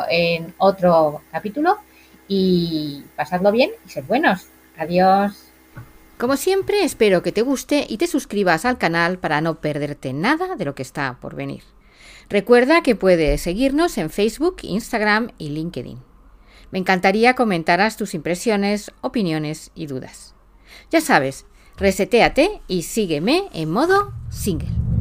en 0.10 0.54
otro 0.58 1.22
capítulo 1.32 1.78
y 2.28 3.04
pasadlo 3.16 3.52
bien 3.52 3.72
y 3.86 3.90
sed 3.90 4.04
buenos. 4.06 4.48
Adiós. 4.78 5.47
Como 6.18 6.36
siempre, 6.36 6.84
espero 6.84 7.22
que 7.22 7.32
te 7.32 7.44
guste 7.44 7.86
y 7.88 7.98
te 7.98 8.08
suscribas 8.08 8.66
al 8.66 8.80
canal 8.80 9.20
para 9.20 9.40
no 9.40 9.62
perderte 9.62 10.14
nada 10.14 10.56
de 10.56 10.66
lo 10.66 10.74
que 10.74 10.82
está 10.82 11.20
por 11.22 11.36
venir. 11.36 11.64
Recuerda 12.28 12.82
que 12.82 12.96
puedes 12.96 13.42
seguirnos 13.42 14.00
en 14.00 14.10
Facebook, 14.10 14.58
Instagram 14.64 15.30
y 15.38 15.50
LinkedIn. 15.50 16.00
Me 16.72 16.80
encantaría 16.80 17.36
comentaras 17.36 17.98
tus 17.98 18.16
impresiones, 18.16 18.92
opiniones 19.02 19.72
y 19.76 19.86
dudas. 19.86 20.34
Ya 20.90 21.02
sabes, 21.02 21.46
reseteate 21.78 22.62
y 22.68 22.82
sígueme 22.82 23.44
en 23.54 23.72
modo 23.72 24.12
single. 24.30 24.97